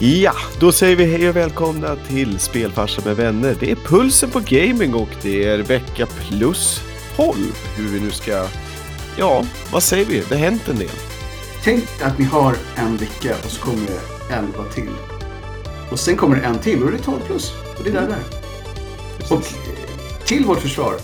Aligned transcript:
Ja, 0.00 0.32
då 0.60 0.72
säger 0.72 0.96
vi 0.96 1.04
hej 1.04 1.28
och 1.28 1.36
välkomna 1.36 1.96
till 1.96 2.38
Spelfarsa 2.38 3.02
med 3.04 3.16
vänner. 3.16 3.56
Det 3.60 3.70
är 3.70 3.76
pulsen 3.76 4.30
på 4.30 4.40
gaming 4.46 4.94
och 4.94 5.08
det 5.22 5.44
är 5.44 5.58
vecka 5.58 6.06
plus 6.06 6.80
12. 7.16 7.36
Hur 7.76 7.88
vi 7.88 8.00
nu 8.00 8.10
ska... 8.10 8.46
Ja, 9.18 9.44
vad 9.72 9.82
säger 9.82 10.04
vi? 10.04 10.22
Det 10.28 10.34
har 10.34 10.44
hänt 10.44 10.68
en 10.68 10.78
del. 10.78 10.88
Tänk 11.64 11.84
att 12.02 12.18
ni 12.18 12.24
har 12.24 12.56
en 12.76 12.96
vecka 12.96 13.34
och 13.44 13.50
så 13.50 13.62
kommer 13.62 13.86
det 13.86 14.34
11 14.34 14.64
till. 14.74 14.90
Och 15.90 15.98
sen 15.98 16.16
kommer 16.16 16.36
det 16.36 16.42
en 16.42 16.58
till 16.58 16.82
och 16.82 16.90
det 16.90 16.96
är 16.96 17.02
12 17.02 17.20
plus. 17.26 17.52
Och 17.78 17.84
det 17.84 17.90
är 17.90 17.94
där 17.94 18.06
det 18.06 18.14
är. 18.14 19.36
Och 19.36 19.42
till 20.26 20.44
vårt 20.44 20.60
försvar. 20.60 20.94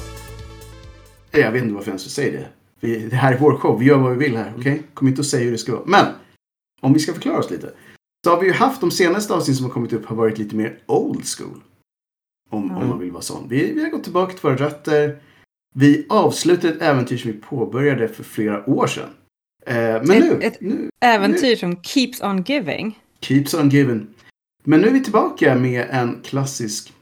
Jag 1.31 1.53
vet 1.53 1.63
inte 1.63 1.75
varför 1.75 1.89
jag 1.89 1.99
ens 1.99 2.15
säger 2.15 2.33
det. 2.33 2.47
Vi, 2.81 2.99
det 2.99 3.17
här 3.17 3.33
är 3.33 3.39
vår 3.39 3.57
show. 3.57 3.79
Vi 3.79 3.87
gör 3.87 3.99
vad 3.99 4.13
vi 4.13 4.19
vill 4.29 4.37
här. 4.37 4.53
Okej? 4.59 4.83
Kom 4.95 5.09
inte 5.09 5.21
och 5.21 5.27
säg 5.27 5.45
hur 5.45 5.53
det 5.53 5.59
ska 5.59 5.73
vara. 5.73 5.85
Men. 5.87 6.07
Om 6.81 6.93
vi 6.93 7.01
ska 7.01 7.13
förklara 7.13 7.39
oss 7.39 7.51
lite. 7.51 7.71
Så 8.25 8.31
har 8.31 8.41
vi 8.41 8.47
ju 8.47 8.53
haft 8.53 8.81
de 8.81 8.91
senaste 8.91 9.35
avsnitten 9.35 9.55
som 9.57 9.65
har 9.67 9.73
kommit 9.73 9.93
upp 9.93 10.05
har 10.07 10.17
varit 10.17 10.39
lite 10.39 10.57
mer 10.57 10.79
old 10.87 11.25
school. 11.27 11.61
Om, 12.51 12.71
om 12.71 12.89
man 12.89 12.99
vill 12.99 13.11
vara 13.11 13.23
sån. 13.23 13.49
Vi, 13.49 13.73
vi 13.73 13.83
har 13.85 13.91
gått 13.91 14.05
tillbaka 14.05 14.33
till 14.33 14.43
våra 14.43 14.57
rötter. 14.57 15.23
Vi 15.75 16.07
avslutade 16.09 16.75
ett 16.75 16.83
äventyr 16.83 17.17
som 17.17 17.33
vi 17.33 17.39
påbörjade 17.39 18.09
för 18.09 18.25
flera 18.25 18.71
år 18.71 18.87
sedan. 18.87 19.11
Eh, 19.67 19.75
men 19.75 20.11
Ett- 20.11 20.21
nu, 20.31 20.39
ett 20.43 20.61
nu, 20.61 20.91
Äventyr 21.01 21.57
som 21.57 21.83
keeps 21.83 22.21
on 22.23 22.43
giving. 22.43 22.99
Keeps 23.21 23.55
on 23.55 23.69
giving. 23.69 24.07
Men 24.65 24.81
nu 24.81 24.87
är 24.89 24.93
vi 24.93 25.01
tillbaka 25.05 25.55
med 25.55 25.87
en 25.91 26.21
klassisk, 26.25 26.93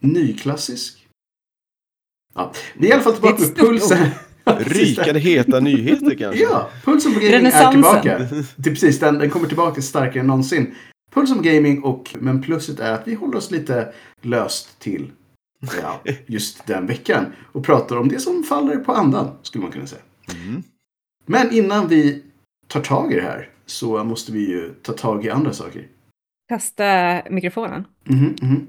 nyklassisk. 0.00 1.06
Ja, 2.34 2.52
vi 2.74 2.86
är 2.86 2.90
i 2.90 2.92
alla 2.92 3.02
fall 3.02 3.12
tillbaka 3.12 3.42
med 3.42 3.56
pulsen. 3.56 4.08
Rykande 4.60 5.20
heta 5.20 5.60
nyheter 5.60 6.14
kanske? 6.14 6.42
Ja, 6.42 6.70
pulsen 6.84 7.14
på 7.14 7.20
gaming 7.20 7.46
är 7.46 7.70
tillbaka. 7.72 8.18
Det 8.56 8.70
är 8.70 8.74
precis, 8.74 8.98
den, 8.98 9.18
den 9.18 9.30
kommer 9.30 9.46
tillbaka 9.48 9.82
starkare 9.82 10.20
än 10.20 10.26
någonsin. 10.26 10.74
Pulsen 11.14 11.36
på 11.36 11.42
gaming 11.42 11.82
och, 11.82 12.14
men 12.20 12.42
plusset 12.42 12.80
är 12.80 12.92
att 12.92 13.08
vi 13.08 13.14
håller 13.14 13.36
oss 13.36 13.50
lite 13.50 13.92
löst 14.22 14.78
till 14.78 15.10
ja, 15.82 16.00
just 16.26 16.66
den 16.66 16.86
veckan. 16.86 17.26
Och 17.52 17.64
pratar 17.64 17.96
om 17.96 18.08
det 18.08 18.18
som 18.20 18.44
faller 18.44 18.76
på 18.76 18.92
andan, 18.92 19.30
skulle 19.42 19.62
man 19.62 19.72
kunna 19.72 19.86
säga. 19.86 20.02
Mm. 20.46 20.62
Men 21.26 21.52
innan 21.52 21.88
vi 21.88 22.22
tar 22.66 22.80
tag 22.80 23.12
i 23.12 23.14
det 23.14 23.22
här 23.22 23.48
så 23.66 24.04
måste 24.04 24.32
vi 24.32 24.48
ju 24.48 24.74
ta 24.82 24.92
tag 24.92 25.24
i 25.24 25.30
andra 25.30 25.52
saker. 25.52 25.86
Kasta 26.48 27.22
mikrofonen. 27.30 27.84
Mhm, 28.04 28.36
mhm. 28.42 28.66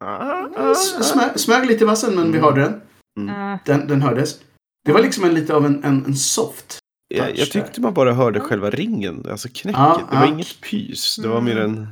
Ah, 0.00 0.46
S- 0.72 1.08
Smö, 1.08 1.22
smög 1.38 1.66
lite 1.66 1.84
i 1.84 1.86
vassen 1.86 2.14
men 2.14 2.32
vi 2.32 2.38
hörde 2.38 2.60
den. 2.60 2.80
Mm. 3.20 3.34
Ah, 3.34 3.58
den. 3.66 3.86
Den 3.88 4.02
hördes. 4.02 4.40
Det 4.84 4.92
var 4.92 5.02
liksom 5.02 5.24
en, 5.24 5.34
lite 5.34 5.54
av 5.54 5.66
en, 5.66 5.84
en, 5.84 6.04
en 6.04 6.16
soft 6.16 6.78
Jag, 7.08 7.38
jag 7.38 7.50
tyckte 7.50 7.80
man 7.80 7.94
bara 7.94 8.12
hörde 8.12 8.40
själva 8.40 8.70
ringen, 8.70 9.26
alltså 9.30 9.48
knäcket. 9.48 9.78
Ja, 9.80 10.08
det 10.10 10.16
var 10.18 10.26
inget 10.26 10.60
pys, 10.60 11.16
det 11.22 11.28
var 11.28 11.40
mer 11.40 11.56
en 11.56 11.86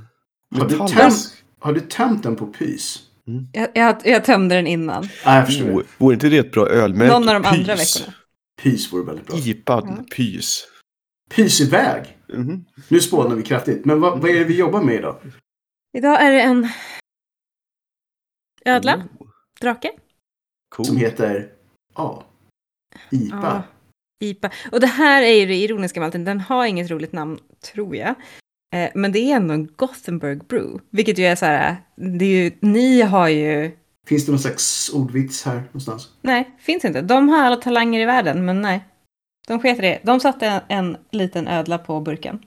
Har 0.58 0.68
du, 0.68 0.78
metallisk. 0.78 1.44
har 1.58 1.72
du 1.72 1.80
tömt 1.80 2.22
den 2.22 2.36
på 2.36 2.46
pys? 2.46 2.98
jag, 3.52 3.68
jag, 3.74 3.96
jag 4.04 4.24
tömde 4.24 4.54
den 4.54 4.66
innan. 4.66 5.08
Ja, 5.24 5.36
jag 5.36 5.46
förstår. 5.46 5.64
Oh, 5.70 5.78
det. 5.78 5.86
vore 5.98 6.14
inte 6.14 6.28
det 6.28 6.38
ett 6.38 6.52
bra 6.52 6.68
ölmärke? 6.68 7.12
Någon 7.12 7.28
av 7.28 7.42
de 7.42 7.48
andra 7.48 7.76
Pys. 7.76 7.96
veckorna. 8.00 8.14
Pys 8.62 8.92
vore 8.92 9.04
väldigt 9.04 9.26
bra. 9.26 9.36
Ipad 9.38 9.84
Ja. 9.98 10.04
pys. 10.16 10.64
Pys 11.30 11.60
iväg. 11.60 12.18
Mhm. 12.34 12.64
Nu 12.88 13.00
spånar 13.00 13.36
vi 13.36 13.42
kraftigt. 13.42 13.84
Men 13.84 14.00
vad, 14.00 14.20
vad 14.20 14.30
är 14.30 14.34
det 14.34 14.44
vi 14.44 14.56
jobbar 14.56 14.82
med 14.82 14.94
idag? 14.94 15.16
Idag 15.98 16.22
är 16.22 16.30
det 16.32 16.40
en 16.40 16.68
ödla, 18.64 18.96
Oh, 18.96 19.26
drake. 19.60 19.90
Cool. 20.72 20.86
Som 20.86 20.96
heter 20.96 21.48
A. 21.94 22.22
IPA. 23.10 23.36
Ja. 23.42 23.62
IPA. 24.26 24.50
Och 24.72 24.80
det 24.80 24.86
här 24.86 25.22
är 25.22 25.34
ju 25.34 25.46
det 25.46 25.54
ironiska 25.54 26.00
med 26.00 26.06
allting. 26.06 26.24
Den 26.24 26.40
har 26.40 26.66
inget 26.66 26.90
roligt 26.90 27.12
namn, 27.12 27.38
tror 27.72 27.96
jag. 27.96 28.14
Eh, 28.74 28.90
men 28.94 29.12
det 29.12 29.18
är 29.18 29.36
ändå 29.36 29.54
en 29.54 29.66
Gothenburg 29.76 30.44
Brew. 30.44 30.84
Vilket 30.90 31.18
ju 31.18 31.24
är 31.24 31.36
så 31.36 31.46
här, 31.46 31.76
det 31.96 32.24
är 32.24 32.44
ju, 32.44 32.52
ni 32.60 33.00
har 33.02 33.28
ju, 33.28 33.76
Finns 34.06 34.26
det 34.26 34.32
någon 34.32 34.38
slags 34.38 34.90
ordvits 34.94 35.44
här 35.44 35.56
någonstans? 35.56 36.10
nej, 36.20 36.56
finns 36.58 36.84
inte. 36.84 37.02
De 37.02 37.28
har 37.28 37.44
alla 37.44 37.56
talanger 37.56 38.00
i 38.00 38.04
världen, 38.04 38.44
men 38.44 38.62
nej. 38.62 38.84
De 39.48 39.60
sket 39.60 39.78
det. 39.78 40.00
De 40.02 40.20
satte 40.20 40.46
en, 40.46 40.60
en 40.68 40.96
liten 41.10 41.48
ödla 41.48 41.78
på 41.78 42.00
burken. 42.00 42.44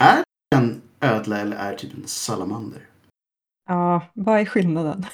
Är 0.00 0.22
det 0.50 0.56
en 0.56 0.82
ödla 1.00 1.38
eller 1.40 1.56
är 1.56 1.72
det 1.72 1.78
typ 1.78 1.94
en 1.94 2.06
salamander? 2.06 2.86
Ja, 3.68 4.06
vad 4.12 4.40
är 4.40 4.44
skillnaden? 4.44 5.06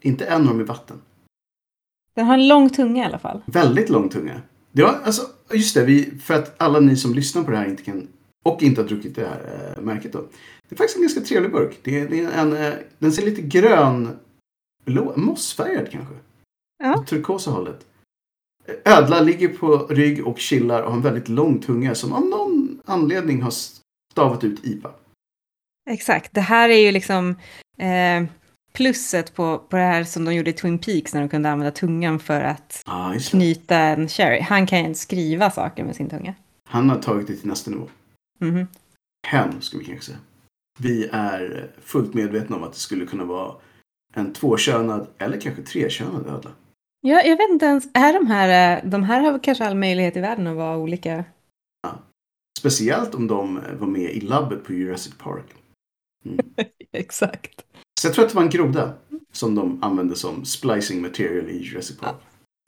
Inte 0.00 0.26
en 0.26 0.40
av 0.40 0.46
dem 0.46 0.60
i 0.60 0.64
vatten. 0.64 1.00
Den 2.14 2.26
har 2.26 2.34
en 2.34 2.48
lång 2.48 2.70
tunga 2.70 3.02
i 3.02 3.06
alla 3.06 3.18
fall. 3.18 3.42
Väldigt 3.46 3.88
lång 3.88 4.08
tunga. 4.08 4.42
Det 4.72 4.82
var, 4.82 4.98
alltså, 5.04 5.22
just 5.52 5.74
det, 5.74 5.84
vi, 5.84 6.18
för 6.22 6.34
att 6.34 6.62
alla 6.62 6.80
ni 6.80 6.96
som 6.96 7.14
lyssnar 7.14 7.42
på 7.42 7.50
det 7.50 7.56
här 7.56 7.66
inte 7.66 7.82
kan 7.82 8.08
och 8.42 8.62
inte 8.62 8.80
har 8.80 8.88
druckit 8.88 9.14
det 9.14 9.26
här 9.26 9.74
äh, 9.76 9.82
märket 9.82 10.12
då. 10.12 10.18
Det 10.68 10.74
är 10.74 10.76
faktiskt 10.76 10.96
en 10.96 11.02
ganska 11.02 11.20
trevlig 11.20 11.52
burk. 11.52 11.78
Det 11.82 12.00
är, 12.00 12.08
det 12.08 12.20
är 12.20 12.30
en, 12.30 12.52
äh, 12.56 12.72
den 12.98 13.12
ser 13.12 13.24
lite 13.24 13.42
grön, 13.42 14.18
blå, 14.84 15.12
mossfärgad 15.16 15.90
kanske. 15.90 16.14
Ja. 16.82 17.04
Turkosa 17.08 17.50
hållet. 17.50 17.86
Ödla 18.84 19.20
ligger 19.20 19.48
på 19.48 19.76
rygg 19.76 20.26
och 20.26 20.38
chillar 20.38 20.82
och 20.82 20.90
har 20.90 20.96
en 20.96 21.02
väldigt 21.02 21.28
lång 21.28 21.60
tunga 21.60 21.94
som 21.94 22.12
av 22.12 22.26
någon 22.26 22.80
anledning 22.84 23.42
har 23.42 23.52
stavat 24.12 24.44
ut 24.44 24.64
IPA. 24.64 24.90
Exakt. 25.90 26.34
Det 26.34 26.40
här 26.40 26.68
är 26.68 26.78
ju 26.78 26.92
liksom 26.92 27.36
eh, 27.78 28.24
plusset 28.72 29.34
på, 29.34 29.58
på 29.58 29.76
det 29.76 29.82
här 29.82 30.04
som 30.04 30.24
de 30.24 30.34
gjorde 30.34 30.50
i 30.50 30.52
Twin 30.52 30.78
Peaks 30.78 31.14
när 31.14 31.20
de 31.20 31.28
kunde 31.28 31.50
använda 31.50 31.70
tungan 31.70 32.18
för 32.18 32.40
att 32.40 32.82
Ja, 32.86 32.92
ah, 32.92 33.18
knyta 33.30 33.76
en 33.76 34.08
sherry. 34.08 34.40
Han 34.40 34.66
kan 34.66 34.88
ju 34.88 34.94
skriva 34.94 35.50
saker 35.50 35.84
med 35.84 35.96
sin 35.96 36.08
tunga. 36.08 36.34
Han 36.68 36.90
har 36.90 36.98
tagit 36.98 37.26
det 37.26 37.36
till 37.36 37.48
nästa 37.48 37.70
nivå. 37.70 37.88
Mhm. 38.40 38.66
Hen, 39.26 39.62
ska 39.62 39.78
vi 39.78 39.84
kanske 39.84 40.04
säga. 40.04 40.18
Vi 40.78 41.08
är 41.12 41.70
fullt 41.80 42.14
medvetna 42.14 42.56
om 42.56 42.62
att 42.62 42.72
det 42.72 42.78
skulle 42.78 43.06
kunna 43.06 43.24
vara 43.24 43.54
en 44.14 44.32
tvåkönad 44.32 45.06
eller 45.18 45.40
kanske 45.40 45.62
trekönad 45.62 46.26
ödla. 46.26 46.50
Ja, 47.00 47.22
jag 47.22 47.36
vet 47.36 47.50
inte 47.50 47.66
ens, 47.66 47.88
är 47.94 48.12
de 48.12 48.26
här, 48.26 48.76
eh, 48.76 48.90
de 48.90 49.02
här 49.02 49.20
har 49.20 49.38
kanske 49.38 49.66
all 49.66 49.74
möjlighet 49.74 50.16
i 50.16 50.20
världen 50.20 50.46
att 50.46 50.56
vara 50.56 50.76
olika? 50.76 51.24
Speciellt 52.58 53.14
om 53.14 53.26
de 53.26 53.60
var 53.78 53.86
med 53.86 54.10
i 54.10 54.20
labbet 54.20 54.64
på 54.64 54.72
Jurassic 54.72 55.14
Park. 55.18 55.44
Exakt. 56.92 57.64
Så 58.02 58.08
jag 58.08 58.14
tror 58.14 58.24
att 58.24 58.30
det 58.30 58.36
var 58.36 58.42
en 58.42 58.50
groda 58.50 58.94
som 59.32 59.54
de 59.54 59.82
använde 59.82 60.16
som 60.16 60.44
splicing 60.44 61.02
material 61.02 61.50
i 61.50 61.62
Jurassic 61.62 61.98
Park. 61.98 62.16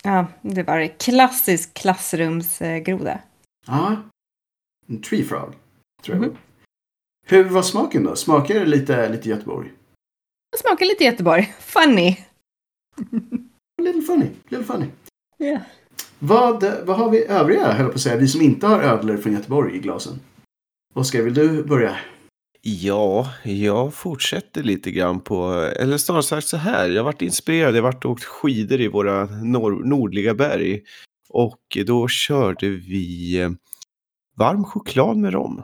Ja, 0.02 0.26
det 0.42 0.62
var 0.62 0.78
det. 0.78 0.88
Klassisk 0.88 1.74
klassrumsgroda. 1.74 3.20
Ja, 3.66 3.96
en 4.86 5.02
tree 5.02 5.24
frog. 5.24 5.52
Tror 6.02 6.16
jag. 6.16 6.28
Var. 6.28 6.36
Hur 7.26 7.44
var 7.44 7.62
smaken 7.62 8.04
då? 8.04 8.16
Smakar 8.16 8.54
det 8.54 8.66
lite, 8.66 9.08
lite 9.08 9.28
Göteborg? 9.28 9.72
Det 10.52 10.58
smakar 10.58 10.86
lite 10.86 11.04
Göteborg. 11.04 11.54
Funny. 11.60 12.16
Little 13.82 14.02
funny, 14.02 14.30
little 14.48 14.64
funny. 14.64 14.86
Ja. 15.36 15.60
Vad, 16.18 16.64
vad 16.84 16.96
har 16.96 17.10
vi 17.10 17.24
övriga, 17.24 17.72
höll 17.72 17.86
på 17.86 17.94
att 17.94 18.00
säga, 18.00 18.16
vi 18.16 18.28
som 18.28 18.42
inte 18.42 18.66
har 18.66 18.82
ödlor 18.82 19.16
från 19.16 19.32
Göteborg 19.32 19.76
i 19.76 19.78
glasen? 19.78 20.20
Oskar, 20.94 21.22
vill 21.22 21.34
du 21.34 21.64
börja? 21.64 21.96
Ja, 22.66 23.30
jag 23.44 23.94
fortsätter 23.94 24.62
lite 24.62 24.90
grann 24.90 25.20
på, 25.20 25.50
eller 25.76 25.98
snarare 25.98 26.22
sagt 26.22 26.46
så 26.46 26.56
här, 26.56 26.88
jag 26.88 26.96
har 27.00 27.04
varit 27.04 27.22
inspirerad, 27.22 27.76
jag 27.76 27.82
har 27.82 27.92
varit 27.92 28.04
och 28.04 28.10
åkt 28.10 28.24
skidor 28.24 28.80
i 28.80 28.88
våra 28.88 29.24
nor- 29.26 29.84
nordliga 29.84 30.34
berg. 30.34 30.82
Och 31.28 31.78
då 31.86 32.08
körde 32.08 32.68
vi 32.68 33.40
eh, 33.40 33.50
varm 34.36 34.64
choklad 34.64 35.16
med 35.16 35.32
rom. 35.32 35.62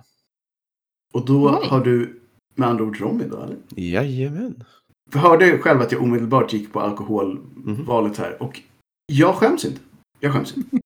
Och 1.13 1.25
då 1.27 1.59
Oj. 1.63 1.69
har 1.69 1.85
du 1.85 2.21
med 2.55 2.69
andra 2.69 2.85
ord 2.85 3.01
rom 3.01 3.21
idag, 3.23 3.45
eller? 3.45 3.59
Jajamän. 3.77 4.65
Jag 5.13 5.21
hörde 5.21 5.59
själv 5.59 5.81
att 5.81 5.93
jag 5.93 6.03
omedelbart 6.03 6.53
gick 6.53 6.73
på 6.73 6.81
alkoholvalet 6.81 8.17
här 8.19 8.43
och 8.43 8.61
jag 9.07 9.35
skäms 9.35 9.65
inte. 9.65 9.81
Jag 10.21 10.33
skäms 10.33 10.57
inte. 10.57 10.79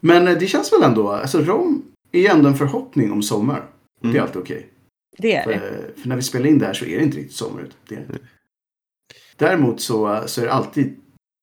Men 0.00 0.28
eh, 0.28 0.38
det 0.38 0.46
känns 0.46 0.72
väl 0.72 0.82
ändå, 0.82 1.08
alltså 1.08 1.38
rom 1.40 1.82
är 2.12 2.30
ändå 2.30 2.48
en 2.48 2.56
förhoppning 2.56 3.12
om 3.12 3.22
sommar. 3.22 3.58
Och 3.60 3.66
Det 4.00 4.08
är 4.08 4.10
Mm. 4.10 4.22
alltid 4.22 4.42
okej. 4.42 4.68
Det 5.18 5.34
är 5.34 5.42
För, 5.44 5.50
det. 5.52 6.00
för 6.00 6.08
när 6.08 6.16
vi 6.16 6.22
spelar 6.22 6.46
in 6.46 6.58
det 6.58 6.66
här 6.66 6.72
så 6.74 6.84
är 6.84 6.96
det 6.98 7.02
inte 7.04 7.16
riktigt 7.16 7.36
sommar 7.36 7.62
ut. 7.62 7.76
Det 7.88 7.94
är 7.94 7.98
det. 8.08 8.18
Däremot 9.36 9.80
så, 9.80 10.22
så 10.26 10.40
är 10.40 10.44
det 10.44 10.52
alltid 10.52 10.96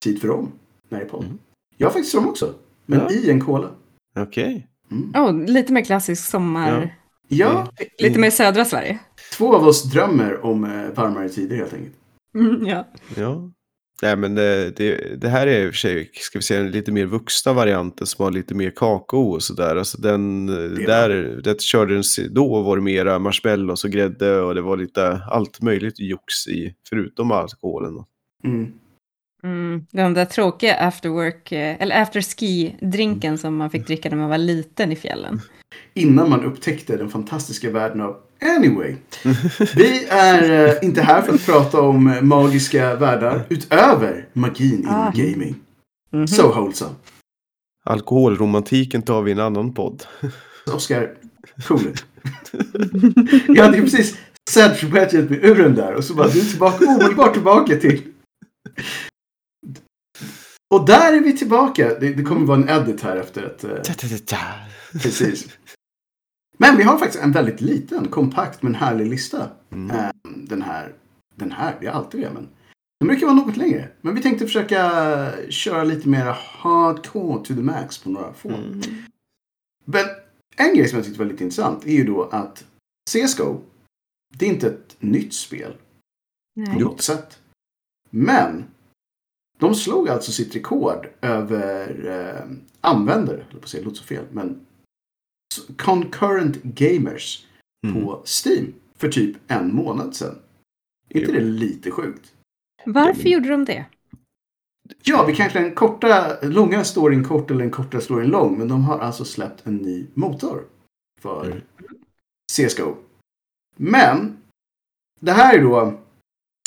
tid 0.03 0.21
för 0.21 0.27
rom 0.27 0.51
när 0.89 0.99
det 0.99 1.05
är 1.05 1.09
podd. 1.09 1.23
Mm. 1.25 1.37
Jag 1.77 1.87
har 1.87 1.93
faktiskt 1.93 2.15
rom 2.15 2.27
också. 2.27 2.53
Men 2.85 2.99
Ja. 2.99 3.11
i 3.11 3.29
en 3.31 3.41
cola. 3.41 3.69
Okej. 4.19 4.67
Mm. 4.91 5.11
Oh, 5.15 5.45
lite 5.45 5.73
mer 5.73 5.83
klassisk 5.83 6.29
sommar. 6.29 6.95
Ja, 7.27 7.67
Lite 7.99 8.19
mer 8.19 8.29
södra 8.29 8.65
Sverige. 8.65 8.99
två 9.37 9.55
av 9.55 9.67
oss 9.67 9.83
drömmer 9.83 10.45
om 10.45 10.63
eh, 10.63 10.89
varmare 10.89 11.29
tider 11.29 11.55
helt 11.55 11.73
enkelt. 11.73 11.95
Mm, 12.35 12.67
ja. 12.67 12.87
Ja. 13.17 13.51
Nej 14.01 14.15
men 14.15 14.35
det, 14.35 14.77
det, 14.77 15.21
det 15.21 15.29
här 15.29 15.47
är 15.47 15.65
i 15.65 15.69
och 15.69 15.73
för 15.73 15.77
sig, 15.77 16.11
ska 16.13 16.39
vi 16.39 16.43
säga, 16.43 16.59
en 16.59 16.71
lite 16.71 16.91
mer 16.91 17.05
vuxna 17.05 17.53
varianten 17.53 18.07
som 18.07 18.23
har 18.23 18.31
lite 18.31 18.55
mer 18.55 18.69
kakao 18.69 19.31
och 19.31 19.43
sådär. 19.43 19.75
Alltså 19.75 20.01
den, 20.01 20.49
är 20.49 20.85
där, 20.87 21.41
det 21.43 21.61
körde 21.61 21.93
den, 21.93 22.03
då 22.33 22.61
var 22.61 22.75
det 22.75 22.81
mera 22.81 23.19
marshmallows 23.19 23.83
och 23.83 23.91
grädde 23.91 24.41
och 24.41 24.55
det 24.55 24.61
var 24.61 24.77
lite 24.77 25.21
allt 25.31 25.61
möjligt 25.61 25.99
jox 25.99 26.47
i, 26.47 26.75
förutom 26.89 27.31
alkoholen. 27.31 28.03
Mm. 28.43 28.73
Mm, 29.43 29.85
den 29.91 30.13
där 30.13 30.25
tråkiga 30.25 30.75
after 30.75 31.09
work, 31.09 31.51
eh, 31.51 31.81
eller 31.81 32.01
after 32.01 32.21
ski-drinken 32.21 33.37
som 33.37 33.55
man 33.55 33.69
fick 33.69 33.87
dricka 33.87 34.09
när 34.09 34.17
man 34.17 34.29
var 34.29 34.37
liten 34.37 34.91
i 34.91 34.95
fjällen. 34.95 35.41
Innan 35.93 36.29
man 36.29 36.45
upptäckte 36.45 36.97
den 36.97 37.09
fantastiska 37.09 37.71
världen 37.71 38.01
av 38.01 38.17
Anyway. 38.41 38.95
Vi 39.75 40.05
är 40.09 40.67
eh, 40.67 40.73
inte 40.81 41.01
här 41.01 41.21
för 41.21 41.33
att 41.33 41.45
prata 41.45 41.81
om 41.81 42.07
eh, 42.07 42.21
magiska 42.21 42.95
världar 42.95 43.41
utöver 43.49 44.27
magin 44.33 44.79
inom 44.79 44.93
Ah. 44.95 45.11
gaming. 45.15 45.55
Mhm. 46.13 46.27
So 46.27 46.47
wholesome. 46.51 46.95
Alkoholromantiken 47.85 49.01
tar 49.01 49.21
vi 49.21 49.31
i 49.31 49.33
en 49.33 49.39
annan 49.39 49.73
podd. 49.73 50.03
Oskar, 50.73 51.13
cool. 51.67 51.79
Jag 53.47 53.63
hade 53.65 53.77
ju 53.77 53.83
precis 53.83 54.17
mig 55.29 55.39
ur 55.43 55.55
den 55.55 55.75
där 55.75 55.93
och 55.93 56.03
så 56.03 56.13
bara 56.13 56.27
du 56.27 56.39
är 56.39 56.45
tillbaka, 56.45 56.85
omedelbart 56.85 57.33
tillbaka 57.33 57.75
till. 57.75 58.01
Och 60.75 60.85
där 60.85 61.13
är 61.13 61.19
vi 61.19 61.37
tillbaka. 61.37 61.87
Det, 61.99 62.13
det 62.13 62.23
kommer 62.23 62.45
vara 62.47 62.57
en 62.57 62.69
edit 62.69 63.01
här 63.01 63.15
efter 63.15 63.43
ett... 63.43 63.63
eh. 63.63 63.69
Precis. 65.01 65.47
Men 66.61 66.77
vi 66.77 66.83
har 66.83 66.97
faktiskt 66.97 67.23
en 67.23 67.31
väldigt 67.31 67.61
liten, 67.61 68.07
kompakt 68.07 68.61
men 68.61 68.75
härlig 68.75 69.07
lista. 69.07 69.49
Mm. 69.71 69.91
Eh, 69.91 70.09
Den 70.23 70.61
här, 70.61 70.93
den 71.35 71.51
här, 71.51 71.77
vi 71.79 71.87
har 71.87 71.93
alltid 71.93 72.21
det 72.21 72.31
men. 72.33 72.47
Den 72.99 73.07
brukar 73.07 73.25
vara 73.25 73.35
något 73.35 73.57
längre. 73.57 73.89
Men 74.01 74.15
vi 74.15 74.21
tänkte 74.21 74.45
försöka 74.45 75.31
köra 75.49 75.83
lite 75.83 76.09
mer 76.09 76.37
hardcore 76.61 77.45
to 77.45 77.53
the 77.55 77.61
max 77.61 77.97
på 77.97 78.09
några 78.09 78.33
få. 78.33 78.49
Mm. 78.49 78.81
Men 79.85 80.05
en 80.55 80.75
grej 80.75 80.87
som 80.87 80.97
jag 80.97 81.05
tyckte 81.05 81.19
var 81.19 81.31
lite 81.31 81.43
intressant 81.43 81.85
är 81.85 81.91
ju 81.91 82.03
då 82.03 82.23
att 82.23 82.65
CSGO, 83.11 83.61
det 84.37 84.45
är 84.45 84.49
inte 84.49 84.67
ett 84.67 84.97
nytt 84.99 85.33
spel 85.33 85.71
på 86.65 86.71
Nej. 86.71 86.79
något 86.79 87.01
sätt. 87.01 87.39
Men 88.09 88.63
de 89.57 89.75
slog 89.75 90.09
alltså 90.09 90.31
sitt 90.31 90.55
rekord 90.55 91.07
över 91.21 92.07
eh, 92.07 92.57
användare, 92.81 93.37
eller 93.37 93.59
på 93.59 93.63
att 93.63 93.69
säga, 93.69 93.81
det 93.81 93.85
låter 93.85 93.97
så 93.97 94.03
fel, 94.03 94.25
men 94.31 94.65
concurrent 95.77 96.63
gamers 96.63 97.45
Mm. 97.87 98.03
på 98.05 98.23
Steam 98.25 98.73
för 98.95 99.09
typ 99.09 99.37
en 99.47 99.75
månad 99.75 100.15
sedan. 100.15 100.35
Är 101.09 101.19
inte 101.19 101.31
det 101.31 101.39
lite 101.39 101.91
sjukt? 101.91 102.33
Varför 102.85 103.29
gjorde 103.29 103.49
de 103.49 103.65
det? 103.65 103.85
Ja, 105.03 105.25
vi 105.25 105.35
kanske 105.35 105.59
en 105.59 105.75
korta, 105.75 106.37
långa 106.41 106.83
storyn 106.83 107.23
kort 107.23 107.51
eller 107.51 107.63
en 107.63 107.71
korta 107.71 108.01
storyn 108.01 108.29
lång, 108.29 108.57
men 108.57 108.67
de 108.67 108.83
har 108.83 108.99
alltså 108.99 109.25
släppt 109.25 109.67
en 109.67 109.75
ny 109.75 110.05
motor 110.13 110.63
för 111.21 111.45
Mm. 111.45 111.61
CSGO. 112.51 112.95
Men 113.77 114.37
det 115.19 115.31
här 115.31 115.57
är 115.57 115.61
då 115.61 115.99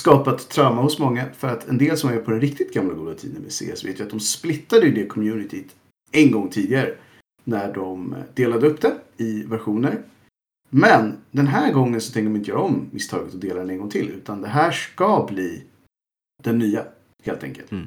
skapat 0.00 0.48
trauma 0.48 0.82
hos 0.82 0.98
många 0.98 1.32
för 1.32 1.48
att 1.48 1.68
en 1.68 1.78
del 1.78 1.96
som 1.96 2.10
är 2.10 2.18
på 2.20 2.30
den 2.30 2.40
riktigt 2.40 2.74
gamla 2.74 2.94
goda 2.94 3.14
tiden 3.14 3.42
med 3.42 3.52
CS 3.52 3.84
vet 3.84 4.00
ju 4.00 4.04
att 4.04 4.10
de 4.10 4.20
splittade 4.20 4.86
ju 4.86 4.92
det 4.92 5.06
communityt 5.06 5.76
en 6.12 6.30
gång 6.30 6.48
tidigare 6.50 6.94
när 7.44 7.74
de 7.74 8.14
delade 8.34 8.66
upp 8.66 8.80
det 8.80 8.94
i 9.16 9.42
versioner. 9.42 10.02
Men 10.70 11.16
den 11.30 11.46
här 11.46 11.72
gången 11.72 12.00
så 12.00 12.12
tänker 12.12 12.30
de 12.30 12.36
inte 12.36 12.50
göra 12.50 12.60
om 12.60 12.88
misstaget 12.90 13.34
och 13.34 13.40
dela 13.40 13.60
den 13.60 13.70
en 13.70 13.78
gång 13.78 13.90
till 13.90 14.08
utan 14.08 14.40
det 14.40 14.48
här 14.48 14.70
ska 14.70 15.26
bli 15.30 15.64
den 16.42 16.58
nya 16.58 16.84
helt 17.24 17.44
enkelt. 17.44 17.72
Mm. 17.72 17.86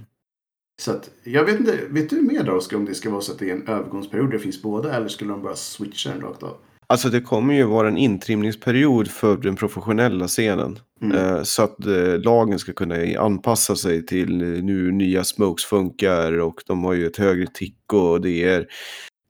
Så 0.82 0.92
att, 0.92 1.10
jag 1.24 1.46
vet 1.46 1.60
inte, 1.60 1.80
vet 1.90 2.10
du 2.10 2.22
mer 2.22 2.50
Oskar 2.50 2.78
om 2.78 2.86
det 2.86 2.96
ska 2.96 3.10
vara 3.10 3.22
så 3.22 3.32
att 3.32 3.40
det 3.40 3.50
är 3.50 3.56
en 3.56 3.68
övergångsperiod 3.68 4.28
där 4.28 4.34
det 4.34 4.40
finns 4.40 4.62
båda 4.62 4.96
eller 4.96 5.08
skulle 5.08 5.32
de 5.32 5.42
bara 5.42 5.56
switcha 5.56 6.10
den 6.10 6.22
rakt 6.22 6.44
av? 6.44 6.58
Alltså 6.88 7.10
det 7.10 7.22
kommer 7.22 7.54
ju 7.54 7.64
vara 7.64 7.88
en 7.88 7.98
intrimningsperiod 7.98 9.08
för 9.08 9.38
den 9.38 9.56
professionella 9.56 10.28
scenen. 10.28 10.80
Mm. 11.02 11.18
Eh, 11.18 11.44
Så 11.44 11.64
att 11.64 11.86
eh, 11.86 12.20
lagen 12.20 12.60
ska 12.60 12.74
kunna 12.74 13.20
anpassa 13.20 13.76
sig 13.76 14.06
till 14.06 14.42
eh, 14.42 14.64
nu 14.64 14.92
nya 14.92 15.24
smokes 15.24 15.66
funkar 15.66 16.40
och 16.40 16.62
de 16.68 16.84
har 16.84 16.94
ju 16.94 17.06
ett 17.08 17.18
högre 17.18 17.48
tick 17.54 17.94
och 17.94 18.22
det 18.22 18.44
är, 18.44 18.68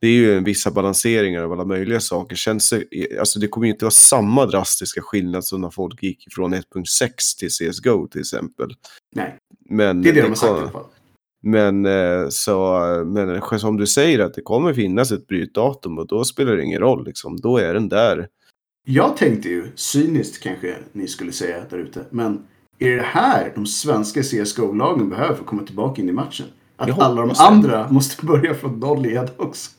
det 0.06 0.10
är 0.10 0.13
ju 0.13 0.38
en 0.38 0.44
vissa 0.44 0.72
balanseringar 0.72 1.44
av 1.44 1.52
alla 1.52 1.66
möjliga 1.66 2.00
saker. 2.00 2.36
Känns 2.36 2.69
det, 2.69 3.19
alltså 3.19 3.40
det 3.40 3.48
kommer 3.48 3.68
ju 3.68 3.74
inte 3.74 3.86
vara 3.86 3.92
samma 3.92 4.46
drastiska 4.46 5.02
skillnad 5.02 5.46
som 5.46 5.62
när 5.62 5.69
folk 5.69 6.04
gick 6.04 6.25
från 6.31 6.54
1.6 6.54 6.62
till 7.40 7.50
CSGO 7.50 8.07
till 8.07 8.22
exempel. 8.22 8.69
Nej, 9.16 9.38
Men 9.69 10.02
det 10.02 10.10
är 10.10 10.13
det 10.13 10.22
de 10.22 10.28
har 10.28 10.36
sagt 10.36 10.57
i 10.57 10.62
alla 10.62 10.72
fall. 10.72 10.86
Men, 11.44 11.86
eh, 11.86 12.30
så, 12.30 12.80
men 13.06 13.60
som 13.60 13.78
du 13.78 13.88
säger 13.88 14.19
att 14.19 14.34
det 14.34 14.42
kommer 14.42 14.74
finnas 14.74 15.12
ett 15.12 15.28
brytdatum 15.28 15.98
och 15.98 16.08
då 16.08 16.24
spelar 16.24 16.56
det 16.56 16.63
ingen 16.63 16.80
roll. 16.80 17.06
Liksom. 17.06 17.38
Då 17.38 17.58
är 17.58 17.74
den 17.74 17.90
där. 17.90 18.28
Jag 18.88 19.18
tänkte 19.18 19.50
ju, 19.50 19.68
cyniskt 19.75 20.44
kanske 20.44 20.75
ni 20.92 21.08
skulle 21.08 21.31
säga 21.31 21.58
där 21.69 21.78
ute, 21.78 22.06
men 22.10 22.44
är 22.80 22.96
det 22.96 23.04
här 23.04 23.51
de 23.56 23.66
svenska 23.66 24.22
CSGO-lagen 24.24 25.10
behöver 25.10 25.34
för 25.34 25.42
att 25.42 25.48
komma 25.48 25.63
tillbaka 25.63 26.01
in 26.01 26.10
i 26.10 26.12
matchen? 26.12 26.46
Att 26.78 27.00
alla 27.00 27.22
de 27.22 27.34
andra 27.38 27.90
måste 27.90 28.25
börja 28.25 28.54
från 28.54 28.80
noll 28.80 29.06
igen 29.06 29.28
också. 29.38 29.72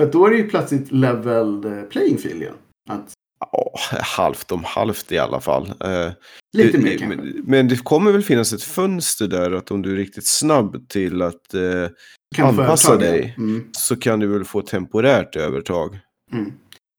För 0.00 0.12
då 0.12 0.26
är 0.26 0.30
det 0.30 0.36
ju 0.36 0.48
plötsligt 0.48 0.92
leveled 0.92 1.64
eh, 1.78 1.82
playing 1.84 2.18
field 2.18 2.42
igen. 2.42 2.54
Att, 2.90 3.12
Ja, 3.52 3.70
halvt 4.02 4.52
om 4.52 4.64
halvt 4.64 5.12
i 5.12 5.18
alla 5.18 5.40
fall. 5.40 5.66
Eh, 5.84 6.12
lite 6.56 6.78
mer 6.78 6.98
kanske. 6.98 7.06
men, 7.16 7.42
men 7.46 7.68
det 7.68 7.76
kommer 7.76 8.12
väl 8.12 8.22
finnas 8.22 8.52
ett 8.52 8.62
fönster 8.62 9.26
där 9.26 9.52
att 9.52 9.70
om 9.70 9.82
du 9.82 9.92
är 9.92 9.96
riktigt 9.96 10.26
snabb 10.26 10.88
till 10.88 11.22
att 11.22 11.54
eh, 11.54 12.44
anpassa 12.46 12.96
dig. 12.96 13.34
Mm, 13.38 13.68
så 13.72 13.96
kan 13.96 14.20
du 14.20 14.26
väl 14.26 14.44
få 14.44 14.62
temporärt 14.62 15.36
övertag. 15.36 15.98
mm. 16.32 16.52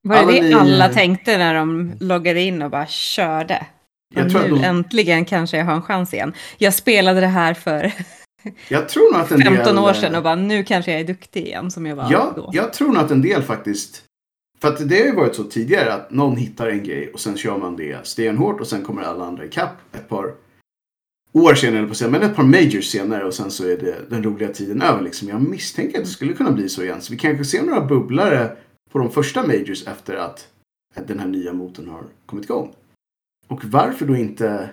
Var 0.07 0.15
det 0.15 0.21
Alla 0.21 0.31
det 0.31 0.41
ni- 0.41 0.53
alla 0.53 0.89
tänkte 0.89 1.37
när 1.37 1.53
de 1.55 1.93
loggade 1.99 2.41
in 2.41 2.61
och 2.61 2.71
bara 2.71 2.87
körde? 2.87 3.67
Jag 4.15 4.33
nu 4.33 4.39
de- 4.49 4.63
äntligen 4.63 5.25
kanske 5.25 5.57
jag 5.57 5.65
har 5.65 5.73
en 5.75 5.81
chans 5.81 6.13
igen. 6.13 6.33
Jag 6.57 6.73
spelade 6.73 7.19
det 7.19 7.27
här 7.27 7.53
för 7.53 7.91
Jag 8.69 8.89
tror 8.89 9.13
nog 9.13 9.21
att 9.21 9.31
en 9.31 9.41
15 9.41 9.75
del... 9.75 9.83
år 9.83 9.89
eh, 9.89 9.93
sedan 9.93 10.15
och 10.15 10.23
bara 10.23 10.35
nu 10.35 10.63
kanske 10.63 10.91
jag 10.91 11.01
är 11.01 11.05
duktig 11.05 11.45
igen 11.45 11.71
som 11.71 11.85
jag 11.85 11.95
var 11.95 12.11
Ja, 12.11 12.33
då. 12.35 12.49
jag 12.53 12.73
tror 12.73 12.87
nog 12.87 12.97
att 12.97 13.11
en 13.11 13.21
del 13.21 13.41
faktiskt... 13.41 14.03
För 14.61 14.67
att 14.67 14.89
det 14.89 14.99
har 14.99 15.05
ju 15.05 15.15
varit 15.15 15.35
så 15.35 15.43
tidigare 15.43 15.93
att 15.93 16.11
någon 16.11 16.37
hittar 16.37 16.67
en 16.67 16.83
grej 16.83 17.11
och 17.13 17.19
sen 17.19 17.37
kör 17.37 17.57
man 17.57 17.75
det 17.75 18.07
stenhårt 18.07 18.61
och 18.61 18.67
sen 18.67 18.81
kommer 18.83 19.01
alla 19.01 19.25
andra 19.25 19.45
ikapp 19.45 19.95
ett 19.95 20.09
par 20.09 20.33
år 21.33 21.55
senare, 21.55 21.87
på 21.87 21.95
säga, 21.95 22.11
men 22.11 22.21
ett 22.21 22.35
par 22.35 22.43
majors 22.43 22.85
senare 22.85 23.25
och 23.25 23.33
sen 23.33 23.51
så 23.51 23.65
är 23.65 23.77
det 23.77 24.09
den 24.09 24.23
roliga 24.23 24.49
tiden 24.49 24.81
över. 24.81 25.01
Liksom. 25.01 25.27
Jag 25.27 25.41
misstänker 25.41 25.97
att 25.97 26.03
det 26.03 26.09
skulle 26.09 26.33
kunna 26.33 26.51
bli 26.51 26.69
så 26.69 26.83
igen. 26.83 27.01
Så 27.01 27.13
vi 27.13 27.19
kanske 27.19 27.45
ser 27.45 27.63
några 27.63 27.85
bubblare 27.85 28.57
på 28.91 28.99
de 28.99 29.11
första 29.11 29.47
majors 29.47 29.87
efter 29.87 30.15
att 30.15 30.47
den 31.07 31.19
här 31.19 31.27
nya 31.27 31.53
motorn 31.53 31.89
har 31.89 32.03
kommit 32.25 32.45
igång. 32.45 32.73
Och 33.47 33.65
varför 33.65 34.05
då 34.05 34.15
inte 34.15 34.69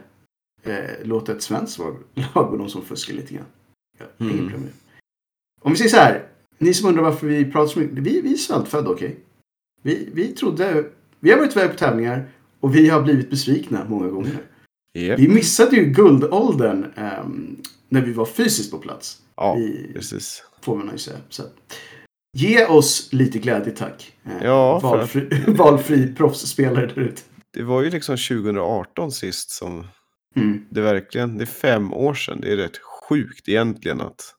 eh, 0.63 1.05
låta 1.05 1.33
ett 1.33 1.43
svenskt 1.43 1.79
lag 1.79 1.97
vara 2.35 2.57
de 2.57 2.69
som 2.69 2.85
fuskar 2.85 3.15
lite 3.15 3.35
grann? 3.35 3.47
Ja, 3.99 4.07
Mm. 4.21 4.39
problem. 4.39 4.63
Om 5.61 5.73
vi 5.73 5.79
säger 5.79 5.91
så 5.91 5.97
här. 5.97 6.25
Ni 6.59 6.75
som 6.75 6.89
undrar 6.89 7.03
varför 7.03 7.27
vi 7.27 7.45
pratar 7.45 7.67
så 7.73 7.79
mycket. 7.79 7.99
Vi, 7.99 8.21
vi 8.21 8.33
är 8.33 8.37
svältfödda, 8.37 8.91
okej? 8.91 9.17
Vi, 9.83 10.09
vi 10.13 10.29
trodde... 10.29 10.85
Vi 11.21 11.31
har 11.31 11.39
varit 11.39 11.57
iväg 11.57 11.71
på 11.71 11.77
tävlingar 11.77 12.29
och 12.61 12.75
vi 12.77 12.89
har 12.89 13.03
blivit 13.03 13.31
besvikna 13.31 13.85
många 13.89 14.09
gånger. 14.09 14.39
Yep. 14.95 15.19
Vi 15.21 15.29
missade 15.29 15.77
ju 15.77 15.85
guldåldern 15.85 16.87
ehm, 16.97 17.57
när 17.89 18.01
vi 18.03 18.13
var 18.13 18.25
fysiskt 18.27 18.71
på 18.71 18.79
plats. 18.79 19.23
Ja, 19.37 19.55
Vi, 19.55 19.91
precis. 19.95 20.43
får 20.63 20.77
man 20.77 20.91
ju 20.93 20.99
säga. 20.99 21.17
Så. 21.29 21.43
Ge 22.37 22.67
oss 22.67 23.09
lite 23.13 23.39
glädje 23.39 23.73
tack. 23.73 24.13
Eh, 24.25 24.33
Ja, 24.45 24.81
för 24.81 24.89
valfri, 24.89 25.29
valfri 25.47 26.15
proffsspelare 26.15 26.87
där 26.87 26.99
ute. 27.03 27.23
Det 27.53 27.63
var 27.63 27.83
ju 27.83 27.91
liksom 27.91 28.17
2018 28.17 29.13
sist 29.13 29.51
som 29.51 29.85
Mm. 30.37 30.65
det 30.71 30.81
verkligen, 30.81 31.39
det 31.39 31.45
är 31.45 31.47
fem 31.47 31.93
år 31.93 32.15
sedan. 32.15 32.39
Det 32.41 32.53
är 32.53 32.57
rätt 32.57 32.79
sjukt 33.09 33.49
egentligen 33.49 34.01
att 34.01 34.35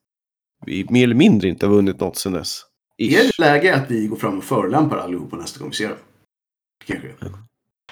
vi 0.66 0.86
mer 0.90 1.04
eller 1.04 1.16
mindre 1.16 1.48
inte 1.50 1.66
har 1.66 1.74
vunnit 1.74 2.00
något 2.00 2.18
sedan 2.18 2.34
dess. 2.34 2.62
Är 2.98 3.24
det 3.24 3.40
läge 3.40 3.76
att 3.76 3.92
vi 3.92 4.08
går 4.08 4.16
fram 4.16 4.38
och 4.38 4.44
förolämpar 4.44 4.98
allihopa 4.98 5.36
nästa 5.38 5.60
gång 5.60 5.70
vi 5.70 5.76
ser 5.76 5.90
dem? 5.90 5.98
Kanske. 6.86 7.08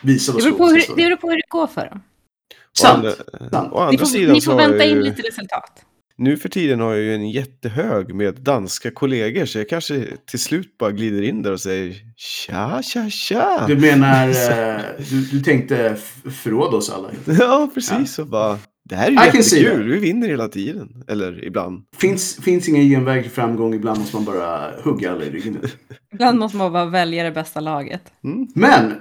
Visa 0.01 0.31
Det 0.31 0.35
vad 0.35 0.43
beror, 0.43 0.57
på 0.57 0.67
hur, 0.67 0.83
det 0.87 0.95
beror 0.95 1.15
på 1.15 1.29
hur 1.29 1.37
det 1.37 1.49
går 1.49 1.67
för 1.67 1.85
dem. 1.89 1.97
Å 1.99 2.79
Sant. 2.79 2.97
andra, 2.97 3.11
Sant. 3.51 3.73
å 3.73 3.79
andra 3.79 3.97
får, 3.99 4.05
sidan 4.05 4.33
ni 4.33 4.41
får 4.41 4.55
vänta 4.55 4.83
in 4.83 4.95
ju, 4.95 5.03
lite 5.03 5.21
resultat. 5.21 5.85
nu 6.17 6.37
för 6.37 6.49
tiden 6.49 6.79
har 6.79 6.93
jag 6.93 7.03
ju 7.03 7.15
en 7.15 7.29
jättehög 7.29 8.15
med 8.15 8.35
danska 8.35 8.91
kollegor 8.91 9.45
så 9.45 9.57
jag 9.57 9.69
kanske 9.69 10.07
till 10.25 10.39
slut 10.39 10.77
bara 10.77 10.91
glider 10.91 11.21
in 11.21 11.41
där 11.41 11.51
och 11.51 11.61
säger 11.61 11.95
tja, 12.15 12.81
tja, 12.83 13.09
tja. 13.09 13.65
Du 13.67 13.77
menar, 13.77 14.27
eh, 14.51 14.81
du, 15.09 15.21
du 15.21 15.43
tänkte 15.43 15.95
förråda 16.43 16.77
oss 16.77 16.89
alla? 16.89 17.09
Ja, 17.39 17.69
precis. 17.73 18.19
Och 18.19 18.27
bara, 18.27 18.59
det 18.89 18.95
här 18.95 19.07
är 19.07 19.11
ju 19.33 19.39
jättekul, 19.39 19.91
vi 19.91 19.97
vinner 19.99 20.27
hela 20.27 20.47
tiden. 20.47 21.03
Eller 21.07 21.45
ibland. 21.45 21.83
Finns, 21.97 22.35
finns 22.35 22.69
ingen 22.69 22.83
genväg 22.83 23.23
till 23.23 23.31
framgång, 23.31 23.73
ibland 23.73 23.99
måste 23.99 24.15
man 24.15 24.25
bara 24.25 24.71
hugga 24.83 25.11
alla 25.11 25.25
i 25.25 25.29
ryggen. 25.29 25.57
Ibland 26.13 26.39
måste 26.39 26.57
man 26.57 26.73
bara 26.73 26.85
välja 26.85 27.23
det 27.23 27.31
bästa 27.31 27.59
laget. 27.59 28.01
Mm. 28.23 28.47
Men, 28.55 28.93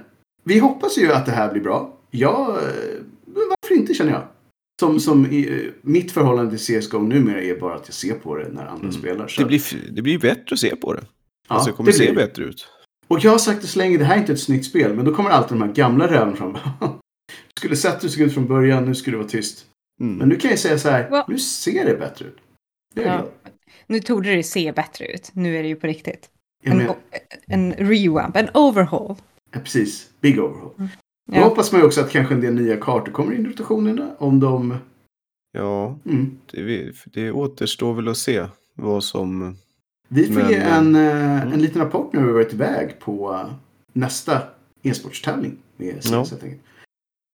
vi 0.43 0.59
hoppas 0.59 0.97
ju 0.97 1.11
att 1.13 1.25
det 1.25 1.31
här 1.31 1.51
blir 1.51 1.61
bra. 1.61 1.97
Jag, 2.11 2.49
eh, 2.49 2.63
varför 3.25 3.75
inte 3.75 3.93
känner 3.93 4.11
jag. 4.11 4.23
Som, 4.79 4.99
som 4.99 5.25
i, 5.25 5.49
eh, 5.49 5.71
mitt 5.81 6.11
förhållande 6.11 6.57
till 6.57 6.81
CSGO 6.81 6.99
numera 6.99 7.41
är 7.41 7.55
bara 7.59 7.75
att 7.75 7.83
jag 7.85 7.93
ser 7.93 8.13
på 8.13 8.35
det 8.35 8.49
när 8.49 8.65
andra 8.65 8.79
Mm. 8.87 8.91
spelar. 8.91 9.27
Så 9.27 9.41
Det 9.41 9.47
blir, 9.47 9.61
det 9.91 10.01
blir 10.01 10.19
bättre 10.19 10.53
att 10.53 10.59
se 10.59 10.75
på 10.75 10.93
det. 10.93 11.01
ja, 11.49 11.55
alltså, 11.55 11.69
det 11.71 11.75
kommer 11.75 11.91
det 11.91 11.97
se 11.97 12.03
blir. 12.11 12.15
bättre 12.15 12.43
ut. 12.43 12.67
Och 13.07 13.19
jag 13.25 13.31
har 13.31 13.37
sagt 13.37 13.61
det 13.61 13.67
så 13.67 13.79
länge, 13.79 13.97
det 13.97 14.05
här 14.05 14.15
är 14.15 14.19
inte 14.19 14.33
ett 14.33 14.39
snyggt 14.39 14.65
spel. 14.65 14.93
Men 14.95 15.05
då 15.05 15.13
kommer 15.15 15.29
alltid 15.29 15.57
de 15.57 15.61
här 15.67 15.73
gamla 15.73 16.07
räven 16.11 16.35
fram. 16.35 16.57
Du 17.55 17.59
skulle 17.59 17.75
sett 17.75 18.03
hur 18.03 18.07
det 18.07 18.13
såg 18.13 18.21
ut 18.23 18.33
från 18.33 18.47
början, 18.47 18.85
nu 18.85 18.95
skulle 18.95 19.13
det 19.13 19.19
vara 19.21 19.29
tyst. 19.29 19.65
Mm. 19.99 20.15
Men 20.17 20.29
nu 20.29 20.35
kan 20.35 20.49
jag 20.51 20.59
säga 20.59 20.77
så 20.77 20.89
här, 20.89 21.09
Va? 21.09 21.25
nu 21.27 21.39
ser 21.39 21.85
det 21.85 21.95
bättre 21.97 22.25
ut. 22.25 22.37
Det 22.95 23.01
Ja. 23.01 23.27
Nu 23.87 23.99
tog 23.99 24.23
det 24.23 24.43
se 24.43 24.71
bättre 24.71 25.05
ut. 25.05 25.29
Nu 25.33 25.57
är 25.57 25.63
det 25.63 25.69
ju 25.69 25.75
på 25.75 25.87
riktigt. 25.87 26.29
Jag 26.63 26.71
En, 26.71 26.77
menar, 26.77 26.95
en 27.47 27.73
rewamp, 27.73 28.35
en 28.35 28.49
overhaul. 28.53 29.15
Ja, 29.51 29.59
precis. 29.59 30.09
Big 30.21 30.39
overhaul. 30.39 30.73
Då 30.77 30.87
Ja. 31.37 31.43
hoppas 31.43 31.71
man 31.71 31.81
ju 31.81 31.87
också 31.87 32.01
att 32.01 32.09
kanske 32.11 32.33
en 32.33 32.41
del 32.41 32.53
nya 32.53 32.77
kartor 32.77 33.11
kommer 33.11 33.35
in 33.35 33.45
i 33.45 33.49
rotationerna. 33.49 34.15
Om 34.17 34.39
de... 34.39 34.77
Ja, 35.51 35.99
Mm. 36.05 36.37
det, 36.51 36.61
vi- 36.61 36.93
det 37.05 37.31
återstår 37.31 37.93
väl 37.93 38.07
att 38.07 38.17
se 38.17 38.45
vad 38.73 39.03
som... 39.03 39.57
Vi 40.09 40.25
får 40.27 40.33
Men, 40.33 40.49
ge 40.49 40.55
en, 40.55 40.95
eh, 40.95 41.41
mm. 41.41 41.53
en 41.53 41.61
liten 41.61 41.81
rapport 41.81 42.13
när 42.13 42.23
vi 42.23 42.31
varit 42.31 42.53
iväg 42.53 42.99
på 42.99 43.45
nästa 43.93 44.41
e-sportstävling 44.83 45.57
med 45.77 46.03
CS 46.03 46.11
Ja. 46.11 46.17
helt 46.17 46.43
enkelt. 46.43 46.61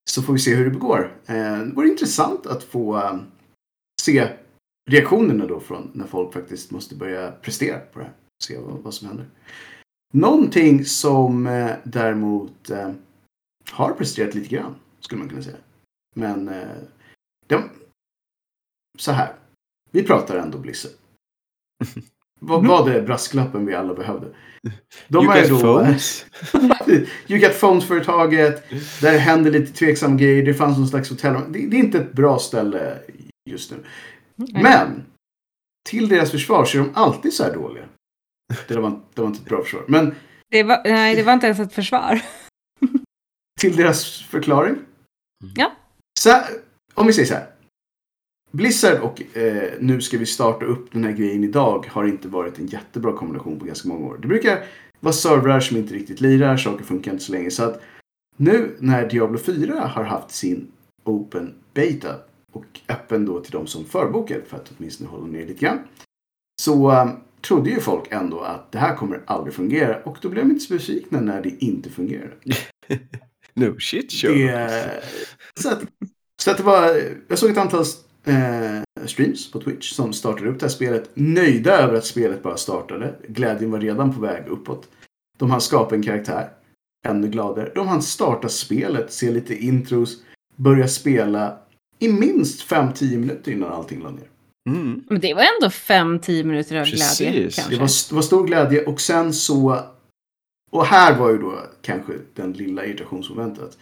Så 0.10 0.22
får 0.22 0.34
vi 0.34 0.40
se 0.40 0.56
hur 0.56 0.70
det 0.70 0.80
går. 0.80 1.18
Eh, 1.26 1.60
det 1.60 1.72
vore 1.76 1.88
intressant 1.88 2.46
att 2.46 2.64
få 2.64 2.98
eh, 2.98 3.20
se 4.02 4.38
reaktionerna 4.90 5.46
då 5.46 5.60
från 5.60 5.92
när 5.94 6.08
folk 6.08 6.34
faktiskt 6.34 6.72
måste 6.72 6.96
börja 6.96 7.32
prestera 7.32 7.80
på 7.80 8.00
det 8.00 8.06
här. 8.06 8.14
Se 8.44 8.58
vad, 8.58 8.80
vad 8.80 8.94
som 8.94 9.08
händer. 9.08 9.30
Någonting 10.14 10.86
som 10.86 11.48
eh, 11.48 11.76
däremot 11.84 12.72
har 13.72 13.94
presterat 13.94 14.36
lite 14.36 14.50
grann, 14.56 14.76
skulle 15.00 15.20
man 15.20 15.30
kunna 15.30 15.42
säga. 15.42 15.58
Men 16.16 16.52
de, 17.48 17.70
så 18.98 19.12
här. 19.12 19.36
Vi 19.92 20.04
pratar 20.04 20.38
ändå 20.38 20.58
Blizzard. 20.58 20.92
Vad 22.46 22.68
var 22.68 22.90
det 22.90 23.02
brasklappen 23.02 23.66
vi 23.66 23.76
alla 23.76 23.94
behövde? 23.94 24.28
De 25.08 25.26
you 25.26 25.38
get 25.38 25.50
då... 25.50 25.60
phones. 25.60 26.26
You 27.28 27.40
Get 27.40 27.60
Phones-företaget. 27.60 28.64
Där 29.02 29.18
händer 29.18 29.52
lite 29.52 29.74
tveksamma 29.74 30.16
grejer. 30.16 30.46
Det 30.46 30.54
fanns 30.54 30.78
någon 30.78 30.88
slags 30.88 31.10
hotell. 31.10 31.34
Det, 31.50 31.68
det 31.68 31.78
är 31.78 31.80
inte 31.80 31.98
ett 31.98 32.14
bra 32.14 32.40
ställe 32.40 33.00
just 33.50 33.72
nu. 33.72 33.78
Nej. 34.36 34.64
Men 34.64 35.06
till 35.90 36.10
deras 36.10 36.32
försvar 36.32 36.66
så 36.66 36.78
är 36.78 36.82
de 36.82 36.92
alltid 36.94 37.34
så 37.34 37.44
här 37.44 37.54
dåliga. 37.54 37.84
Det 38.68 38.76
var, 38.76 39.00
det 39.14 39.22
var 39.22 39.28
inte 39.28 39.40
ett 39.40 39.50
bra 39.50 39.64
försvar. 39.64 39.84
Men 39.88 40.16
Det 40.50 40.64
var, 40.64 40.82
nej, 40.86 41.16
det 41.16 41.24
var 41.24 41.34
inte 41.34 41.46
ens 41.48 41.60
ett 41.60 41.74
försvar. 41.74 42.22
till 43.60 43.76
deras 43.76 44.22
förklaring. 44.22 44.76
Ja. 45.56 45.76
Så 46.20 46.40
om 46.94 47.08
vi 47.08 47.14
säger 47.14 47.28
så 47.28 47.34
här. 47.34 47.48
Blizzard 48.54 49.00
och 49.02 49.38
eh, 49.38 49.74
nu 49.80 50.02
ska 50.02 50.18
vi 50.18 50.26
starta 50.26 50.66
upp 50.66 50.92
den 50.92 51.04
här 51.04 51.12
grejen 51.12 51.44
idag 51.44 51.88
har 51.92 52.08
inte 52.08 52.28
varit 52.28 52.60
en 52.60 52.68
jättebra 52.68 53.14
kombination 53.14 53.60
på 53.60 53.66
ganska 53.66 53.88
många 53.88 54.06
år. 54.08 54.18
Det 54.22 54.28
brukar 54.28 54.66
vara 55.00 55.14
servrar 55.14 55.60
som 55.60 55.78
inte 55.78 55.94
riktigt 55.94 56.22
lirar, 56.22 56.58
saker 56.58 56.84
funkar 56.84 57.12
inte 57.12 57.24
så 57.24 57.32
länge. 57.32 57.52
Så 57.52 57.64
att 57.64 57.82
nu 58.38 58.76
när 58.80 59.10
Diablo 59.10 59.38
4 59.38 59.80
har 59.80 60.04
haft 60.04 60.32
sin 60.32 60.72
Open 61.04 61.56
Beta 61.74 62.16
och 62.52 62.66
öppen 62.90 63.26
då 63.26 63.40
till 63.40 63.52
de 63.52 63.68
som 63.68 63.86
förbokar 63.86 64.42
för 64.48 64.58
att 64.58 64.72
åtminstone 64.78 65.10
hålla 65.10 65.28
ner 65.28 65.46
lite 65.46 65.66
grann. 65.66 65.80
Så 66.62 66.92
eh, 66.92 67.10
trodde 67.42 67.70
ju 67.70 67.80
folk 67.80 68.12
ändå 68.12 68.40
att 68.40 68.72
det 68.72 68.80
här 68.80 68.96
kommer 68.96 69.22
aldrig 69.26 69.54
fungera 69.54 70.04
och 70.04 70.18
då 70.22 70.30
blev 70.30 70.46
de 70.46 70.52
inte 70.52 70.66
så 70.66 70.74
besvikna 70.74 71.22
när 71.22 71.42
det 71.42 71.64
inte 71.64 71.90
fungerade. 71.90 72.36
No 73.56 73.80
shit 73.80 74.12
show. 74.12 74.32
Det, 74.32 75.04
så, 75.60 75.70
att, 75.70 75.82
så 76.42 76.52
att 76.52 76.58
det 76.58 76.64
var, 76.64 77.02
jag 77.28 77.40
såg 77.40 77.50
ett 77.50 77.58
antal 77.58 77.86
eh, 78.25 79.06
streams 79.06 79.51
på 79.51 79.62
Twitch 79.62 79.92
som 79.92 80.13
startade 80.13 80.50
upp 80.50 80.60
det 80.60 80.65
här 80.65 80.72
spelet. 80.72 81.10
Nöjda 81.13 81.77
över 81.77 81.94
att 81.98 82.06
spelet 82.06 82.44
bara 82.44 82.58
startade. 82.58 83.15
Glädjen 83.27 83.72
var 83.72 83.80
redan 83.80 84.13
på 84.13 84.22
väg 84.22 84.48
uppåt. 84.48 84.89
De 85.38 85.51
hann 85.51 85.62
skapa 85.62 85.96
en 85.96 86.03
karaktär. 86.03 86.50
Ännu 87.08 87.30
gladare. 87.30 87.72
De 87.75 87.88
hann 87.88 88.01
starta 88.01 88.50
spelet, 88.50 89.13
se 89.13 89.32
lite 89.32 89.56
intros, 89.56 90.18
börja 90.56 90.88
spela 90.88 91.58
i 92.00 92.12
minst 92.12 92.70
5-10 92.70 93.18
minuter 93.18 93.51
innan 93.51 93.72
allting 93.72 94.01
la 94.01 94.10
ner. 94.10 94.30
Mm. 94.70 95.03
Men 95.10 95.22
det 95.22 95.34
var 95.34 95.42
ändå 95.42 95.70
fem, 95.70 96.20
tio 96.20 96.44
minuter 96.44 96.80
av 96.80 96.86
glädje. 96.86 97.32
Precis. 97.32 97.56
Kanske. 97.56 97.74
Det 97.74 97.80
var, 97.80 98.15
var 98.15 98.22
stor 98.22 98.48
glädje 98.48 98.86
och 98.86 99.01
sen 99.01 99.34
så... 99.34 99.80
Och 100.72 100.86
här 100.86 101.20
var 101.20 101.30
ju 101.30 101.38
då 101.38 101.60
kanske 101.82 102.13
den 102.34 102.53
lilla 102.53 102.86
irritationsmomentet. 102.86 103.77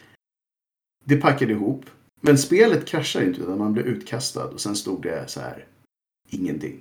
Det 1.05 1.17
packade 1.17 1.53
ihop. 1.53 1.85
Men 2.21 2.37
spelet 2.37 2.85
kraschade 2.85 3.25
inte 3.25 3.41
utan 3.41 3.57
man 3.57 3.73
blev 3.73 3.87
utkastad 3.87 4.45
och 4.45 4.61
sen 4.61 4.75
stod 4.75 5.03
det 5.03 5.29
så 5.29 5.39
här. 5.39 5.65
Ingenting. 6.29 6.79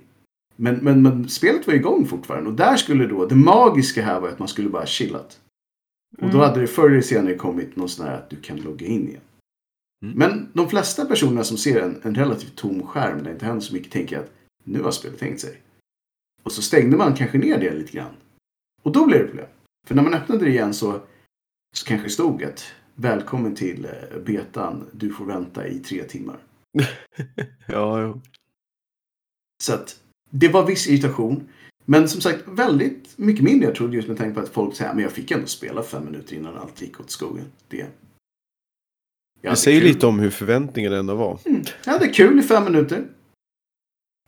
Men, 0.55 0.75
men, 0.75 1.01
men 1.01 1.29
spelet 1.29 1.67
var 1.67 1.73
igång 1.73 2.05
fortfarande 2.05 2.49
och 2.49 2.55
där 2.55 2.75
skulle 2.75 3.07
då, 3.07 3.25
det 3.25 3.35
magiska 3.35 4.01
här 4.01 4.19
var 4.19 4.29
att 4.29 4.39
man 4.39 4.47
skulle 4.47 4.69
bara 4.69 4.85
chillat. 4.85 5.39
Och 6.17 6.29
då 6.29 6.37
Mm. 6.37 6.39
hade 6.39 6.61
det 6.61 6.67
förr 6.67 6.89
eller 6.89 7.01
senare 7.01 7.35
kommit 7.35 7.75
någon 7.75 7.89
sån 7.89 8.05
här 8.05 8.15
att 8.15 8.29
du 8.29 8.35
kan 8.35 8.57
logga 8.57 8.87
in 8.87 9.07
igen. 9.07 9.21
Mm. 10.05 10.17
Men 10.17 10.49
de 10.53 10.69
flesta 10.69 11.05
personerna 11.05 11.43
som 11.43 11.57
ser 11.57 11.81
en, 11.81 12.01
en 12.03 12.15
relativt 12.15 12.55
tom 12.55 12.87
skärm 12.87 13.17
där 13.17 13.23
det 13.23 13.31
inte 13.31 13.45
händer 13.45 13.61
så 13.61 13.73
mycket 13.73 13.91
tänker 13.91 14.19
att 14.19 14.31
nu 14.63 14.81
har 14.81 14.91
spelet 14.91 15.19
tänkt 15.19 15.41
sig. 15.41 15.61
Och 16.43 16.51
så 16.51 16.61
stängde 16.61 16.97
man 16.97 17.15
kanske 17.15 17.37
ner 17.37 17.59
det 17.59 17.73
lite 17.73 17.91
grann. 17.91 18.15
Och 18.81 18.91
då 18.91 19.05
blev 19.05 19.19
det 19.19 19.27
problem. 19.27 19.47
För 19.87 19.95
när 19.95 20.03
man 20.03 20.13
öppnade 20.13 20.45
det 20.45 20.51
igen 20.51 20.73
så, 20.73 20.99
så 21.75 21.85
kanske 21.85 22.09
stod 22.09 22.43
att 22.43 22.73
välkommen 22.95 23.55
till 23.55 23.85
eh, 23.85 24.19
betan, 24.25 24.87
du 24.91 25.13
får 25.13 25.25
vänta 25.25 25.67
i 25.67 25.79
tre 25.79 26.03
timmar. 26.03 26.37
Ja, 27.67 28.01
ja. 28.01 28.19
Så 29.63 29.73
att 29.73 29.99
det 30.29 30.47
var 30.47 30.65
viss 30.65 30.87
irritation. 30.87 31.47
Men 31.85 32.09
som 32.09 32.21
sagt, 32.21 32.43
väldigt 32.47 33.17
mycket 33.17 33.43
mindre 33.43 33.67
jag 33.67 33.75
trodde 33.75 33.95
just 33.95 34.07
med 34.07 34.17
tanke 34.17 34.33
på 34.33 34.39
att 34.39 34.49
folk 34.49 34.75
säger 34.75 34.93
men 34.93 35.03
jag 35.03 35.11
fick 35.11 35.31
ändå 35.31 35.47
spela 35.47 35.83
fem 35.83 36.05
minuter 36.05 36.35
innan 36.35 36.57
allt 36.57 36.81
gick 36.81 36.99
åt 36.99 37.09
skogen. 37.09 37.45
Det, 37.67 37.85
Det 39.41 39.55
säger 39.55 39.79
kul. 39.81 39.87
lite 39.89 40.07
om 40.07 40.19
hur 40.19 40.29
förväntningarna 40.29 40.97
ändå 40.97 41.15
var. 41.15 41.39
Mm. 41.45 41.63
Jag 41.85 41.93
hade 41.93 42.07
kul 42.07 42.39
i 42.39 42.43
fem 42.43 42.63
minuter. 42.63 43.07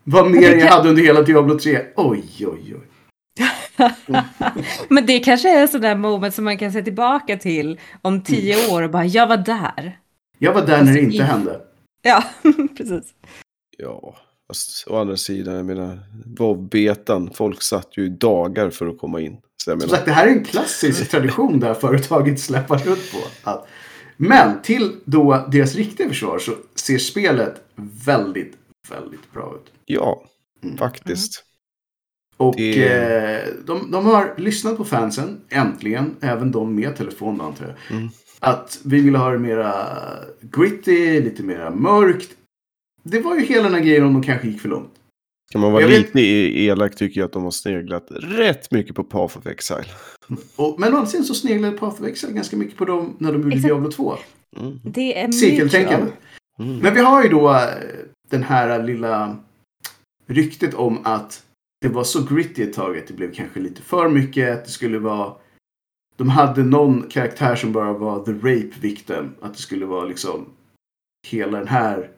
Vad 0.04 0.32
mer 0.32 0.42
jag 0.56 0.68
hade 0.68 0.90
under 0.90 1.04
hela 1.04 1.22
Diablo 1.22 1.60
3. 1.60 1.86
Oj, 1.96 2.24
oj, 2.40 2.76
oj. 2.76 2.88
Men 4.90 5.06
det 5.06 5.20
kanske 5.20 5.60
är 5.60 5.68
sådär 5.68 5.96
moment 5.96 6.34
som 6.36 6.46
man 6.46 6.58
kan 6.58 6.72
se 6.72 6.82
tillbaka 6.84 7.38
till 7.38 7.80
om 8.02 8.22
tio 8.24 8.72
år 8.74 8.82
och 8.82 8.90
bara, 8.92 9.06
jag 9.06 9.28
var 9.28 9.38
där. 9.38 10.00
Jag 10.38 10.54
var 10.54 10.66
där 10.66 10.84
när 10.84 10.94
det 10.94 11.00
inte 11.02 11.18
i- 11.18 11.22
hände. 11.22 11.62
Ja, 12.02 12.24
precis. 12.78 13.14
Ja, 13.78 14.16
fast 14.48 14.88
å 14.88 14.98
andra 14.98 15.18
sidan, 15.18 15.56
jag 15.56 15.66
menar, 15.66 16.00
WoW-betan, 16.38 17.30
folk 17.34 17.62
satt 17.62 17.98
ju 17.98 18.06
i 18.06 18.10
dagar 18.10 18.70
för 18.70 18.88
att 18.88 18.98
komma 18.98 19.22
in. 19.22 19.38
Så 19.64 19.72
jag 19.72 19.82
Som 19.82 19.88
menar, 19.88 19.98
sagt, 19.98 20.06
det 20.06 20.12
här 20.12 20.28
är 20.28 20.32
en 20.32 20.46
klassisk 20.46 21.10
tradition 21.12 21.60
där 21.60 21.74
företaget 21.74 22.40
släpar 22.40 22.78
runt 22.78 23.12
på. 23.12 23.50
Att, 23.50 23.68
men 24.18 24.62
till 24.62 24.96
då 25.06 25.46
deras 25.52 25.76
riktiga 25.76 26.08
försvar 26.10 26.40
så 26.40 26.52
ser 26.76 26.98
spelet 26.98 27.62
väldigt, 28.06 28.54
väldigt 28.90 29.32
bra 29.34 29.54
ut. 29.56 29.72
ja, 29.86 30.24
Mm. 30.64 30.78
faktiskt. 30.78 31.44
Och 32.38 32.56
Det- 32.58 32.88
eh, 32.94 33.48
de, 33.66 33.92
de 33.92 34.06
har 34.06 34.34
lyssnat 34.38 34.78
på 34.78 34.86
fansen, 34.86 35.42
äntligen, 35.50 36.16
även 36.22 36.52
de 36.52 36.76
med 36.76 36.96
telefon 36.96 37.42
antar 37.42 37.66
jag. 37.66 37.98
Mm. 37.98 38.10
Att 38.40 38.80
vi 38.86 39.02
ville 39.02 39.18
ha 39.18 39.32
det 39.32 39.40
mera 39.40 39.74
gritty, 40.42 41.22
lite 41.22 41.44
mera 41.44 41.70
mörkt. 41.72 42.30
Det 43.04 43.20
var 43.20 43.36
ju 43.36 43.42
hela 43.46 43.64
den 43.64 43.74
här 43.74 43.82
grejen 43.82 44.04
om 44.04 44.14
de 44.14 44.24
kanske 44.24 44.48
gick 44.48 44.62
för 44.62 44.70
långt. 44.70 44.90
Kan 45.52 45.62
man 45.62 45.72
vara 45.72 45.82
Jag 45.82 45.90
vet- 45.90 45.98
lite 46.00 46.20
e- 46.22 46.66
elak 46.66 46.96
tycker 46.96 47.20
jag 47.22 47.26
att 47.28 47.34
de 47.34 47.44
har 47.44 47.52
sneglat 47.52 48.08
rätt 48.12 48.72
mycket 48.72 48.96
på 48.96 49.04
Path 49.04 49.38
of 49.38 49.48
Exile. 49.48 49.86
Och, 50.56 50.80
men 50.80 50.94
å 50.94 50.98
andra 50.98 51.10
sidan 51.10 51.26
så 51.26 51.34
sneglade 51.34 51.78
Path 51.78 52.02
of 52.02 52.08
Exile 52.08 52.34
ganska 52.34 52.58
mycket 52.58 52.78
på 52.78 52.86
dem 52.86 53.16
när 53.20 53.32
de 53.32 53.42
gjorde 53.42 53.56
Exakt. 53.56 53.68
Diablo 53.68 53.92
2. 53.92 54.18
Mm. 54.60 54.80
Det 54.84 55.20
är 55.20 55.32
Cirkeltänkande. 55.32 56.06
mutual. 56.06 56.18
Mm. 56.60 56.78
Men 56.80 56.94
vi 56.94 57.00
har 57.00 57.24
ju 57.24 57.30
då 57.30 57.50
eh, 57.54 57.60
den 58.30 58.44
här 58.44 58.84
lilla 58.84 59.38
ryktet 60.28 60.74
om 60.74 60.98
att 61.04 61.44
det 61.84 61.90
var 61.90 62.04
så 62.04 62.24
gritty 62.24 62.64
ett 62.64 62.74
tag 62.74 62.98
att 62.98 63.08
det 63.08 63.14
blev 63.14 63.34
kanske 63.34 63.60
lite 63.60 63.82
för 63.82 64.10
mycket. 64.10 64.54
Att 64.54 64.66
det 64.66 64.72
skulle 64.72 65.00
vara... 65.00 65.34
De 66.16 66.30
hade 66.30 66.64
någon 66.64 67.10
karaktär 67.10 67.56
som 67.56 67.72
bara 67.72 67.94
var 67.94 68.26
the 68.26 68.32
rape 68.32 68.80
victim. 68.82 69.30
Att 69.42 69.54
det 69.54 69.60
skulle 69.60 69.86
vara 69.86 70.06
liksom 70.06 70.46
hela 71.28 71.58
den 71.58 71.68
här... 71.68 72.12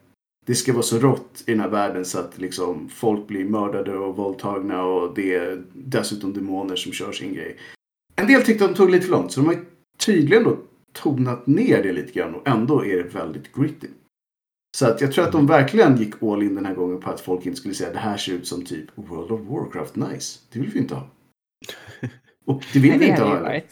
Det 0.45 0.55
ska 0.55 0.73
vara 0.73 0.83
så 0.83 0.99
rått 0.99 1.43
i 1.47 1.51
den 1.51 1.59
här 1.59 1.69
världen 1.69 2.05
så 2.05 2.19
att 2.19 2.37
liksom 2.37 2.89
folk 2.89 3.27
blir 3.27 3.45
mördade 3.45 3.97
och 3.97 4.15
våldtagna 4.15 4.83
och 4.83 5.15
det 5.15 5.35
är 5.35 5.63
dessutom 5.73 6.33
demoner 6.33 6.75
som 6.75 6.91
kör 6.91 7.11
sin 7.11 7.33
grej. 7.33 7.57
En 8.15 8.27
del 8.27 8.43
tyckte 8.43 8.65
att 8.65 8.71
de 8.71 8.77
tog 8.77 8.89
lite 8.89 9.05
för 9.05 9.11
långt 9.11 9.31
så 9.31 9.39
de 9.39 9.47
har 9.47 9.57
tydligen 9.97 10.43
då 10.43 10.57
tonat 10.93 11.47
ner 11.47 11.83
det 11.83 11.91
lite 11.91 12.11
grann 12.13 12.35
och 12.35 12.47
ändå 12.47 12.85
är 12.85 12.97
det 12.97 13.15
väldigt 13.15 13.55
gritty. 13.55 13.87
Så 14.75 14.85
att 14.87 15.01
jag 15.01 15.11
tror 15.11 15.25
att 15.25 15.31
de 15.31 15.47
verkligen 15.47 15.97
gick 15.97 16.23
all 16.23 16.43
in 16.43 16.55
den 16.55 16.65
här 16.65 16.73
gången 16.75 16.99
på 16.99 17.09
att 17.09 17.21
folk 17.21 17.45
inte 17.45 17.57
skulle 17.57 17.73
säga 17.73 17.93
det 17.93 17.99
här 17.99 18.17
ser 18.17 18.31
ut 18.31 18.47
som 18.47 18.65
typ 18.65 18.85
World 18.95 19.31
of 19.31 19.41
Warcraft, 19.41 19.95
nice. 19.95 20.39
Det 20.53 20.59
vill 20.59 20.69
vi 20.69 20.79
inte 20.79 20.95
ha. 20.95 21.07
Och 22.47 22.63
det 22.73 22.79
vill 22.79 22.89
Nej, 22.91 22.99
vi 22.99 23.07
inte 23.07 23.21
ha 23.23 23.39
varit. 23.39 23.65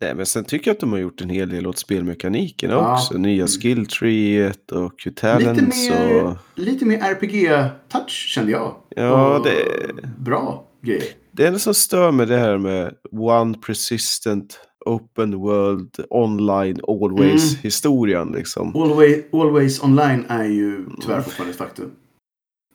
Nej, 0.00 0.14
men 0.14 0.26
sen 0.26 0.44
tycker 0.44 0.70
jag 0.70 0.74
att 0.74 0.80
de 0.80 0.92
har 0.92 0.98
gjort 0.98 1.20
en 1.20 1.30
hel 1.30 1.48
del 1.48 1.66
åt 1.66 1.78
spelmekanikerna 1.78 2.72
Ja. 2.74 2.94
också. 2.94 3.18
Nya 3.18 3.34
Mm. 3.34 3.48
skilltreet 3.48 4.72
och 4.72 4.98
Q-talents 5.00 5.60
Lite 5.60 5.90
mer, 5.94 6.24
och... 6.24 6.36
lite 6.54 6.84
mer 6.84 6.98
RPG-touch 6.98 8.08
kände 8.28 8.52
jag. 8.52 8.74
Ja, 8.88 9.36
Och 9.38 9.44
det- 9.44 10.02
Bra 10.18 10.64
grejer. 10.82 11.04
Det 11.32 11.46
enda 11.46 11.58
som 11.58 11.74
stör 11.74 12.12
med 12.12 12.28
det 12.28 12.36
här 12.38 12.58
med 12.58 12.94
One 13.12 13.58
Persistent 13.66 14.60
Open 14.86 15.34
World 15.38 15.96
Online 16.10 16.80
Always 16.88 17.50
Mm. 17.52 17.62
historien 17.62 18.32
liksom. 18.32 18.76
Always, 18.76 19.24
always 19.32 19.82
online 19.82 20.24
är 20.28 20.44
ju 20.44 20.84
tyvärr 21.02 21.20
fortfarande 21.20 21.50
ett 21.52 21.58
faktum. 21.58 21.90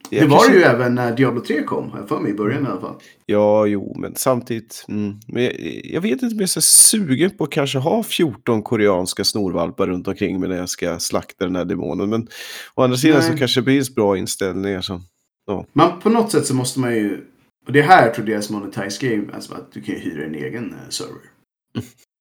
Jag 0.10 0.24
det 0.24 0.28
var 0.28 0.38
kanske- 0.38 0.54
det 0.54 0.58
ju 0.60 0.64
även 0.64 0.96
när 0.96 1.16
Diablo 1.16 1.42
3 1.42 1.64
kom, 1.64 1.90
har 1.92 2.00
jag 2.00 2.10
för 2.10 2.20
mig, 2.20 2.32
i 2.32 2.34
början 2.34 2.64
i 2.64 2.68
alla 2.70 2.82
fall. 2.82 2.96
Ja, 3.26 3.66
jo, 3.66 3.96
men 4.00 4.16
samtidigt. 4.16 4.86
Mm, 4.88 5.14
men 5.28 5.44
jag, 5.44 5.54
jag 5.84 6.02
vet 6.02 6.12
inte 6.12 6.26
om 6.26 6.32
jag 6.32 6.42
är 6.42 6.46
så 6.48 6.62
sugen 6.62 7.30
på 7.38 7.44
att 7.44 7.50
kanske 7.50 7.78
ha 7.80 8.04
14 8.04 8.64
koreanska 8.64 9.24
snorvalpar 9.24 9.88
runt 9.88 10.08
omkring 10.08 10.40
mig 10.40 10.50
när 10.50 10.58
jag 10.58 10.70
ska 10.70 11.00
slakta 11.00 11.46
den 11.46 11.56
här 11.56 11.66
demonen. 11.66 12.10
Men 12.10 12.28
å 12.76 12.82
andra 12.84 12.98
sidan 12.98 13.20
Nej. 13.20 13.32
så 13.32 13.38
kanske 13.38 13.60
det 13.62 13.66
blir 13.66 13.94
bra 13.96 14.18
inställningar. 14.18 14.82
Som, 14.82 15.02
Man, 15.74 16.00
på 16.00 16.10
något 16.10 16.32
sätt 16.32 16.46
så 16.46 16.56
måste 16.56 16.80
man 16.80 16.96
ju, 16.96 17.22
och 17.68 17.74
det 17.74 17.82
här 17.82 18.10
tror 18.10 18.26
deras 18.26 18.50
monetize 18.50 19.08
game, 19.10 19.26
alltså 19.34 19.54
att 19.54 19.72
du 19.74 19.82
kan 19.82 19.96
ju 19.96 20.02
hyra 20.02 20.26
en 20.26 20.36
egen 20.36 20.66
eh, 20.74 20.90
server. 20.90 21.22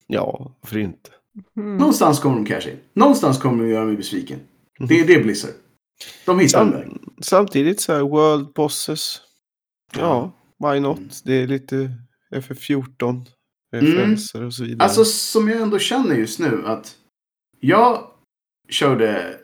Ja, 0.06 0.56
varför 0.60 0.78
inte? 0.78 1.10
Mm. 1.56 1.76
Någonstans 1.76 2.20
kommer 2.20 2.36
de 2.36 2.46
casha 2.46 2.70
in. 2.70 2.78
Någonstans 2.92 3.38
kommer 3.38 3.64
de 3.64 3.70
göra 3.70 3.84
mig 3.84 3.96
besviken. 3.96 4.40
Det 4.78 5.00
är 5.00 5.06
det 5.06 5.22
Blizzard. 5.22 5.54
De 6.26 6.38
hittar 6.38 6.62
en 6.62 6.70
väg. 6.70 6.86
Sam, 6.86 7.14
samtidigt 7.22 7.80
så 7.80 7.92
här, 7.92 8.00
World 8.00 8.52
Bosses. 8.52 9.20
Ja, 9.96 10.32
why 10.58 10.80
not? 10.80 10.98
Mm. 10.98 11.10
Det 11.24 11.34
är 11.34 11.46
lite 11.46 11.90
FF14 12.34 13.26
referenser 13.72 14.42
och 14.42 14.54
så 14.54 14.64
vidare. 14.64 14.84
Alltså 14.84 15.04
som 15.04 15.48
jag 15.48 15.60
ändå 15.60 15.78
känner 15.78 16.14
just 16.14 16.38
nu 16.38 16.62
att 16.66 16.96
jag 17.60 18.10
körde 18.68 19.40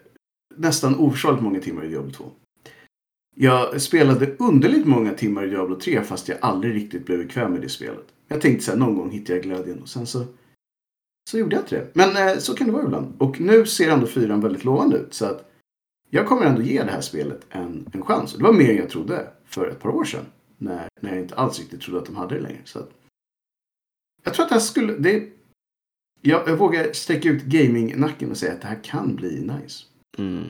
nästan 0.57 0.95
oförsvarligt 0.95 1.43
många 1.43 1.61
timmar 1.61 1.85
i 1.85 1.89
Diablo 1.89 2.11
2. 2.11 2.25
Jag 3.37 3.83
spelade 3.83 4.37
underligt 4.37 4.87
många 4.87 5.15
timmar 5.15 5.45
i 5.45 5.51
Diablo 5.51 5.81
3 5.81 6.03
fast 6.03 6.29
jag 6.29 6.39
aldrig 6.41 6.75
riktigt 6.75 7.07
blev 7.07 7.19
bekväm 7.19 7.53
med 7.53 7.61
det 7.61 7.69
spelet. 7.69 8.07
Jag 8.33 8.41
tänkte 8.41 8.65
så 8.65 8.71
här, 8.71 8.79
någon 8.79 8.95
gång 8.95 9.11
hittar 9.11 9.35
jag 9.35 9.43
glädjen 9.43 9.83
och 9.83 9.89
sen 9.89 10.07
så, 10.07 10.25
så 11.31 11.39
gjorde 11.39 11.57
jag 11.57 11.63
inte 11.63 11.77
det. 11.77 11.91
Men 11.95 12.29
eh, 12.29 12.39
så 12.39 12.55
kan 12.55 12.67
det 12.67 12.73
vara 12.73 12.85
ibland. 12.85 13.15
Och 13.19 13.41
nu 13.41 13.67
ser 13.67 13.91
ändå 13.91 14.07
fyran 14.07 14.41
väldigt 14.41 14.65
lovande 14.65 14.97
ut. 14.97 15.15
Så 15.15 15.27
att 15.27 15.51
jag 16.11 16.27
kommer 16.27 16.47
ändå 16.47 16.63
ge 16.63 16.83
det 16.83 16.91
här 16.91 17.01
spelet 17.01 17.47
en, 17.49 17.91
en 17.93 18.03
chans. 18.03 18.35
Det 18.35 18.43
var 18.43 18.53
mer 18.53 18.71
än 18.71 18.77
jag 18.77 18.91
trodde 18.91 19.29
för 19.45 19.69
ett 19.69 19.81
par 19.81 19.91
år 19.91 20.05
sedan. 20.05 20.25
När, 20.59 20.89
när 21.01 21.11
jag 21.11 21.19
inte 21.19 21.35
alls 21.35 21.59
riktigt 21.59 21.81
trodde 21.81 22.01
att 22.01 22.07
de 22.07 22.17
hade 22.17 22.35
det 22.35 22.41
längre. 22.41 22.61
Så 22.65 22.79
att, 22.79 22.91
jag 24.25 24.35
tror 24.35 24.45
att 24.45 24.49
det 24.49 24.55
här 24.55 24.61
skulle... 24.61 24.93
Det, 24.93 25.29
jag, 26.23 26.49
jag 26.49 26.57
vågar 26.57 26.93
sträcka 26.93 27.29
ut 27.29 27.45
gaming-nacken 27.45 28.31
och 28.31 28.37
säga 28.37 28.53
att 28.53 28.61
det 28.61 28.69
här 28.69 28.85
kan 28.85 29.17
bli 29.17 29.41
nice. 29.41 29.85
mm. 30.19 30.45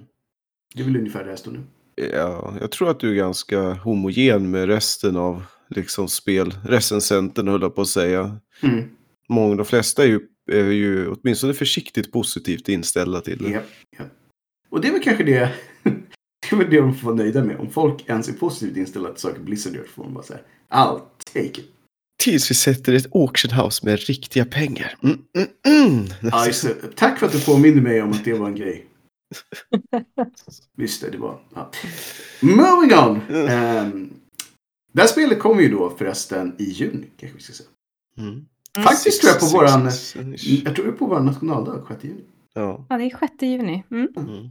Det 0.75 0.81
är 0.81 0.85
väl 0.85 0.97
ungefär 0.97 1.25
det 1.25 1.31
jag 1.31 1.39
står 1.39 1.53
nu. 1.53 1.63
Ja, 1.95 2.55
jag 2.61 2.71
tror 2.71 2.91
att 2.91 3.01
du 3.01 3.11
är 3.11 3.15
ganska 3.15 3.73
homogen 3.73 4.51
med 4.51 4.67
resten 4.67 5.17
av 5.17 5.43
liksom 5.71 6.09
spel. 6.09 6.55
Recensenten 6.65 7.49
höll 7.49 7.63
jag 7.63 7.75
på 7.75 7.83
att 7.83 7.89
säga. 7.89 8.37
Mm. 8.63 8.85
Många, 9.29 9.57
de 9.57 9.67
flesta 9.67 10.03
är 10.03 10.07
ju, 10.07 10.21
är 10.51 10.71
ju 10.71 11.09
åtminstone 11.09 11.55
försiktigt 11.55 12.13
positivt 12.13 12.69
inställda 12.69 13.21
till 13.21 13.39
det. 13.39 13.51
Japp, 13.51 13.65
japp. 13.99 14.09
Och 14.71 14.81
det 14.81 14.89
är 14.89 14.93
väl 14.93 15.03
kanske 15.03 15.25
det... 15.25 15.53
det 15.83 16.53
är 16.53 16.57
väl 16.57 16.71
det 16.71 16.81
de 16.81 16.95
får 16.95 17.07
vara 17.07 17.17
nöjda 17.17 17.45
med. 17.45 17.57
Om 17.57 17.71
folk 17.71 18.09
ens 18.09 18.29
är 18.29 18.33
positivt 18.33 18.77
inställda 18.77 19.13
till 19.13 19.21
saker 19.21 19.41
Blizzard 19.41 19.75
gör 19.75 19.85
får 19.85 20.05
de 20.05 20.15
bara 20.15 20.25
säga 20.25 20.41
I'll 20.71 21.01
take 21.33 21.61
it. 21.61 21.67
Tills 22.23 22.51
vi 22.51 22.55
sätter 22.55 22.93
ett 22.93 23.15
auction 23.15 23.51
house 23.51 23.87
med 23.87 24.01
riktiga 24.01 24.45
pengar. 24.45 24.95
Mm, 25.03 25.19
mm, 25.37 25.49
mm. 25.67 26.07
Ja. 26.23 26.47
Tack 26.95 27.19
för 27.19 27.27
att 27.27 27.33
du 27.33 27.41
påminner 27.41 27.83
mig 27.83 28.03
om 28.03 28.11
att 28.11 28.25
det 28.25 28.33
var 28.33 28.47
en 28.47 28.55
grej. 28.55 28.87
Visst 30.77 31.03
det, 31.03 31.11
det 31.11 31.19
var. 31.19 31.41
Ja. 31.55 31.71
Moving 32.41 32.95
on! 32.95 33.21
Um, 33.37 34.20
det 34.93 35.01
här 35.01 35.09
spelet 35.09 35.39
kommer 35.39 35.63
ju 35.63 35.69
då 35.69 35.91
förresten 35.91 36.57
i 36.59 36.65
juni, 36.65 37.11
kanske 37.17 37.37
vi 37.37 37.43
ska 37.43 37.53
säga. 37.53 37.69
Mm. 38.19 38.47
Faktiskt 38.85 39.21
tror 39.21 39.33
jag 39.33 39.41
på 39.41 39.47
våran... 39.47 39.91
Jag 40.65 40.75
tror 40.75 40.85
det 40.85 40.91
är 40.91 40.97
på 40.97 41.07
vår 41.07 41.21
nationaldag, 41.21 41.85
6 41.89 42.05
juni. 42.05 42.25
Ja. 42.55 42.87
Ja, 42.89 42.99
det 42.99 43.05
är 43.05 43.19
6 43.19 43.33
juni. 43.43 43.85
Mm. 43.91 44.09
Mm. 44.17 44.49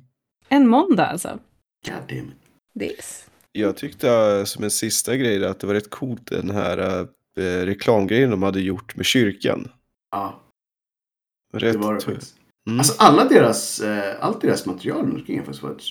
En 0.50 0.68
måndag 0.68 1.06
alltså. 1.06 1.40
God 1.86 2.08
damn 2.08 2.28
it. 2.28 2.36
This. 2.80 3.26
Jag 3.52 3.78
tyckte 3.78 4.10
äh, 4.10 4.44
som 4.44 4.64
en 4.64 4.72
sista 4.72 5.16
grej 5.16 5.46
att 5.46 5.60
det 5.60 5.68
var 5.68 5.74
rätt 5.74 5.90
coolt 5.90 6.26
den 6.26 6.50
här 6.50 7.08
äh, 7.38 7.42
reklamgrejen 7.42 8.30
de 8.30 8.44
hade 8.44 8.62
gjort 8.62 8.96
med 8.96 9.06
kyrkan. 9.06 9.72
Ja, 10.12 10.40
Rätt 11.54 11.74
det 11.74 11.80
var 11.80 11.94
det 11.94 12.02
faktiskt. 12.02 12.36
Mm. 12.68 12.80
Alltså 12.80 12.94
alla 12.98 13.26
deras, 13.26 13.80
eh, 13.80 14.16
allt 14.26 14.42
deras 14.42 14.66
material 14.66 15.02
runt 15.02 15.14
omkring 15.14 15.38
har 15.38 15.46
faktiskt 15.46 15.64
varit 15.64 15.84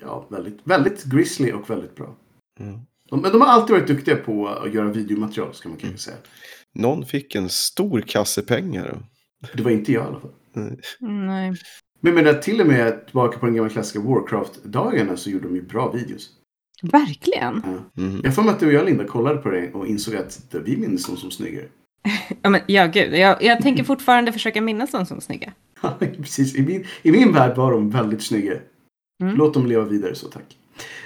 ja, 0.00 0.26
väldigt, 0.30 0.58
väldigt 0.64 1.04
grisly 1.04 1.52
och 1.52 1.70
väldigt 1.70 1.96
bra. 1.96 2.16
Mm. 2.60 2.80
De, 3.10 3.20
men 3.20 3.32
de 3.32 3.40
har 3.40 3.48
alltid 3.48 3.74
varit 3.76 3.86
duktiga 3.86 4.16
på 4.16 4.48
att 4.48 4.74
göra 4.74 4.88
videomaterial, 4.88 5.54
ska 5.54 5.68
man 5.68 5.78
kanske 5.78 5.98
säga. 5.98 6.16
Någon 6.74 7.06
fick 7.06 7.34
en 7.34 7.48
stor 7.48 8.00
kasse 8.00 8.42
pengar. 8.42 9.02
Det 9.54 9.62
var 9.62 9.70
inte 9.70 9.92
jag 9.92 10.04
i 10.04 10.06
alla 10.06 10.20
fall. 10.20 10.30
Mm, 10.56 11.26
nej. 11.26 11.54
Men 12.00 12.14
med 12.14 12.24
det, 12.24 12.42
till 12.42 12.60
och 12.60 12.66
med 12.66 13.06
tillbaka 13.06 13.38
på 13.38 13.46
den 13.46 13.54
gamla 13.54 13.70
klassiska 13.70 14.00
Warcraft-dagarna 14.00 15.16
så 15.16 15.30
gjorde 15.30 15.48
de 15.48 15.54
ju 15.54 15.62
bra 15.62 15.92
videos. 15.92 16.30
Verkligen. 16.82 17.62
Ja. 17.64 18.02
Mm. 18.02 18.20
Jag 18.24 18.34
får 18.34 18.42
mig 18.42 18.52
att 18.52 18.60
du 18.60 18.66
och 18.66 18.72
jag, 18.72 18.86
Linda, 18.86 19.04
kollade 19.04 19.36
på 19.36 19.50
det 19.50 19.72
och 19.72 19.86
insåg 19.86 20.16
att 20.16 20.54
vi 20.64 20.76
minns 20.76 21.06
dem 21.06 21.16
som 21.16 21.30
snyggare. 21.30 21.66
Ja, 22.42 22.50
men, 22.50 22.60
ja 22.66 22.86
gud. 22.86 23.14
Jag, 23.14 23.42
jag 23.42 23.62
tänker 23.62 23.84
fortfarande 23.84 24.32
försöka 24.32 24.60
minnas 24.60 24.90
dem 24.90 25.06
som 25.06 25.20
snygga. 25.20 25.52
Ja, 25.82 25.96
Precis, 25.98 26.56
i 26.56 26.62
min, 26.62 26.84
i 27.02 27.12
min 27.12 27.32
värld 27.32 27.56
var 27.56 27.72
de 27.72 27.90
väldigt 27.90 28.22
snygga. 28.22 28.52
Mm. 29.22 29.36
Låt 29.36 29.54
dem 29.54 29.66
leva 29.66 29.84
vidare 29.84 30.14
så, 30.14 30.28
tack. 30.28 30.56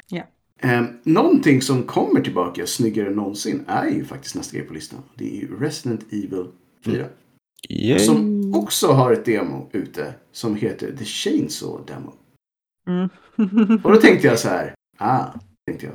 Ja. 0.08 0.22
Eh, 0.60 0.84
någonting 1.02 1.62
som 1.62 1.82
kommer 1.82 2.20
tillbaka 2.20 2.66
snyggare 2.66 3.08
än 3.08 3.14
någonsin 3.14 3.64
är 3.66 3.88
ju 3.88 4.04
faktiskt 4.04 4.34
nästa 4.34 4.56
grej 4.56 4.66
på 4.66 4.74
listan. 4.74 5.02
Det 5.14 5.36
är 5.36 5.40
ju 5.40 5.60
Resident 5.60 6.12
Evil 6.12 6.46
4. 6.84 7.06
Yay. 7.68 7.98
Som 7.98 8.54
också 8.54 8.86
har 8.86 9.12
ett 9.12 9.24
demo 9.24 9.68
ute 9.72 10.14
som 10.32 10.56
heter 10.56 10.96
The 10.96 11.04
Chainsaw 11.04 11.92
Demo. 11.92 12.12
Mm. 12.86 13.08
Och 13.84 13.92
då 13.92 14.00
tänkte 14.00 14.26
jag 14.26 14.38
så 14.38 14.48
här. 14.48 14.74
Ah, 14.98 15.26
tänkte 15.66 15.86
jag. 15.86 15.94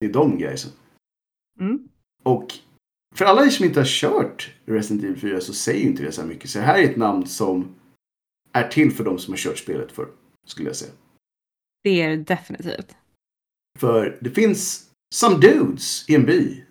Det 0.00 0.06
är 0.06 0.12
de 0.12 0.38
guysen. 0.38 0.70
Mm. 1.60 1.88
Och 2.22 2.54
för 3.14 3.24
alla 3.24 3.44
er 3.44 3.50
som 3.50 3.64
inte 3.64 3.80
har 3.80 3.86
kört 3.86 4.54
Resident 4.64 5.04
Evil 5.04 5.20
4 5.20 5.40
så 5.40 5.54
säger 5.54 5.80
ju 5.80 5.86
inte 5.86 6.02
det 6.02 6.12
så 6.12 6.20
här 6.20 6.28
mycket. 6.28 6.50
Så 6.50 6.58
det 6.58 6.64
här 6.64 6.78
är 6.78 6.84
ett 6.84 6.96
namn 6.96 7.26
som 7.26 7.74
är 8.52 8.68
till 8.68 8.90
för 8.92 9.04
de 9.04 9.18
som 9.18 9.32
har 9.32 9.38
kört 9.38 9.58
spelet 9.58 9.92
för 9.92 10.08
skulle 10.46 10.68
jag 10.68 10.76
säga. 10.76 10.92
Det 11.82 12.02
är 12.02 12.08
det 12.10 12.16
definitivt. 12.16 12.96
För 13.78 14.18
det 14.20 14.30
finns 14.30 14.90
some 15.14 15.36
dudes 15.36 16.08
i 16.08 16.14
en 16.14 16.26
by 16.26 16.64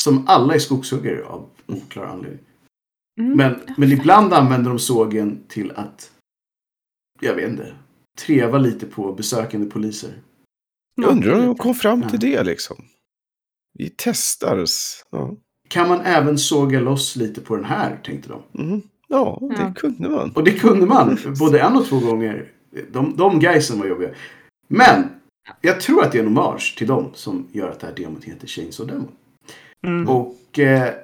som 0.00 0.24
alla 0.28 0.54
är 0.54 0.58
skogshuggare 0.58 1.24
av 1.24 1.48
oklar 1.66 2.06
anledning. 2.06 2.40
Mm. 3.20 3.36
Men, 3.36 3.60
men 3.76 3.92
ibland 3.92 4.32
använder 4.34 4.70
de 4.70 4.78
sågen 4.78 5.44
till 5.48 5.70
att, 5.70 6.12
jag 7.20 7.34
vet 7.34 7.50
inte, 7.50 7.74
treva 8.18 8.58
lite 8.58 8.86
på 8.86 9.12
besökande 9.12 9.70
poliser. 9.70 10.22
Jag 10.94 11.10
undrar 11.10 11.38
om 11.40 11.46
de 11.46 11.56
kom 11.56 11.74
fram 11.74 12.02
Ja. 12.02 12.08
till 12.08 12.20
det 12.20 12.42
liksom. 12.44 12.76
Vi 13.78 13.94
testar. 13.96 14.64
Ja, 15.10 15.36
Kan 15.68 15.88
man 15.88 16.00
även 16.00 16.38
såga 16.38 16.80
loss 16.80 17.16
lite 17.16 17.40
på 17.40 17.56
den 17.56 17.64
här, 17.64 18.00
tänkte 18.04 18.28
de. 18.28 18.62
mm. 18.64 18.82
ja 19.08 19.38
det 19.40 19.56
Ja. 19.62 19.72
kunde 19.76 20.08
man. 20.08 20.32
Och 20.32 20.44
det 20.44 20.52
kunde 20.58 20.86
man, 20.86 21.18
både 21.38 21.60
en 21.60 21.76
och 21.76 21.86
två 21.86 21.98
gånger. 22.00 22.52
De, 22.92 23.16
de 23.16 23.40
guysen 23.40 23.78
var 23.78 23.86
jobbiga. 23.86 24.10
Men, 24.68 25.04
jag 25.60 25.80
tror 25.80 26.04
att 26.04 26.12
det 26.12 26.18
är 26.18 26.22
en 26.22 26.36
hommage 26.36 26.74
till 26.78 26.86
dem 26.86 27.10
som 27.14 27.48
gör 27.52 27.68
att 27.68 27.80
det 27.80 27.86
här 27.86 27.94
demot 27.94 28.24
heter 28.24 28.46
Chainsaw 28.46 28.92
Demo. 28.92 29.08
Mm. 29.86 30.08
Och 30.08 30.58
eh, 30.58 30.94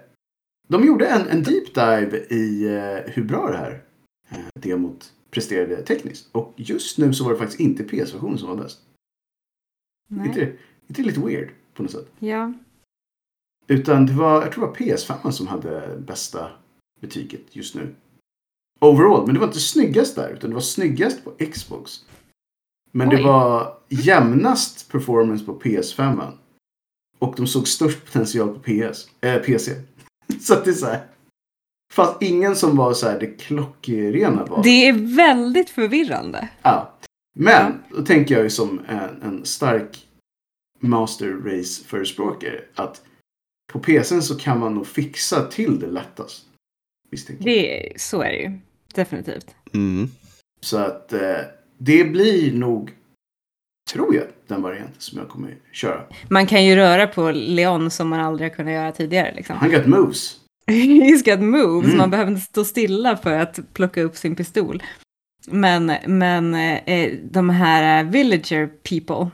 de 0.69 0.85
gjorde 0.87 1.07
en, 1.07 1.29
en 1.29 1.43
deep 1.43 1.75
dive 1.75 2.19
i 2.19 2.65
eh, 2.65 3.13
hur 3.13 3.25
bra 3.25 3.51
det 3.51 3.57
här 3.57 3.83
eh, 4.31 4.61
demot 4.61 5.13
presterade 5.31 5.83
tekniskt. 5.83 6.29
Och 6.33 6.55
just 6.57 6.99
nu 6.99 7.15
så 7.15 7.25
var 7.25 7.33
det 7.33 7.39
faktiskt 7.39 7.61
inte 7.61 7.85
PS-versionen 7.85 8.39
som 8.39 8.49
var 8.49 8.57
bäst. 8.57 8.81
Inte, 10.11 10.41
Nej. 10.41 10.59
inte 10.89 11.03
det 11.03 11.09
lite 11.09 11.21
weird 11.21 11.49
på 11.75 11.83
något 11.83 11.93
sätt? 11.93 12.07
Ja. 12.19 12.53
Utan 13.67 14.07
det 14.07 14.13
var, 14.13 14.43
jag 14.43 14.53
tror 14.53 14.67
det 14.67 14.71
var 14.71 14.97
PS5 14.97 15.31
som 15.31 15.47
hade 15.47 15.99
bästa 15.99 16.51
betyget 17.01 17.57
just 17.57 17.75
nu. 17.75 17.95
Overall, 18.81 19.27
men 19.27 19.35
det 19.35 19.41
var 19.41 19.47
inte 19.47 19.61
snyggast 19.61 20.17
där, 20.17 20.31
utan 20.31 20.51
det 20.51 20.55
var 20.55 20.61
snyggast 20.61 21.25
på 21.25 21.31
Xbox. 21.53 22.05
Men 22.93 23.09
det 23.09 23.17
Oj. 23.17 23.23
var 23.23 23.75
jämnast 23.89 24.93
performance 24.93 25.45
på 25.45 25.61
PS5. 25.61 26.33
Och 27.19 27.35
de 27.37 27.47
såg 27.47 27.69
störst 27.69 28.05
potential 28.05 28.49
på 28.55 28.61
PS, 28.61 29.09
äh, 29.21 29.39
PC. 29.43 29.73
så 30.41 30.55
att 30.55 30.65
det 30.65 30.71
är 30.71 30.75
så 30.75 30.87
här. 30.87 31.07
Fast 31.93 32.23
ingen 32.23 32.57
som 32.57 32.77
var 32.77 32.93
så 32.95 33.09
här 33.09 33.21
det 33.21 33.27
klockrena 33.27 34.45
var. 34.45 34.63
Det 34.63 34.89
är 34.89 35.17
väldigt 35.17 35.71
förvirrande. 35.71 36.49
Ja. 36.63 36.95
Men 37.39 37.83
då 37.91 38.05
tänker 38.05 38.35
jag 38.35 38.45
ju 38.45 38.51
som 38.51 38.81
en, 38.89 39.23
en 39.23 39.45
stark 39.45 40.07
master 40.81 41.33
race 41.33 41.85
förespråkare 41.85 42.61
att 42.75 43.03
på 43.73 43.79
PCn 43.79 44.23
så 44.23 44.39
kan 44.39 44.59
man 44.61 44.75
nog 44.75 44.87
fixa 44.87 45.45
till 45.47 45.81
det 45.81 45.87
lättast. 45.87 46.45
Jag. 47.11 47.37
Det, 47.41 47.87
är- 47.93 47.99
så 47.99 48.23
är 48.23 48.29
det 48.33 48.39
ju. 48.39 48.59
Definitivt. 48.95 49.55
Mm. 49.75 50.09
Så 50.61 50.77
att 50.79 51.13
eh, 51.13 51.37
det 51.79 52.05
blir 52.05 52.53
nog, 52.53 52.91
tror 53.93 54.15
jag, 54.15 54.25
den 54.47 54.63
varianten 54.63 54.95
som 55.01 55.19
jag 55.19 55.29
kommer 55.29 55.57
köra. 55.73 56.03
Man 56.31 56.47
kan 56.47 56.65
ju 56.65 56.77
röra 56.77 57.07
på 57.07 57.31
Leon 57.31 57.91
som 57.91 58.09
man 58.09 58.21
aldrig 58.21 58.51
har 58.51 58.57
kunnat 58.57 58.73
göra 58.73 58.93
tidigare. 58.93 59.35
Liksom. 59.35 59.57
Han 59.57 59.71
got 59.71 59.87
moves. 59.87 60.37
He's 60.67 61.25
got 61.31 61.41
moves, 61.41 61.87
Mm. 61.87 61.99
man 61.99 62.11
behöver 62.11 62.31
inte 62.31 62.45
stå 62.45 62.65
stilla 62.65 63.17
för 63.17 63.39
att 63.39 63.59
plocka 63.73 64.03
upp 64.03 64.17
sin 64.17 64.37
pistol. 64.37 64.83
Men, 65.47 65.93
men 66.07 66.55
eh, 66.55 67.13
de 67.31 67.51
här 67.51 68.05
eh, 68.05 68.11
villager 68.11 68.67
people, 68.67 69.31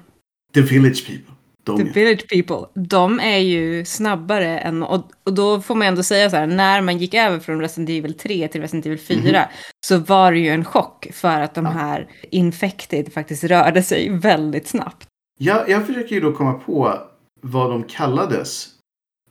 The 0.55 0.61
village 0.61 1.07
people. 1.07 1.34
De, 1.65 1.79
The 1.79 1.85
Village 1.85 2.29
People, 2.29 2.83
de 2.83 3.21
är 3.21 3.39
ju 3.39 3.85
snabbare 3.85 4.59
än, 4.59 4.83
och, 4.83 5.11
och 5.25 5.35
då 5.35 5.61
får 5.61 5.75
man 5.75 5.87
ändå 5.89 6.03
säga 6.03 6.31
så 6.31 6.37
här, 6.37 6.47
när 6.47 6.81
man 6.83 6.99
gick 6.99 7.15
över 7.15 7.39
från 7.39 7.61
Resident 7.61 7.91
Evil 7.91 8.15
3 8.19 8.49
till 8.49 8.61
Resident 8.61 8.87
Evil 8.87 8.99
4 8.99 9.49
så 9.87 9.99
var 9.99 10.33
det 10.33 10.39
ju 10.39 10.49
en 10.49 10.65
chock 10.65 11.07
för 11.13 11.41
att 11.41 11.55
de 11.55 11.65
Ja. 11.65 11.71
här 11.71 12.09
Infected 12.31 13.13
faktiskt 13.13 13.45
rörde 13.45 13.83
sig 13.83 14.11
väldigt 14.11 14.69
snabbt. 14.69 15.07
jag, 15.39 15.69
jag 15.69 15.87
försöker 15.87 16.15
ju 16.15 16.21
då 16.21 16.33
komma 16.33 16.53
på 16.53 16.99
vad 17.43 17.71
de 17.71 17.83
kallades 17.83 18.69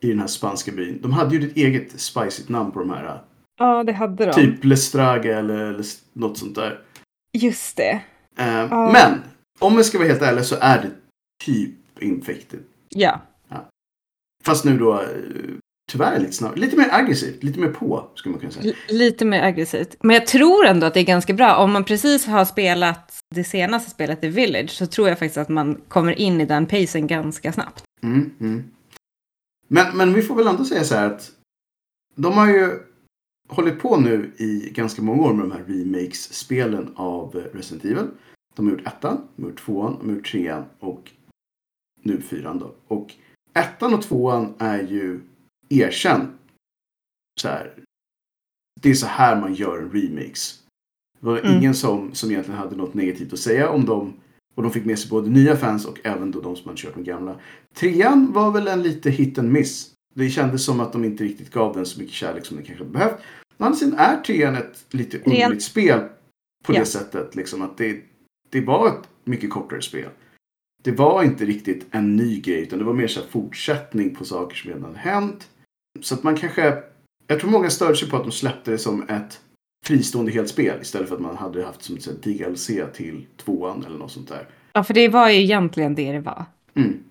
i 0.02 0.08
den 0.10 0.19
här 0.19 0.28
spanska 0.28 0.72
byn. 0.72 1.00
De 1.02 1.13
hade 1.13 1.36
ju 1.36 1.48
ett 1.48 1.58
eget 1.58 2.00
spicigt 2.02 2.50
namn 2.50 2.72
på 2.72 2.80
de 2.80 2.89
här. 2.89 3.22
Ja, 3.60 3.84
det 3.84 3.93
hade 3.93 4.26
de. 4.26 4.32
Typ 4.34 4.63
Lestrage 4.63 5.26
eller, 5.26 5.82
något 6.13 6.38
sånt 6.38 6.56
där. 6.56 6.80
Just 7.38 7.78
det. 7.78 8.02
Eh, 8.39 8.48
Ja. 8.48 8.91
Men 8.93 9.22
om 9.60 9.76
jag 9.76 9.86
ska 9.86 9.98
vara 9.98 10.08
helt 10.08 10.22
ärlig 10.22 10.46
så 10.46 10.56
är 10.62 10.82
det 10.82 10.89
typ 11.46 11.72
infected. 12.04 12.60
Ja. 12.89 13.22
Fast 14.44 14.66
nu 14.66 14.78
då 14.78 14.94
eh, 14.94 15.08
tyvärr 15.92 16.20
lite 16.20 16.34
snabbare. 16.34 16.60
Lite 16.60 16.78
mer 16.78 16.89
aggressivt. 16.92 17.44
Lite 17.44 17.60
mer 17.60 17.70
på 17.70 18.08
skulle 18.16 18.32
man 18.32 18.39
kunna 18.39 18.52
säga. 18.52 18.74
L- 18.89 18.98
lite 18.98 19.26
mer 19.26 19.44
aggressivt. 19.44 19.96
Men 20.02 20.13
jag 20.13 20.28
tror 20.28 20.66
ändå 20.66 20.88
att 20.88 20.94
det 20.94 21.00
är 21.00 21.06
ganska 21.06 21.34
bra. 21.34 21.56
Om 21.56 21.72
man 21.72 21.84
precis 21.84 22.26
har 22.26 22.46
spelat 22.46 23.20
det 23.36 23.44
senaste 23.44 23.92
spelet, 23.92 24.22
The 24.22 24.30
Village, 24.30 24.72
så 24.72 24.86
tror 24.86 25.10
jag 25.10 25.20
faktiskt 25.20 25.38
att 25.38 25.50
man 25.50 25.82
kommer 25.88 26.20
in 26.20 26.42
i 26.42 26.46
den 26.46 26.66
pacen 26.66 27.08
ganska 27.08 27.54
snabbt. 27.54 27.84
Mm, 28.04 28.32
mm. 28.39 28.63
Men, 29.68 29.98
men 29.98 30.13
vi 30.13 30.22
får 30.22 30.36
väl 30.36 30.48
ändå 30.48 30.66
säga 30.66 30.84
så 30.84 30.96
här 30.96 31.08
att 31.08 31.32
de 32.16 32.34
har 32.34 32.48
ju 32.48 32.80
hållit 33.50 33.80
på 33.80 33.98
nu 33.98 34.32
i 34.38 34.70
ganska 34.70 35.02
många 35.02 35.24
år 35.24 35.34
med 35.34 35.46
de 35.46 35.52
här 35.52 35.63
remakes-spelen 35.68 36.94
av 36.96 37.38
eh, 37.38 37.58
Resident 37.58 37.86
Evil. 37.86 38.08
De 38.56 38.66
har 38.66 38.74
gjort 38.74 38.88
ettan, 38.88 39.28
de 39.36 39.44
har 39.44 39.50
gjort 39.50 39.66
tvåan, 39.66 39.98
de 40.00 40.10
har 40.10 40.16
gjort 40.16 40.32
trean 40.32 40.66
och 40.80 41.12
nu 42.04 42.22
fyran 42.22 42.60
då. 42.60 42.76
Och 42.88 43.13
ettan 43.54 43.94
och 43.94 44.02
tvåan 44.02 44.54
är 44.58 44.84
ju 44.84 45.20
erkänd 45.70 46.28
så 47.42 47.48
här. 47.48 47.74
Det 48.82 48.89
är 48.89 48.94
så 48.94 49.08
här 49.08 49.42
man 49.42 49.54
gör 49.54 49.78
en 49.82 49.92
remakes. 49.92 50.60
Det 51.20 51.26
var 51.26 51.38
Mm. 51.39 51.58
ingen 51.58 51.74
som, 51.74 52.13
som 52.13 52.32
egentligen 52.32 52.60
hade 52.60 52.76
något 52.76 52.94
negativt 52.94 53.34
att 53.34 53.39
säga 53.39 53.70
om 53.70 53.86
dem. 53.86 54.13
Och 54.56 54.63
de 54.63 54.72
fick 54.72 54.86
med 54.86 55.00
sig 55.00 55.10
både 55.10 55.30
nya 55.30 55.56
fans 55.58 55.86
och 55.86 56.00
även 56.04 56.32
då 56.32 56.42
de 56.42 56.56
som 56.56 56.66
hade 56.66 56.78
kört 56.82 56.94
de 56.96 57.04
gamla. 57.04 57.39
Trean 57.76 58.32
var 58.34 58.52
väl 58.52 58.68
en 58.68 58.82
lite 58.84 59.10
hit 59.10 59.38
and 59.39 59.52
miss. 59.52 59.94
Det 60.16 60.30
kändes 60.30 60.66
som 60.66 60.80
att 60.80 60.94
de 60.94 61.04
inte 61.06 61.24
riktigt 61.24 61.52
gav 61.52 61.76
den 61.76 61.86
så 61.86 62.00
mycket 62.00 62.13
kärlek 62.16 62.46
som 62.46 62.58
den 62.58 62.66
kanske 62.66 62.84
hade 62.84 62.94
behövt. 62.94 63.20
Å 63.58 63.63
andra 63.63 63.76
sidan 63.78 64.00
är 64.00 64.22
trean 64.22 64.56
ett 64.56 64.86
lite 64.89 65.18
underligt 65.18 65.63
spel 65.63 66.00
på 66.63 66.74
Ja. 66.74 66.80
det 66.80 66.86
sättet. 66.86 67.36
Liksom 67.36 67.62
att 67.62 67.78
det, 67.78 68.02
det 68.50 68.62
var 68.62 68.88
ett 68.88 69.10
mycket 69.24 69.50
kortare 69.50 69.82
spel. 69.82 70.10
Det 70.84 70.91
var 70.91 71.24
inte 71.24 71.46
riktigt 71.46 71.86
en 71.91 72.15
ny 72.15 72.41
grej 72.41 72.62
utan 72.62 72.80
det 72.80 72.86
var 72.86 72.93
mer 72.93 73.08
så 73.08 73.22
fortsättning 73.22 74.15
på 74.15 74.26
saker 74.26 74.56
som 74.56 74.72
redan 74.72 74.96
hänt. 74.96 75.50
Så 76.02 76.15
att 76.15 76.24
man 76.24 76.38
kanske... 76.38 76.84
Jag 77.28 77.39
tror 77.39 77.50
många 77.50 77.69
störde 77.69 77.96
sig 77.96 78.10
på 78.10 78.17
att 78.17 78.24
de 78.24 78.32
släppte 78.32 78.72
det 78.72 78.78
som 78.78 79.10
ett 79.10 79.41
fristående 79.86 80.32
helt 80.32 80.50
spel 80.50 80.82
istället 80.82 81.10
för 81.10 81.15
att 81.15 81.22
man 81.22 81.38
hade 81.38 81.65
haft 81.65 81.84
som 81.84 81.96
ett 81.96 82.24
DLC 82.24 82.72
till 82.93 83.26
tvåan 83.38 83.86
eller 83.86 83.98
något 83.98 84.12
sånt 84.12 84.28
där. 84.28 84.48
Ja, 84.74 84.84
för 84.84 84.93
det 84.93 85.10
var 85.10 85.30
ju 85.30 85.36
egentligen 85.36 85.96
det 85.96 86.12
det 86.12 86.19
var. 86.19 86.46
Mm. 86.74 87.04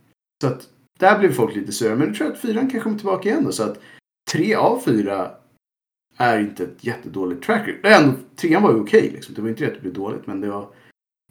Så 0.42 0.48
att 0.48 0.68
där 0.98 1.18
blev 1.18 1.32
folk 1.32 1.56
lite 1.56 1.72
sura. 1.72 1.96
Men 1.96 2.08
jag 2.08 2.16
tror 2.16 2.32
att 2.32 2.38
fyran 2.38 2.70
kanske 2.70 2.80
kommer 2.80 2.96
tillbaka 2.96 3.28
igen 3.28 3.44
då. 3.44 3.52
Så 3.52 3.62
att 3.62 3.80
tre 4.32 4.54
av 4.54 4.80
fyra 4.84 5.30
är 6.16 6.40
inte 6.40 6.64
ett 6.64 6.84
jättedåligt 6.84 7.44
track 7.44 7.68
record. 7.68 7.80
Nej, 7.82 7.94
ändå, 7.94 8.14
Trean 8.36 8.62
var 8.62 8.72
ju 8.72 8.80
okej 8.80 9.10
liksom. 9.12 9.34
Det 9.34 9.42
var 9.42 9.48
inte 9.48 9.64
det 9.64 9.68
att 9.68 9.74
det 9.74 9.80
blev 9.80 9.94
dåligt. 9.94 10.26
Men 10.26 10.40
det 10.40 10.50
var... 10.50 10.68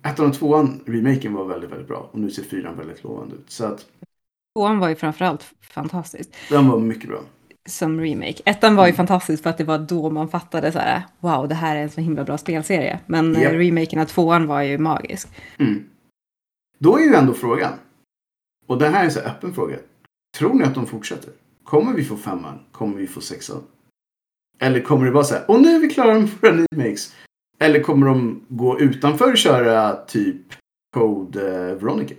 Ettan 0.03 0.25
och 0.29 0.33
tvåan, 0.35 0.83
remaken 0.85 1.33
var 1.33 1.45
väldigt, 1.45 1.71
väldigt 1.71 1.87
bra. 1.87 2.09
Och 2.11 2.19
nu 2.19 2.31
ser 2.31 2.43
fyran 2.43 2.77
väldigt 2.77 3.03
lovande 3.03 3.35
ut. 3.35 3.51
Så 3.51 3.65
att 3.65 3.85
Tvåan 4.55 4.79
var 4.79 4.89
ju 4.89 4.95
framförallt 4.95 5.43
fantastiskt 5.61 6.35
den 6.49 6.67
var 6.67 6.79
mycket 6.79 7.09
bra. 7.09 7.19
som 7.69 8.01
remake. 8.01 8.41
Ettan 8.45 8.75
var 8.75 8.85
ju 8.85 8.89
Mm. 8.89 8.97
fantastisk 8.97 9.43
för 9.43 9.49
att 9.49 9.57
det 9.57 9.63
var 9.63 9.79
då 9.79 10.09
man 10.09 10.29
fattade 10.29 10.71
så 10.71 10.79
här, 10.79 11.01
wow, 11.19 11.47
det 11.47 11.55
här 11.55 11.75
är 11.75 11.83
en 11.83 11.89
så 11.89 12.01
himla 12.01 12.23
bra 12.23 12.37
spelserie. 12.37 12.99
Men 13.07 13.33
Japp. 13.33 13.53
eh, 13.53 13.57
remaken 13.57 13.99
av 13.99 14.05
tvåan 14.05 14.47
var 14.47 14.61
ju 14.61 14.77
magisk. 14.77 15.27
Mm. 15.59 15.83
Då 16.79 16.97
är 16.97 17.01
ju 17.03 17.13
ändå 17.13 17.33
frågan. 17.33 17.73
Och 18.67 18.77
det 18.79 18.87
här 18.89 19.01
är 19.01 19.05
en 19.05 19.11
så 19.11 19.19
här 19.19 19.27
öppen 19.27 19.53
fråga. 19.53 19.77
Tror 20.37 20.53
ni 20.53 20.63
att 20.63 20.75
de 20.75 20.85
fortsätter? 20.87 21.33
Kommer 21.63 21.93
vi 21.93 22.03
få 22.03 22.17
femman? 22.17 22.59
Kommer 22.71 22.97
vi 22.97 23.07
få 23.07 23.21
sexan? 23.21 23.63
Eller 24.59 24.81
kommer 24.81 25.05
det 25.05 25.11
bara 25.11 25.23
så 25.23 25.33
här, 25.35 25.51
och 25.51 25.61
nu 25.61 25.67
är 25.75 25.79
vi 25.79 25.89
klara 25.89 26.13
med 26.19 26.29
våra 26.41 26.65
remakes? 26.71 27.15
Eller 27.61 27.79
kommer 27.79 28.07
de 28.07 28.45
gå 28.47 28.79
utanför 28.79 29.31
och 29.31 29.37
köra 29.37 29.95
typ 29.95 30.41
Code 30.95 31.69
eh, 31.69 31.75
Veronica? 31.75 32.15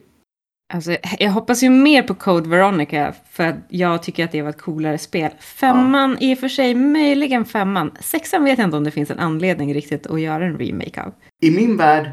Alltså, 0.75 0.97
jag 1.19 1.31
hoppas 1.31 1.63
ju 1.63 1.71
mer 1.71 2.03
på 2.03 2.15
Code 2.15 2.49
Veronica 2.49 3.15
för 3.31 3.45
att 3.45 3.57
jag 3.69 4.03
tycker 4.03 4.25
att 4.25 4.33
det 4.33 4.43
var 4.43 4.51
ett 4.51 4.63
coolare 4.63 4.99
spel. 4.99 5.31
Femman, 5.41 6.17
i 6.21 6.35
och 6.35 6.39
för 6.39 6.49
sig, 6.49 6.75
möjligen 6.75 7.45
femman. 7.45 7.91
Sexan 8.01 8.45
vet 8.45 8.59
jag 8.59 8.67
inte 8.67 8.77
om 8.77 8.85
det 8.85 8.91
finns 8.91 9.11
en 9.11 9.19
anledning 9.19 9.75
riktigt 9.75 10.07
att 10.07 10.21
göra 10.21 10.45
en 10.45 10.59
remake 10.59 11.03
av. 11.03 11.13
I 11.43 11.51
min 11.51 11.77
värld, 11.77 12.11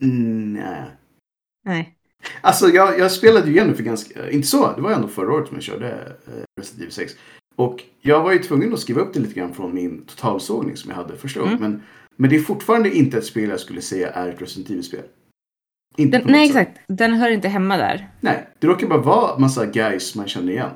nej. 0.00 0.90
Nej. 1.64 1.94
Alltså 2.40 2.68
jag, 2.68 2.98
jag 2.98 3.12
spelade 3.12 3.46
ju 3.46 3.52
igenom 3.52 3.74
för 3.74 3.82
ganska, 3.82 4.30
inte 4.30 4.48
så, 4.48 4.72
det 4.76 4.82
var 4.82 4.92
ändå 4.92 5.08
förra 5.08 5.32
året 5.32 5.48
som 5.48 5.56
jag 5.56 5.64
körde 5.64 5.90
eh, 6.26 6.60
Resident 6.60 6.82
Evil 6.82 6.92
6. 6.92 7.12
Och 7.56 7.82
jag 8.00 8.22
var 8.22 8.32
ju 8.32 8.38
tvungen 8.38 8.72
att 8.72 8.80
skriva 8.80 9.00
upp 9.00 9.14
det 9.14 9.20
lite 9.20 9.34
grann 9.34 9.54
från 9.54 9.74
min 9.74 10.04
totalsågning 10.04 10.76
som 10.76 10.90
jag 10.90 10.96
hade 10.96 11.16
första 11.16 11.40
gången. 11.40 11.56
Mm. 11.56 11.70
Men, 11.70 11.82
men 12.16 12.30
det 12.30 12.36
är 12.36 12.40
fortfarande 12.40 12.96
inte 12.96 13.18
ett 13.18 13.24
spel 13.26 13.50
jag 13.50 13.60
skulle 13.60 13.82
säga 13.82 14.10
är 14.10 14.28
ett 14.28 14.42
Resident 14.42 14.70
Evil-spel. 14.70 15.04
Inte 15.96 16.18
Den, 16.18 16.26
nej, 16.32 16.48
sätt. 16.48 16.56
exakt. 16.68 16.80
Den 16.88 17.12
hör 17.12 17.30
inte 17.30 17.48
hemma 17.48 17.76
där. 17.76 18.10
Nej, 18.20 18.48
det 18.58 18.66
råkar 18.66 18.86
bara 18.86 19.00
vara 19.00 19.38
massa 19.38 19.66
guys 19.66 20.14
man 20.14 20.28
känner 20.28 20.52
igen. 20.52 20.70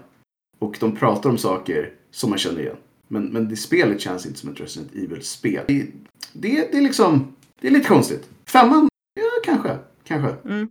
Och 0.59 0.77
de 0.81 0.96
pratar 0.96 1.31
om 1.31 1.38
saker 1.38 1.92
som 2.11 2.31
man 2.31 2.38
känner 2.38 2.61
igen. 2.61 2.77
Men, 3.09 3.25
men 3.25 3.49
det 3.49 3.57
spelet 3.57 4.01
känns 4.01 4.27
inte 4.27 4.38
som 4.38 4.51
ett 4.53 4.61
Resident 4.61 4.94
Evil-spel. 4.94 5.64
Det, 5.68 5.87
det, 6.33 6.72
det 6.72 6.79
är 6.79 6.83
liksom, 6.83 7.37
det 7.61 7.66
är 7.66 7.70
lite 7.72 7.88
konstigt. 7.88 8.29
Femman, 8.46 8.88
ja 9.14 9.53
kanske, 9.53 9.79
kanske. 10.05 10.49
Mm. 10.49 10.68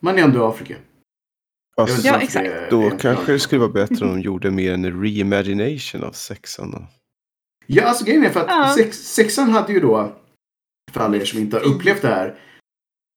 Man 0.00 0.18
är 0.18 0.22
ändå 0.22 0.38
i 0.38 0.42
Afrika. 0.42 0.74
Fast 1.76 2.04
Ja, 2.04 2.20
exakt. 2.20 2.70
då 2.70 2.90
kanske 2.90 3.32
det 3.32 3.38
skulle 3.38 3.60
vara 3.60 3.72
bättre 3.72 4.06
om 4.06 4.12
de 4.14 4.20
gjorde 4.20 4.50
mer 4.50 4.72
en 4.72 5.02
reimagination 5.02 6.04
av 6.04 6.12
sexan. 6.12 6.86
Ja, 7.66 7.82
alltså 7.84 8.04
grejen 8.04 8.24
är 8.24 8.30
för 8.30 8.40
att 8.40 8.46
Ja. 8.48 8.74
sex, 8.76 8.98
sexan 8.98 9.50
hade 9.50 9.72
ju 9.72 9.80
då, 9.80 10.12
för 10.92 11.00
alla 11.00 11.16
er 11.16 11.24
som 11.24 11.38
inte 11.38 11.56
har 11.56 11.64
upplevt 11.64 12.02
det 12.02 12.08
här, 12.08 12.34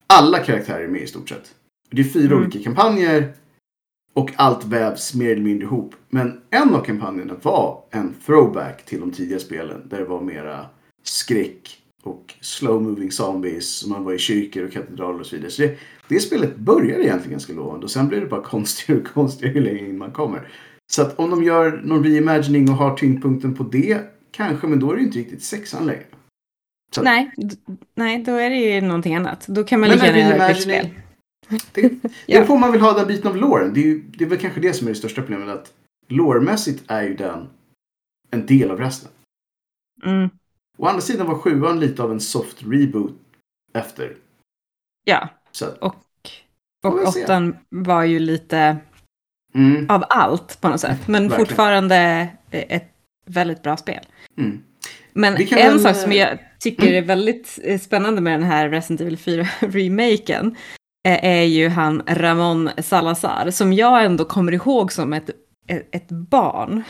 alla 0.07 0.39
karaktärer 0.39 0.83
är 0.83 0.87
med 0.87 1.01
i 1.01 1.07
stort 1.07 1.29
sett. 1.29 1.55
Det 1.91 2.01
är 2.01 2.05
fyra 2.05 2.31
Mm. 2.31 2.39
olika 2.43 2.63
kampanjer 2.63 3.33
och 4.13 4.31
allt 4.35 4.65
vävs 4.65 5.15
mer 5.15 5.29
eller 5.31 5.41
mindre 5.41 5.65
ihop. 5.65 5.95
Men 6.09 6.41
en 6.49 6.75
av 6.75 6.81
kampanjerna 6.83 7.35
var 7.41 7.83
en 7.91 8.13
throwback 8.25 8.85
till 8.85 8.99
de 8.99 9.11
tidiga 9.11 9.39
spelen 9.39 9.81
där 9.89 9.97
det 9.97 10.05
var 10.05 10.21
mera 10.21 10.65
skräck 11.03 11.77
och 12.03 12.33
slow 12.41 12.81
moving 12.83 13.11
zombies 13.11 13.85
man 13.87 14.03
var 14.03 14.13
i 14.13 14.17
kyrkor 14.17 14.63
och 14.65 14.71
katedraler 14.71 15.19
och 15.19 15.25
så 15.25 15.35
vidare. 15.35 15.51
Så 15.51 15.61
det, 15.61 15.77
det 16.07 16.19
spelet 16.19 16.55
började 16.55 17.03
egentligen 17.03 17.31
ganska 17.31 17.53
lovande 17.53 17.83
och 17.83 17.91
sen 17.91 18.07
blir 18.07 18.19
det 18.21 18.27
bara 18.27 18.41
konstigare 18.43 19.01
och 19.01 19.07
konstigare 19.07 19.53
ju 19.53 19.61
längre 19.61 19.79
in 19.89 19.97
man 19.97 20.11
kommer. 20.11 20.47
Så 20.91 21.01
att 21.01 21.19
om 21.19 21.29
de 21.29 21.43
gör 21.43 21.81
någon 21.83 22.03
reimagining 22.03 22.69
och 22.69 22.75
har 22.75 22.97
tyngdpunkten 22.97 23.55
på 23.55 23.63
det, 23.63 23.99
kanske, 24.31 24.67
men 24.67 24.79
då 24.79 24.91
är 24.91 24.95
det 24.95 25.01
inte 25.01 25.17
riktigt 25.19 25.43
sexan 25.43 25.85
längre. 25.85 26.05
Så- 26.91 27.01
Nej, 27.01 27.31
nej, 27.95 28.23
då 28.23 28.31
är 28.35 28.49
det 28.49 28.55
ju 28.55 28.81
någonting 28.81 29.15
annat. 29.15 29.47
Då 29.47 29.63
kan 29.63 29.79
man 29.79 29.89
lika 29.89 30.05
gärna 30.05 30.19
göra 30.19 30.49
ett 30.49 30.61
spel. 30.61 30.89
det, 31.73 31.91
Ja. 32.25 32.45
får 32.45 32.57
man 32.57 32.71
väl 32.71 32.81
ha 32.81 32.93
den 32.93 33.07
biten 33.07 33.27
av 33.31 33.37
loren. 33.37 33.73
Det 33.73 33.91
är, 33.91 33.95
det 34.17 34.23
är 34.25 34.29
väl 34.29 34.39
kanske 34.39 34.59
det 34.61 34.73
som 34.73 34.87
är 34.87 34.91
det 34.91 34.97
största 34.97 35.21
problemet. 35.21 35.49
Att 35.49 35.73
loremässigt 36.07 36.83
är 36.87 37.03
ju 37.03 37.15
den 37.15 37.49
en 38.31 38.45
del 38.45 38.71
av 38.71 38.77
resten. 38.79 39.11
Mm. 40.05 40.29
Å 40.77 40.85
andra 40.87 41.01
sidan 41.01 41.27
var 41.27 41.35
sjuan 41.35 41.79
lite 41.79 42.03
av 42.03 42.11
en 42.11 42.19
soft 42.19 42.63
reboot 42.63 43.19
efter. 43.73 44.15
Ja, 45.03 45.29
Så 45.51 45.65
och, 45.81 45.95
och 46.83 47.13
se. 47.13 47.23
åttan 47.23 47.57
var 47.69 48.03
ju 48.03 48.19
lite 48.19 48.77
mm, 49.53 49.85
av 49.89 50.03
allt 50.09 50.61
på 50.61 50.69
något 50.69 50.79
sätt. 50.81 51.07
Men 51.07 51.23
Verkligen. 51.23 51.45
fortfarande 51.47 52.29
ett 52.51 52.91
väldigt 53.25 53.63
bra 53.63 53.77
spel. 53.77 54.05
Mm. 54.37 54.63
Men 55.13 55.35
en 55.37 55.47
väl, 55.49 55.79
sak 55.79 55.95
som 55.95 56.11
eh, 56.11 56.17
jag 56.17 56.37
tycker 56.59 56.93
är 56.93 57.01
väldigt 57.01 57.59
eh, 57.63 57.79
spännande 57.79 58.21
med 58.21 58.39
den 58.39 58.47
här 58.49 58.69
Resident 58.69 59.01
Evil 59.01 59.17
4-remaken 59.17 60.55
eh, 61.07 61.25
är 61.25 61.43
ju 61.43 61.69
han 61.69 62.01
Ramon 62.07 62.69
Salazar, 62.77 63.49
som 63.51 63.73
jag 63.73 64.05
ändå 64.05 64.25
kommer 64.25 64.51
ihåg 64.51 64.91
som 64.91 65.13
ett, 65.13 65.29
ett, 65.91 66.09
barn 66.09 66.83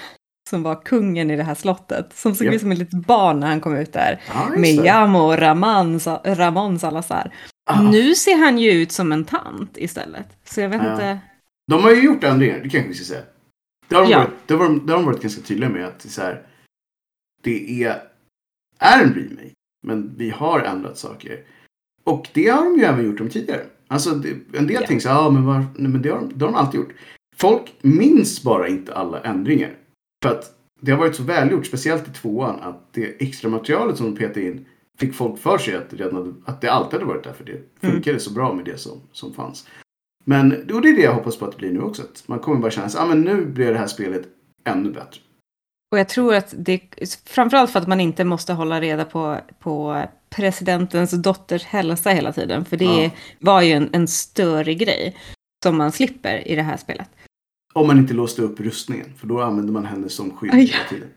som 0.50 0.64
var 0.64 0.82
kungen 0.86 1.32
i 1.32 1.36
det 1.36 1.44
här 1.44 1.56
slottet, 1.56 2.14
som 2.14 2.36
såg 2.36 2.46
Japp. 2.48 2.56
ut 2.56 2.62
som 2.62 2.72
ett 2.72 2.78
litet 2.78 3.06
barn 3.08 3.40
när 3.40 3.48
han 3.48 3.62
kom 3.62 3.76
ut 3.78 3.94
där. 3.94 4.22
Just 4.58 4.60
Med. 4.78 4.86
Jamo 4.86 5.36
Ramon, 5.36 6.00
Ramon 6.26 6.80
Salazar. 6.80 7.32
Ah, 7.70 7.82
Nu 7.82 8.16
ser 8.16 8.38
han 8.38 8.58
ju 8.58 8.72
ut 8.72 8.92
som 8.92 9.12
en 9.12 9.26
tant 9.26 9.78
istället. 9.78 10.28
Så 10.44 10.62
jag 10.62 10.70
vet 10.70 10.82
Ja. 10.84 10.92
inte. 10.92 11.20
De 11.72 11.84
har 11.84 11.92
ju 11.92 12.04
gjort 12.04 12.24
ändringar, 12.24 12.60
det 12.64 12.70
kanske 12.70 12.88
vi 12.90 12.94
ska 12.94 13.06
säga. 13.06 13.26
Det 13.88 13.96
har 13.96 14.04
de, 14.04 14.12
Ja. 14.12 14.18
varit, 14.20 14.30
det 14.48 14.54
har 14.54 14.64
de, 14.64 14.86
det 14.86 14.94
har 14.94 15.00
de 15.00 15.06
varit 15.06 15.22
ganska 15.22 15.42
tydliga 15.42 15.70
med 15.70 15.86
att 15.86 16.02
så 16.02 16.22
här, 16.22 16.42
det 17.42 17.84
är, 17.84 18.02
är 18.80 19.04
en 19.04 19.14
remake, 19.14 19.54
men 19.88 20.14
vi 20.18 20.30
har 20.30 20.60
ändrat 20.60 20.98
saker. 20.98 21.44
Och 22.04 22.28
det 22.34 22.48
har 22.48 22.64
de 22.64 22.76
ju 22.80 22.84
även 22.84 23.06
gjort 23.06 23.22
om 23.22 23.30
tidigare. 23.30 23.66
Alltså 23.88 24.10
det, 24.12 24.30
en 24.54 24.68
del 24.68 24.78
Ja. 24.82 24.88
tänker 24.88 25.00
så 25.02 25.10
ja 25.10 25.30
men, 25.30 25.46
var, 25.46 25.66
nej, 25.76 25.92
men 25.92 26.02
det, 26.02 26.10
har 26.10 26.18
de, 26.20 26.32
det 26.36 26.46
har 26.46 26.52
de 26.52 26.58
alltid 26.58 26.80
gjort. 26.80 26.94
Folk 27.36 27.74
minns 27.82 28.44
bara 28.44 28.68
inte 28.68 28.94
alla 28.96 29.22
ändringar. 29.22 29.76
För 30.24 30.32
att 30.32 30.54
det 30.82 30.92
har 30.92 31.00
varit 31.00 31.16
så 31.16 31.24
välgjort, 31.24 31.66
speciellt 31.66 32.08
i 32.08 32.12
tvåan, 32.12 32.60
att 32.62 32.94
det 32.94 33.22
extra 33.24 33.50
materialet 33.50 33.98
som 33.98 34.06
de 34.06 34.18
petade 34.20 34.46
in 34.46 34.66
fick 35.00 35.14
folk 35.14 35.40
för 35.40 35.58
sig 35.58 35.76
att 35.76 35.94
redan 35.94 36.16
hade, 36.16 36.34
att 36.46 36.62
det 36.62 36.72
alltid 36.72 36.94
hade 36.94 37.06
varit 37.06 37.24
där. 37.24 37.34
För 37.34 37.44
det 37.44 37.88
funkade 37.88 38.20
så 38.20 38.34
bra 38.34 38.54
med 38.54 38.66
det 38.66 38.78
som, 38.78 39.02
som 39.12 39.34
fanns. 39.34 39.68
Men 40.26 40.52
och 40.52 40.82
det 40.82 40.90
är 40.90 40.96
det 40.96 41.02
jag 41.02 41.14
hoppas 41.14 41.38
på 41.38 41.46
att 41.46 41.52
det 41.52 41.58
blir 41.58 41.72
nu 41.72 41.82
också. 41.82 42.02
Att 42.02 42.28
man 42.28 42.40
kommer 42.40 42.60
bara 42.62 42.72
känna 42.72 42.88
att 42.88 42.96
ah, 43.00 43.06
men 43.06 43.22
nu 43.22 43.46
blir 43.46 43.72
det 43.72 43.78
här 43.78 43.88
spelet 43.88 44.28
ännu 44.64 44.92
bättre. 44.92 45.22
Och 45.92 46.00
jag 46.00 46.10
tror 46.10 46.36
att 46.36 46.54
det, 46.58 46.82
framförallt 47.26 47.72
för 47.72 47.80
att 47.80 47.88
man 47.88 48.00
inte 48.00 48.24
måste 48.24 48.54
hålla 48.54 48.82
reda 48.82 49.06
på, 49.06 49.38
på 49.60 50.04
presidentens 50.30 51.12
dotters 51.12 51.64
hälsa 51.64 52.10
hela 52.10 52.34
tiden. 52.34 52.66
För 52.66 52.78
det 52.78 52.86
Ja. 53.04 53.10
var 53.40 53.62
ju 53.62 53.72
en, 53.72 53.90
en 53.94 54.08
större 54.08 54.74
grej 54.74 55.16
som 55.64 55.78
man 55.78 55.92
slipper 55.92 56.48
i 56.48 56.56
det 56.56 56.62
här 56.62 56.78
spelet. 56.78 57.10
Om 57.74 57.88
man 57.88 57.98
inte 57.98 58.14
låste 58.14 58.42
upp 58.42 58.60
rustningen. 58.60 59.14
För 59.18 59.28
då 59.28 59.42
använde 59.42 59.72
man 59.72 59.86
henne 59.86 60.10
som 60.10 60.38
skydd 60.38 60.54
hela 60.54 60.84
tiden. 60.90 61.08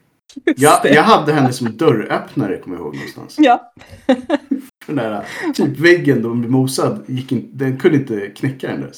Jag, 0.56 0.80
jag 0.84 1.02
hade 1.02 1.32
henne 1.32 1.52
som 1.52 1.76
dörröppnare, 1.76 2.56
kommer 2.58 2.76
jag 2.76 2.84
ihåg 2.84 2.94
någonstans. 2.94 3.36
Ja. 3.38 3.72
Den 4.86 4.96
där 4.96 5.24
typ 5.54 5.78
väggen 5.78 6.22
de 6.22 6.40
blev 6.40 6.50
mosad, 6.52 7.04
gick 7.06 7.32
in, 7.32 7.50
den 7.52 7.78
kunde 7.78 7.98
inte 7.98 8.26
knäcka 8.36 8.68
den 8.68 8.80
där. 8.80 8.90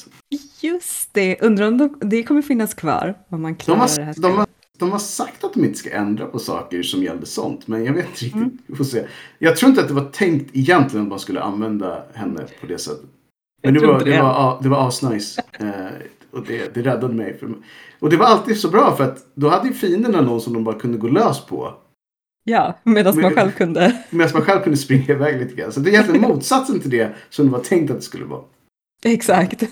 Just 0.61 1.13
det, 1.13 1.41
undrar 1.41 1.67
om 1.67 1.77
de, 1.77 1.97
det 2.01 2.23
kommer 2.23 2.41
finnas 2.41 2.73
kvar. 2.73 3.15
Om 3.29 3.41
man 3.41 3.51
De 3.53 3.57
klarar 3.57 3.79
har, 3.79 3.87
det 3.95 4.03
här 4.03 4.13
de, 4.13 4.19
spelet. 4.19 4.37
har, 4.37 4.47
de 4.83 4.91
har 4.91 4.99
sagt 4.99 5.43
att 5.43 5.53
de 5.53 5.65
inte 5.65 5.79
ska 5.79 5.91
ändra 5.91 6.25
på 6.25 6.39
saker 6.39 6.83
som 6.83 7.03
gällde 7.03 7.25
sånt. 7.25 7.67
Men 7.67 7.85
jag 7.85 7.93
vet 7.93 8.05
inte 8.05 8.25
riktigt. 8.25 8.35
Mm. 8.35 8.57
Vi 8.67 8.75
får 8.75 8.83
se. 8.83 9.05
Jag 9.39 9.57
tror 9.57 9.69
inte 9.69 9.81
att 9.81 9.87
det 9.87 9.93
var 9.93 10.09
tänkt 10.11 10.49
egentligen 10.53 11.05
att 11.05 11.09
man 11.09 11.19
skulle 11.19 11.41
använda 11.41 12.03
henne 12.13 12.45
på 12.61 12.67
det 12.67 12.77
sättet. 12.77 13.09
Men 13.63 13.73
det 13.73 13.87
var, 13.87 13.99
det, 13.99 14.05
det. 14.05 14.21
var, 14.21 14.29
ja, 14.29 14.59
det 14.63 14.69
var 14.69 14.87
asnice. 14.87 15.41
Eh, 15.59 15.67
och 16.31 16.45
det, 16.47 16.73
det 16.73 16.81
räddade 16.81 17.13
mig. 17.13 17.39
Och 17.99 18.09
det 18.09 18.17
var 18.17 18.25
alltid 18.25 18.59
så 18.59 18.69
bra 18.69 18.95
för 18.95 19.03
att 19.03 19.25
då 19.35 19.49
hade 19.49 19.67
ju 19.67 19.73
fienderna 19.73 20.21
någon 20.21 20.41
som 20.41 20.53
de 20.53 20.63
bara 20.63 20.79
kunde 20.79 20.97
gå 20.97 21.07
lös 21.07 21.45
på. 21.45 21.73
Ja, 22.43 22.79
medan 22.83 23.21
man 23.21 23.33
själv 23.33 23.51
kunde. 23.51 24.03
Medan 24.09 24.31
man 24.33 24.41
själv 24.41 24.61
kunde 24.61 24.77
springa 24.77 25.13
iväg 25.13 25.39
lite 25.41 25.55
grann. 25.55 25.71
Så 25.71 25.79
det 25.79 25.89
är 25.89 25.93
egentligen 25.93 26.21
motsatsen 26.29 26.79
till 26.79 26.89
det 26.89 27.15
som 27.29 27.45
det 27.45 27.51
var 27.51 27.59
tänkt 27.59 27.91
att 27.91 27.97
det 27.97 28.03
skulle 28.03 28.25
vara. 28.25 28.41
Exakt. 29.03 29.63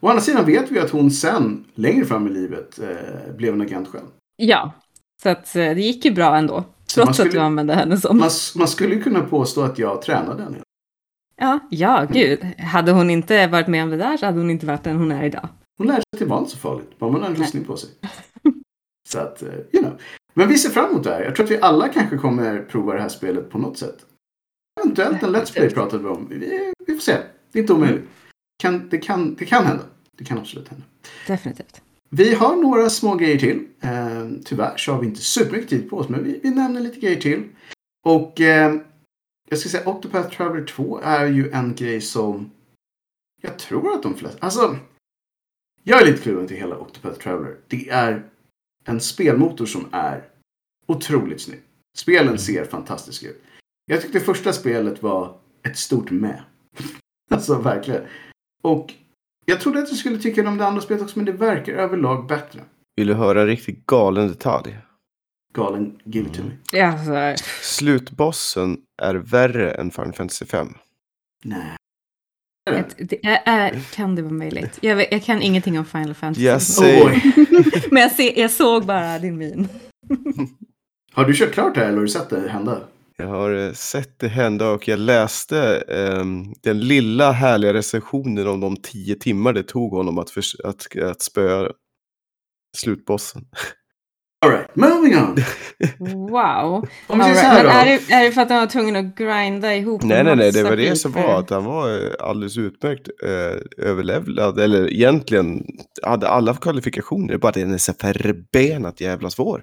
Å 0.00 0.08
andra 0.08 0.20
sidan 0.20 0.46
vet 0.46 0.70
vi 0.70 0.78
att 0.78 0.90
hon 0.90 1.10
sen, 1.10 1.64
längre 1.74 2.04
fram 2.04 2.26
i 2.26 2.30
livet, 2.30 2.78
eh, 2.78 3.34
blev 3.36 3.54
en 3.54 3.60
agent 3.60 3.88
själv. 3.88 4.06
Ja, 4.42 4.72
så 5.22 5.28
att 5.28 5.56
eh, 5.56 5.62
det 5.74 5.80
gick 5.80 6.04
ju 6.04 6.10
bra 6.10 6.36
ändå. 6.36 6.64
Trots 6.94 7.08
att 7.08 7.14
skulle- 7.16 7.30
du 7.30 7.38
använde 7.38 7.74
henne 7.74 7.96
som... 7.96 8.18
Man, 8.18 8.30
man 8.56 8.68
skulle 8.68 8.96
kunna 8.96 9.20
påstå 9.20 9.62
att 9.62 9.78
jag 9.78 10.02
tränade 10.02 10.42
henne. 10.42 10.58
Ja, 11.36 11.58
ja, 11.70 12.06
gud. 12.10 12.44
Hade 12.58 12.92
hon 12.92 13.10
inte 13.10 13.46
varit 13.46 13.66
med 13.68 13.82
om 13.82 13.90
det 13.90 13.96
där 13.96 14.16
så 14.16 14.26
hade 14.26 14.38
hon 14.38 14.50
inte 14.50 14.66
varit 14.66 14.84
den 14.84 14.96
hon 14.96 15.12
är 15.12 15.24
idag. 15.24 15.48
Hon 15.78 15.86
lärde 15.86 15.96
sig 16.02 16.04
att 16.12 16.18
det 16.18 16.24
var 16.24 16.38
inte 16.38 16.50
så 16.50 16.58
farligt. 16.58 16.98
Bara 16.98 17.10
man 17.10 17.22
har 17.22 17.28
en 17.28 17.36
rustning 17.36 17.64
på 17.64 17.76
sig. 17.76 17.90
Så 19.08 19.18
att, 19.18 19.42
eh, 19.42 19.48
you 19.72 19.82
know. 19.82 20.00
Men 20.34 20.48
vi 20.48 20.58
ser 20.58 20.70
fram 20.70 20.90
emot 20.90 21.04
det 21.04 21.10
här. 21.10 21.22
Jag 21.22 21.36
tror 21.36 21.44
att 21.46 21.50
vi 21.50 21.60
alla 21.60 21.88
kanske 21.88 22.16
kommer 22.18 22.60
prova 22.62 22.94
det 22.94 23.00
här 23.00 23.08
spelet 23.08 23.50
på 23.50 23.58
något 23.58 23.78
sätt. 23.78 23.96
Eventuellt 24.80 25.22
en 25.22 25.36
Let's 25.36 25.52
Play 25.52 25.70
pratade 25.70 26.02
vi 26.02 26.08
om. 26.08 26.26
Vi, 26.30 26.72
vi 26.86 26.94
får 26.94 27.00
se. 27.00 27.16
Det 27.52 27.58
är 27.58 27.60
inte 27.62 27.72
omöjligt. 27.72 28.08
Kan, 28.62 28.88
det, 28.88 28.98
kan, 28.98 29.34
det 29.34 29.44
kan 29.44 29.66
hända. 29.66 29.82
Det 30.18 30.24
kan 30.24 30.38
absolut 30.38 30.68
hända. 30.68 30.84
Definitivt. 31.26 31.82
Vi 32.10 32.34
har 32.34 32.56
några 32.56 32.90
små 32.90 33.14
grejer 33.14 33.38
till. 33.38 33.68
Eh, 33.80 34.28
tyvärr 34.44 34.76
så 34.76 34.92
har 34.92 35.00
vi 35.00 35.06
inte 35.06 35.20
supermycket 35.20 35.70
tid 35.70 35.90
på 35.90 35.96
oss, 35.96 36.08
men 36.08 36.24
vi, 36.24 36.40
vi 36.42 36.50
nämner 36.50 36.80
lite 36.80 37.00
grejer 37.00 37.20
till. 37.20 37.48
Och 38.04 38.40
eh, 38.40 38.74
jag 39.48 39.58
ska 39.58 39.68
säga 39.68 39.88
Octopath 39.88 40.36
Traveler 40.36 40.66
2 40.66 41.00
är 41.02 41.26
ju 41.26 41.50
en 41.50 41.74
grej 41.74 42.00
som 42.00 42.50
jag 43.42 43.58
tror 43.58 43.94
att 43.94 44.02
de 44.02 44.14
flesta... 44.14 44.38
Alltså, 44.40 44.76
jag 45.82 46.02
är 46.02 46.06
lite 46.06 46.22
kluven 46.22 46.46
till 46.46 46.56
hela 46.56 46.78
Octopath 46.78 47.18
Traveler. 47.18 47.56
Det 47.68 47.88
är 47.88 48.30
en 48.84 49.00
spelmotor 49.00 49.66
som 49.66 49.88
är 49.92 50.28
otroligt 50.86 51.40
snygg. 51.40 51.60
Spelen 51.96 52.38
ser 52.38 52.64
fantastiska 52.64 53.28
ut. 53.28 53.42
Jag 53.86 54.02
tyckte 54.02 54.20
första 54.20 54.52
spelet 54.52 55.02
var 55.02 55.38
ett 55.62 55.76
stort 55.76 56.10
med. 56.10 56.42
alltså 57.30 57.58
verkligen. 57.58 58.02
Och 58.62 58.94
jag 59.48 59.60
trodde 59.60 59.78
att 59.78 59.88
jag 59.88 59.98
skulle 59.98 60.18
tycka 60.18 60.48
om 60.48 60.58
det 60.58 60.66
andra 60.66 60.80
spelet 60.80 61.02
också, 61.02 61.18
men 61.18 61.26
det 61.26 61.32
verkar 61.32 61.72
överlag 61.72 62.26
bättre. 62.26 62.60
Vill 62.96 63.06
du 63.06 63.14
höra 63.14 63.40
en 63.40 63.46
riktigt 63.46 63.86
galen 63.86 64.28
detalj? 64.28 64.78
Galen, 65.54 65.98
give 66.04 66.28
it 66.28 66.34
to 66.34 66.42
me. 66.42 66.50
Ja, 66.72 66.86
alltså, 66.86 67.44
Slutbossen 67.62 68.76
är 69.02 69.14
värre 69.14 69.70
än 69.70 69.90
Final 69.90 70.12
Fantasy 70.12 70.46
5. 70.46 70.68
Nej. 71.44 71.76
det 72.98 73.26
är, 73.26 73.42
är, 73.44 73.80
kan 73.94 74.14
det 74.14 74.22
vara 74.22 74.32
möjligt? 74.32 74.78
Jag, 74.80 74.96
vet, 74.96 75.12
jag 75.12 75.24
kan 75.24 75.42
ingenting 75.42 75.78
om 75.78 75.84
Final 75.84 76.14
Fantasy. 76.14 76.44
Jag 76.44 76.60
Oh 76.80 77.04
boy. 77.04 77.32
Men 77.90 78.02
jag, 78.02 78.12
se, 78.12 78.40
jag 78.40 78.50
såg 78.50 78.86
bara 78.86 79.18
din 79.18 79.38
min. 79.38 79.68
Har 81.12 81.24
du 81.24 81.34
kört 81.34 81.52
klart 81.52 81.74
det 81.74 81.80
här 81.80 81.86
eller 81.86 81.96
har 81.96 82.04
du 82.04 82.08
sett 82.08 82.30
det 82.30 82.48
hända? 82.48 82.80
Jag 83.22 83.28
har 83.28 83.54
eh, 83.66 83.72
sett 83.72 84.18
det 84.18 84.28
hända 84.28 84.70
och 84.70 84.88
jag 84.88 84.98
läste 84.98 85.84
ehm, 85.88 86.54
den 86.62 86.80
lilla 86.80 87.32
härliga 87.32 87.72
recensionen 87.72 88.46
om 88.46 88.60
de 88.60 88.76
tio 88.76 89.14
timmar 89.14 89.52
det 89.52 89.62
tog 89.62 89.92
honom 89.92 90.18
att, 90.18 90.30
förs- 90.30 90.60
att, 90.64 90.96
att 91.02 91.22
spöa 91.22 91.70
slutbossen. 92.76 93.42
Alright, 94.46 94.76
moving 94.76 95.16
on. 95.16 95.36
Wow. 96.30 96.88
Om 97.06 97.20
All 97.20 97.28
right. 97.28 97.38
här 97.38 97.64
Men 97.64 97.64
då. 97.64 97.70
är 97.70 97.84
det, 97.84 98.12
är 98.14 98.24
det 98.24 98.32
för 98.32 98.40
att 98.40 98.48
han 98.50 98.58
var 98.58 98.66
tvungen 98.66 98.96
att 98.96 99.16
grinda 99.16 99.74
ihop 99.74 100.02
Nej, 100.02 100.24
nej, 100.24 100.36
nej, 100.36 100.52
det 100.52 100.62
var 100.62 100.76
det 100.76 100.96
som 100.96 101.12
var 101.12 101.38
att 101.38 101.50
han 101.50 101.64
var 101.64 102.04
eh, 102.04 102.12
alldeles 102.18 102.56
utmärkt 102.58 103.08
eh, 103.24 103.86
överlevlad. 103.86 104.58
Eller 104.58 104.92
egentligen 104.92 105.66
hade 106.02 106.28
alla 106.28 106.54
kvalifikationer, 106.54 107.38
bara 107.38 107.52
den 107.52 107.74
är 107.74 107.78
så 107.78 107.92
förbenat 107.92 109.00
jävla 109.00 109.30
svår. 109.30 109.62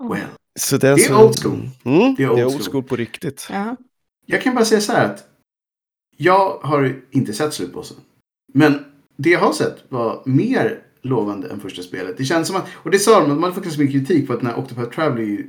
Oh. 0.00 0.12
Well, 0.12 0.26
Så 0.58 0.76
den 0.76 0.96
Det 0.96 1.02
är 1.04 1.08
som- 1.08 1.22
old 1.26 1.42
school. 1.42 1.68
Mm, 1.84 2.14
Det 2.14 2.22
är 2.22 2.34
det 2.34 2.40
är 2.40 2.44
old 2.46 2.54
old 2.54 2.70
school. 2.70 2.82
på 2.82 2.96
riktigt. 2.96 3.48
Ja. 3.50 3.76
jag 4.26 4.42
kan 4.42 4.54
bara 4.54 4.64
säga 4.64 4.80
så 4.80 4.92
här 4.92 5.04
att 5.14 5.28
jag 6.16 6.58
har 6.58 7.02
inte 7.10 7.32
sett 7.32 7.54
slutbossen. 7.54 7.96
Men 8.54 8.84
det 9.16 9.30
jag 9.30 9.40
har 9.40 9.52
sett 9.52 9.84
var 9.88 10.22
mer 10.26 10.82
lovande 11.02 11.48
än 11.50 11.60
första 11.60 11.82
spelet. 11.82 12.16
Det 12.16 12.24
känns 12.24 12.46
som 12.48 12.56
att, 12.56 12.66
och 12.74 12.90
det 12.90 12.98
sa 12.98 13.20
de, 13.28 13.40
man 13.40 13.54
fått 13.54 13.64
ganska 13.64 13.82
mycket 13.82 14.06
kritik 14.06 14.26
på 14.26 14.32
att 14.32 14.38
den 14.40 14.48
här 14.48 14.58
Octopath 14.58 14.90
Traveler 14.94 15.22
är 15.22 15.46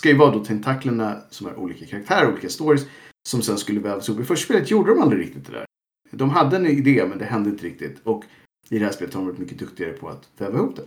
ska 0.00 0.08
ju 0.08 0.16
vara 0.16 0.30
då 0.30 0.44
tentaklerna 0.44 1.20
som 1.30 1.46
är 1.46 1.56
olika 1.58 1.86
karaktärer, 1.86 2.32
olika 2.32 2.48
stories, 2.48 2.86
som 3.28 3.42
sen 3.42 3.58
skulle 3.58 3.80
vävas 3.80 4.08
ihop. 4.08 4.20
I 4.20 4.24
första 4.24 4.44
spelet 4.44 4.70
gjorde 4.70 4.90
de 4.94 5.02
aldrig 5.02 5.20
riktigt 5.22 5.46
det 5.46 5.52
där. 5.52 5.64
De 6.10 6.30
hade 6.30 6.56
en 6.56 6.66
idé, 6.66 7.04
men 7.08 7.18
det 7.18 7.24
hände 7.24 7.50
inte 7.50 7.64
riktigt. 7.66 7.96
Och 8.04 8.24
i 8.68 8.78
det 8.78 8.84
här 8.84 8.92
spelet 8.92 9.14
har 9.14 9.20
de 9.20 9.26
varit 9.26 9.38
mycket 9.38 9.58
duktigare 9.58 9.92
på 9.92 10.08
att 10.08 10.28
väva 10.38 10.58
ihop 10.58 10.76
det. 10.76 10.82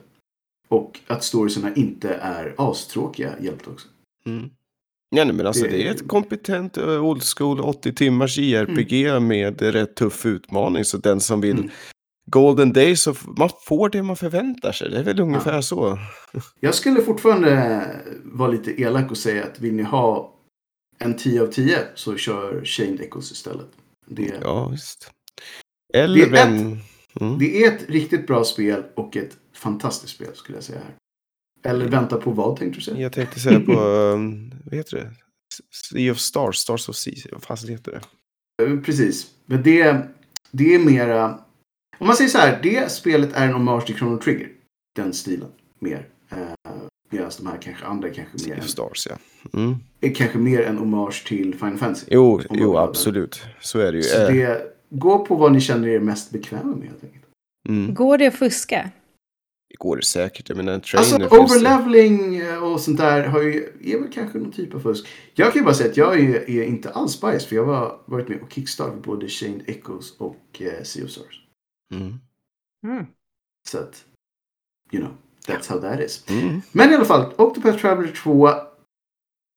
Och 0.69 0.99
att 1.07 1.23
storiesarna 1.23 1.73
inte 1.75 2.09
är 2.13 2.55
astråkiga 2.57 3.33
hjälpte 3.41 3.69
också. 3.69 3.87
Mm. 4.25 4.49
Ja, 5.15 5.23
nej, 5.23 5.33
men 5.35 5.47
alltså 5.47 5.63
Det- 5.63 5.69
det 5.69 5.87
är 5.87 5.91
ett 5.91 6.07
kompetent 6.07 6.77
eh, 6.77 7.05
old 7.05 7.23
school 7.23 7.59
80 7.59 7.93
timmars 7.93 8.37
JRPG 8.37 9.19
med 9.19 9.61
eh, 9.61 9.71
rätt 9.71 9.95
tuff 9.95 10.25
utmaning. 10.25 10.85
Så 10.85 10.97
den 10.97 11.19
som 11.19 11.41
vill 11.41 11.57
Mm. 11.57 11.69
Golden 12.31 12.73
Days, 12.73 13.01
så 13.03 13.15
man 13.37 13.49
får 13.67 13.89
det 13.89 14.03
man 14.03 14.15
förväntar 14.15 14.71
sig. 14.71 14.89
Det 14.89 14.97
är 14.99 15.03
väl 15.03 15.19
ungefär 15.19 15.61
så. 15.61 15.99
Jag 16.59 16.75
skulle 16.75 17.01
fortfarande 17.01 17.83
vara 18.23 18.51
lite 18.51 18.81
elak 18.81 19.11
och 19.11 19.17
säga 19.17 19.43
att 19.43 19.59
vill 19.59 19.73
ni 19.73 19.83
ha 19.83 20.33
en 20.99 21.17
10 21.17 21.41
av 21.41 21.47
10 21.47 21.79
så 21.95 22.15
kör 22.17 22.65
Chained 22.65 23.01
Echoes 23.01 23.31
istället. 23.31 23.67
Det, 24.07 24.33
Ja, 24.41 24.67
visst. 24.67 25.11
Eller 25.93 26.15
Det 26.15 26.21
är 26.23 26.29
vem... 26.29 26.77
Mm. 27.21 27.39
det 27.39 27.63
är 27.63 27.71
ett 27.75 27.89
riktigt 27.89 28.27
bra 28.27 28.43
spel 28.43 28.83
och 28.95 29.17
ett 29.17 29.37
fantastiskt 29.59 30.15
spel 30.15 30.35
skulle 30.35 30.57
jag 30.57 30.63
säga 30.63 30.79
här. 30.79 30.95
Eller 31.71 31.87
vänta 31.87 32.17
på 32.17 32.31
vad 32.31 32.57
tänkte 32.57 32.79
du 32.79 32.83
säga? 32.83 32.97
Jag 32.97 33.13
tänkte 33.13 33.39
säga 33.39 33.59
på, 33.59 33.81
um, 33.81 34.53
vad 34.65 34.75
heter 34.75 34.97
det? 34.97 35.11
Sea 35.91 36.11
of 36.11 36.17
Stars, 36.17 36.55
Stars 36.55 36.89
of 36.89 36.95
Sea, 36.95 37.13
vad 37.31 37.43
fan 37.43 37.57
heter 37.69 37.91
det? 37.91 38.01
Eh, 38.63 38.79
Precis. 38.79 39.27
Men 39.45 39.63
det, 39.63 40.07
det 40.51 40.75
är 40.75 40.79
mera... 40.79 41.39
Om 41.97 42.07
man 42.07 42.15
säger 42.15 42.29
så 42.29 42.37
här, 42.37 42.59
det 42.63 42.91
spelet 42.91 43.33
är 43.33 43.47
en 43.47 43.53
hommage 43.53 43.85
till 43.85 43.95
Chrono 43.95 44.17
Trigger. 44.17 44.49
Den 44.95 45.13
stilen. 45.13 45.49
Mer. 45.79 46.07
Eh, 46.31 46.71
Medan 47.11 47.31
de 47.37 47.47
här 47.47 47.57
kanske 47.61 47.85
andra 47.85 48.09
kanske 48.09 48.33
mer, 48.33 48.55
Sea 48.55 48.57
of 48.57 48.67
Stars, 48.67 49.07
ja. 49.09 49.17
Mm. 49.59 49.75
är 50.01 50.15
kanske 50.15 50.37
mer 50.37 50.61
en 50.61 50.77
hommage 50.77 51.25
till 51.27 51.55
Final 51.55 51.77
Fantasy. 51.77 52.05
Jo, 52.11 52.41
jo, 52.49 52.77
absolut. 52.77 53.41
Så 53.59 53.79
är 53.79 53.91
det 53.91 53.97
ju. 53.97 54.03
Så 54.03 54.21
Eh, 54.21 54.33
det, 54.33 54.61
gå 54.89 55.25
på 55.25 55.35
vad 55.35 55.51
ni 55.51 55.61
känner 55.61 55.87
er 55.87 55.99
mest 55.99 56.31
bekväma 56.31 56.75
med 56.75 56.87
helt 56.87 57.03
enkelt. 57.03 57.25
Mm. 57.69 57.93
Går 57.93 58.17
det 58.17 58.27
att 58.27 58.35
fuska? 58.35 58.91
Det 59.69 59.75
går 59.77 59.95
det 59.95 60.03
säkert. 60.03 60.49
Jag 60.49 60.55
menar, 60.57 60.73
en 60.73 60.81
Alltså 60.97 61.17
trainer 61.17 61.29
det. 61.29 61.37
overleveling 61.37 62.37
eh, 62.37 62.63
och 62.63 62.81
sånt 62.81 62.97
där 62.97 63.27
har 63.27 63.41
ju, 63.41 63.69
är 63.83 63.99
väl 63.99 64.11
kanske 64.13 64.37
någon 64.37 64.51
typ 64.51 64.73
av 64.75 64.79
fusk. 64.79 65.07
Jag 65.33 65.53
kan 65.53 65.59
ju 65.59 65.65
bara 65.65 65.73
säga 65.73 65.89
att 65.89 65.97
jag 65.97 66.19
är, 66.19 66.49
är 66.49 66.63
inte 66.63 66.89
alls 66.89 67.21
biased 67.21 67.41
för 67.49 67.55
jag 67.55 67.65
har 67.65 68.01
varit 68.05 68.29
med 68.29 68.41
och 68.41 68.51
kickstartat 68.53 69.03
både 69.03 69.27
Chained 69.27 69.61
Echoes 69.69 70.17
och 70.17 70.61
eh, 70.61 70.83
Sea 70.83 71.05
of 71.05 71.11
Stars. 71.11 71.41
Mm. 71.93 72.13
Mm. 72.83 73.05
Så 73.69 73.77
att, 73.77 74.05
you 74.91 75.03
know, 75.03 75.13
that's 75.47 75.69
how 75.71 75.81
that 75.81 75.99
is. 75.99 76.23
Mm. 76.29 76.61
Men 76.71 76.91
i 76.91 76.95
alla 76.95 77.05
fall, 77.05 77.33
Octopath 77.37 77.77
Traveler 77.77 78.11
2. 78.11 78.49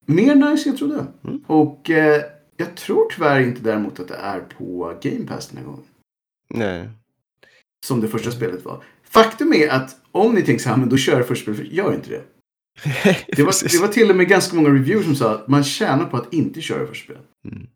Mer 0.07 0.35
nice 0.35 0.69
än 0.69 0.73
jag 0.73 0.77
trodde. 0.79 1.07
Mm. 1.25 1.45
Och 1.47 1.91
eh, 1.91 2.23
Jag 2.57 2.77
tror 2.77 3.09
tyvärr 3.11 3.41
inte 3.41 3.61
däremot 3.61 4.01
att 4.01 4.09
det 4.09 4.15
är 4.17 4.41
på 4.41 4.95
Game 5.03 5.27
Pass 5.27 5.49
den 5.49 5.59
här 5.59 5.65
gången. 5.65 5.85
Nej. 6.49 6.89
Som 7.87 8.01
det 8.01 8.09
första 8.09 8.31
spelet 8.31 8.65
var. 8.65 8.85
Faktum 9.13 9.53
är 9.53 9.69
att 9.69 9.97
om 10.13 10.35
ni 10.35 10.43
tänker 10.43 10.63
så 10.63 10.69
här, 10.69 10.77
men 10.77 10.89
då 10.89 10.97
kör 10.97 11.17
jag 11.17 11.29
första 11.29 11.55
spelet. 11.55 11.73
Gör 11.73 11.95
inte 11.95 12.11
det. 12.11 12.23
Det 13.37 13.43
var, 13.43 13.73
det 13.73 13.81
var 13.81 13.89
till 13.89 14.11
och 14.11 14.17
med 14.17 14.29
ganska 14.29 14.57
många 14.57 14.69
reviews 14.69 15.05
som 15.05 15.15
sa 15.17 15.35
att 15.35 15.49
man 15.49 15.65
tjänar 15.65 16.05
på 16.05 16.17
att 16.17 16.33
inte 16.35 16.61
köra 16.61 16.87
första 16.87 17.05
spelet. 17.05 17.23
Mm. 17.49 17.67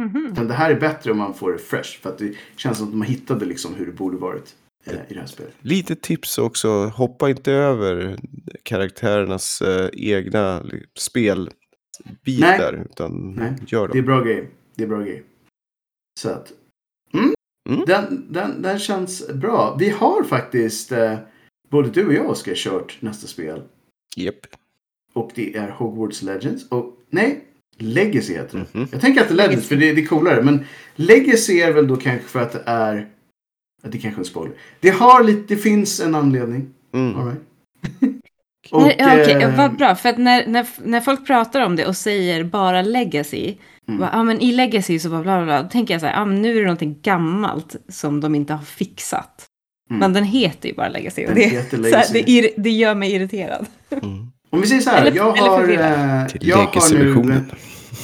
Mhm. 0.00 0.32
Men 0.36 0.48
det 0.48 0.54
här 0.54 0.70
är 0.70 0.80
bättre 0.80 1.10
om 1.12 1.18
man 1.18 1.34
får 1.34 1.52
det 1.52 1.58
fresh. 1.58 2.00
För 2.00 2.10
att 2.10 2.18
det 2.18 2.34
känns 2.56 2.78
som 2.78 2.88
att 2.88 2.94
man 2.94 3.06
hittade 3.08 3.44
liksom 3.44 3.74
hur 3.74 3.86
det 3.86 3.92
borde 3.92 4.16
varit 4.16 4.54
eh, 4.86 4.92
i 5.08 5.14
det 5.14 5.20
här 5.20 5.26
spelet. 5.26 5.54
Lite 5.60 5.96
tips 5.96 6.38
också, 6.38 6.68
hoppa 6.86 7.30
inte 7.30 7.52
över 7.52 8.16
karaktärernas 8.62 9.62
eh, 9.62 9.88
egna 9.92 10.62
spelbitar. 10.98 12.84
Utan 12.90 13.34
Nej, 13.34 13.54
gör 13.66 13.88
Det 13.88 13.92
är 13.92 14.02
dem. 14.02 14.06
bra 14.06 14.20
grej. 14.20 14.50
Det 14.74 14.82
är 14.84 14.88
bra 14.88 15.00
grej. 15.00 15.22
Så 16.20 16.28
att. 16.30 16.52
Mm. 17.68 17.82
Mm. 17.82 17.84
Den, 17.86 18.32
den, 18.32 18.62
den 18.62 18.78
känns 18.78 19.28
bra. 19.28 19.76
Vi 19.78 19.90
har 19.90 20.22
faktiskt. 20.22 20.92
Eh, 20.92 21.18
både 21.70 21.88
du 21.90 22.06
och 22.06 22.14
jag 22.14 22.30
Oskar 22.30 22.54
kört 22.54 22.96
nästa 23.00 23.26
spel. 23.26 23.62
Japp. 24.16 24.46
Och 25.12 25.30
det 25.34 25.56
är 25.56 25.68
Hogwarts 25.68 26.22
Legends. 26.22 26.68
Och 26.68 26.96
nej. 27.10 27.44
Legacy 27.76 28.34
heter 28.34 28.58
det. 28.58 28.78
Mhm. 28.78 28.88
Jag 28.92 29.00
tänker 29.00 29.20
att 29.20 29.28
det 29.28 29.34
är 29.34 29.36
Legends 29.36 29.68
för 29.68 29.76
det, 29.76 29.92
det 29.92 30.02
är 30.02 30.06
coolare. 30.06 30.42
Men 30.42 30.64
Legacy 30.96 31.60
är 31.60 31.72
väl 31.72 31.88
då 31.88 31.96
kanske 31.96 32.28
för 32.28 32.40
att 32.40 32.52
det 32.52 32.62
är. 32.66 33.08
ja, 33.82 33.88
Det 33.88 33.98
är 33.98 34.00
kanske 34.00 34.18
är 34.18 34.20
en 34.20 34.24
spoiler. 34.24 34.56
Det 34.80 34.90
har 34.90 35.24
lite. 35.24 35.54
Det 35.54 35.56
finns 35.56 36.00
en 36.00 36.14
anledning. 36.14 36.74
Mm. 36.92 37.16
All 37.16 37.26
right. 37.26 37.40
Nej, 38.72 38.96
ja, 38.98 39.22
okej, 39.22 39.42
eh, 39.42 39.56
vad 39.56 39.76
bra. 39.76 39.94
För 39.94 40.08
att 40.08 40.18
när, 40.18 40.46
när, 40.46 40.66
när 40.82 41.00
folk 41.00 41.26
pratar 41.26 41.60
om 41.60 41.76
det 41.76 41.86
och 41.86 41.96
säger 41.96 42.44
bara 42.44 42.82
legacy. 42.82 43.56
Mm. 43.88 44.00
Ja, 44.00 44.10
ah, 44.12 44.22
men 44.22 44.40
i 44.40 44.52
legacy 44.52 44.98
så 44.98 45.10
bara 45.10 45.22
bla 45.22 45.36
bla 45.36 45.44
bla. 45.44 45.62
Då 45.62 45.68
tänker 45.68 45.94
jag 45.94 46.00
så 46.00 46.06
här, 46.06 46.22
ah, 46.22 46.24
men 46.24 46.42
nu 46.42 46.50
är 46.52 46.54
det 46.60 46.62
någonting 46.66 46.98
gammalt 47.02 47.76
som 47.88 48.20
de 48.20 48.34
inte 48.34 48.52
har 48.54 48.64
fixat. 48.64 49.46
Mm. 49.90 50.00
Men 50.00 50.12
den 50.12 50.24
heter 50.24 50.68
ju 50.68 50.74
bara 50.74 50.88
legacy. 50.88 51.26
Och 51.26 51.34
det, 51.34 51.70
så 51.70 51.76
här, 51.76 51.82
Legacy. 51.82 52.12
det, 52.12 52.30
ir, 52.30 52.50
det 52.56 52.70
gör 52.70 52.94
mig 52.94 53.12
irriterad. 53.12 53.66
Mm. 53.90 54.26
Om 54.50 54.60
vi 54.60 54.66
säger 54.66 54.80
så 54.82 54.90
här. 54.90 55.00
Eller- 55.06 55.16
jag 55.16 55.38
eller 55.38 55.48
har. 55.48 55.62
eh, 56.22 56.26
Till 56.26 56.48
jag 56.48 56.56
har 56.56 57.24
nu. 57.24 57.44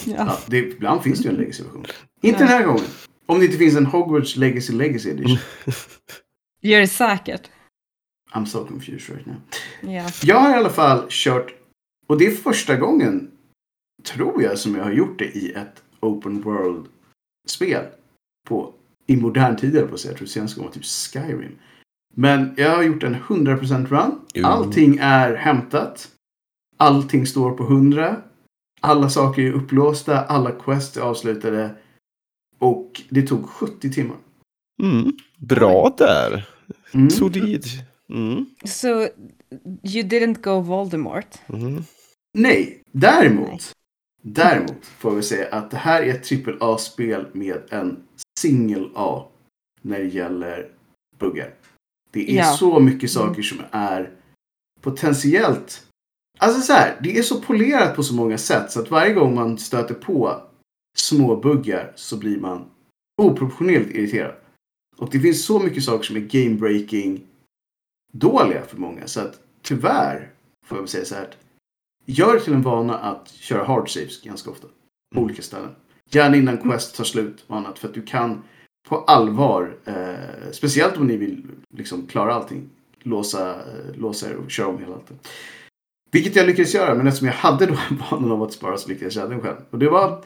Ja. 0.06 0.14
Ja, 0.18 0.38
det, 0.46 0.58
ibland 0.58 1.02
finns 1.02 1.18
det 1.18 1.24
ju 1.28 1.34
en 1.34 1.40
Legacy-version. 1.40 1.84
Inte 2.22 2.42
Ja. 2.42 2.48
den 2.48 2.56
här 2.58 2.64
gången. 2.64 2.84
Om 3.26 3.38
det 3.38 3.44
inte 3.44 3.58
finns 3.58 3.76
en 3.76 3.86
Hogwarts 3.86 4.36
Legacy 4.36 4.72
Legacy 4.72 5.10
Edition. 5.10 5.38
Gör 6.62 6.80
det 6.80 6.88
säkert. 6.88 7.42
I'm 8.34 8.44
so 8.44 8.64
confused 8.64 9.16
right 9.16 9.26
now. 9.26 9.36
Ja. 9.94 10.04
Jag 10.22 10.36
har 10.40 10.50
i 10.50 10.54
alla 10.54 10.70
fall 10.70 11.06
kört, 11.08 11.46
och 12.08 12.18
det 12.18 12.26
är 12.26 12.30
första 12.30 12.76
gången, 12.76 13.30
tror 14.04 14.42
jag, 14.42 14.58
som 14.58 14.74
jag 14.74 14.84
har 14.84 14.92
gjort 14.92 15.18
det 15.18 15.36
i 15.36 15.52
ett 15.52 15.82
open 16.00 16.40
world-spel. 16.40 17.84
På, 18.48 18.74
I 19.06 19.16
modern 19.16 19.56
tid, 19.56 19.74
jag 19.74 19.88
på 19.88 19.94
att 19.94 20.00
säga. 20.00 20.12
Jag 20.12 20.18
tror 20.18 20.28
senast 20.28 20.54
gången 20.54 20.68
var 20.68 20.74
typ 20.74 20.84
Skyrim. 20.84 21.58
Men 22.14 22.54
jag 22.56 22.76
har 22.76 22.82
gjort 22.82 23.02
en 23.02 23.14
100% 23.14 23.86
run. 23.86 24.20
Jo. 24.34 24.46
Allting 24.46 24.98
är 25.00 25.34
hämtat. 25.34 26.08
Allting 26.76 27.26
står 27.26 27.50
på 27.50 27.62
100. 27.62 28.16
Alla 28.80 29.10
saker 29.10 29.42
är 29.42 29.52
upplåsta. 29.52 30.20
Alla 30.20 30.50
quests 30.50 30.96
är 30.96 31.00
avslutade. 31.00 31.74
Och 32.58 33.02
det 33.08 33.22
tog 33.22 33.48
70 33.48 33.92
timmar. 33.92 34.16
Mm. 34.82 35.12
Bra 35.38 35.94
där. 35.98 36.48
Mm. 36.94 37.10
Solid. 37.10 37.64
Mm. 38.08 38.46
Så 38.64 38.88
you 39.82 40.02
didn't 40.02 40.42
go 40.42 40.60
Voldemort. 40.60 41.38
Mm. 41.48 41.82
Nej, 42.34 42.82
däremot. 42.92 43.72
Däremot 44.22 44.86
får 44.86 45.14
vi 45.14 45.22
säga 45.22 45.54
att 45.54 45.70
det 45.70 45.76
här 45.76 46.02
är 46.02 46.14
ett 46.14 46.62
AAA-spel 46.62 47.26
med 47.32 47.62
en 47.70 48.02
singel 48.38 48.90
A 48.94 49.28
när 49.82 49.98
det 49.98 50.08
gäller 50.08 50.72
buggar. 51.18 51.54
Det 52.10 52.30
är 52.30 52.36
Ja. 52.36 52.44
så 52.44 52.80
mycket 52.80 53.10
saker 53.10 53.42
som 53.42 53.58
är 53.70 54.10
potentiellt... 54.80 55.86
Alltså 56.38 56.60
så 56.60 56.72
här, 56.72 56.98
det 57.02 57.18
är 57.18 57.22
så 57.22 57.40
polerat 57.40 57.96
på 57.96 58.02
så 58.02 58.14
många 58.14 58.38
sätt 58.38 58.70
så 58.72 58.80
att 58.80 58.90
varje 58.90 59.12
gång 59.14 59.34
man 59.34 59.58
stöter 59.58 59.94
på 59.94 60.42
små 60.96 61.36
buggar 61.36 61.92
så 61.96 62.16
blir 62.18 62.40
man 62.40 62.64
oproportionerligt 63.22 63.90
irriterad. 63.94 64.34
Och 64.96 65.08
det 65.12 65.20
finns 65.20 65.44
så 65.44 65.58
mycket 65.58 65.84
saker 65.84 66.04
som 66.04 66.16
är 66.16 66.20
game-breaking 66.20 67.20
dåliga 68.12 68.62
för 68.62 68.76
många. 68.76 69.06
Så 69.06 69.20
att 69.20 69.40
tyvärr 69.62 70.32
får 70.66 70.78
jag 70.78 70.88
säga 70.88 71.04
så 71.04 71.14
här. 71.14 71.34
Gör 72.10 72.38
till 72.38 72.52
en 72.52 72.62
vana 72.62 72.98
att 72.98 73.28
köra 73.28 73.64
hard 73.64 73.90
saves 73.94 74.22
ganska 74.22 74.50
ofta. 74.50 74.66
På 75.14 75.18
Mm. 75.20 75.24
olika 75.24 75.42
ställen. 75.42 75.70
Gärna 76.10 76.36
innan 76.36 76.58
quest 76.58 76.96
tar 76.96 77.04
slut 77.04 77.44
och 77.46 77.56
annat. 77.56 77.78
För 77.78 77.88
att 77.88 77.94
du 77.94 78.02
kan 78.02 78.42
på 78.88 78.98
allvar, 78.98 79.76
eh, 79.84 80.50
speciellt 80.52 80.96
om 80.96 81.06
ni 81.06 81.16
vill 81.16 81.42
liksom 81.76 82.06
klara 82.06 82.34
allting, 82.34 82.68
låsa, 83.02 83.50
eh, 83.50 83.94
låsa 83.96 84.30
er 84.30 84.34
och 84.34 84.50
köra 84.50 84.66
om 84.68 84.78
hela 84.78 84.94
allt. 84.94 85.10
Vilket 86.12 86.36
jag 86.36 86.46
lyckades 86.46 86.74
göra, 86.74 86.94
men 86.94 87.06
eftersom 87.06 87.26
jag 87.26 87.34
hade 87.34 87.66
då 87.66 87.74
vanan 88.10 88.32
av 88.32 88.42
att 88.42 88.52
spara 88.52 88.76
så 88.76 88.88
lyckades 88.88 89.16
jag 89.16 89.30
den 89.30 89.40
själv. 89.40 89.56
Och 89.70 89.78
det 89.78 89.88
var 89.88 90.24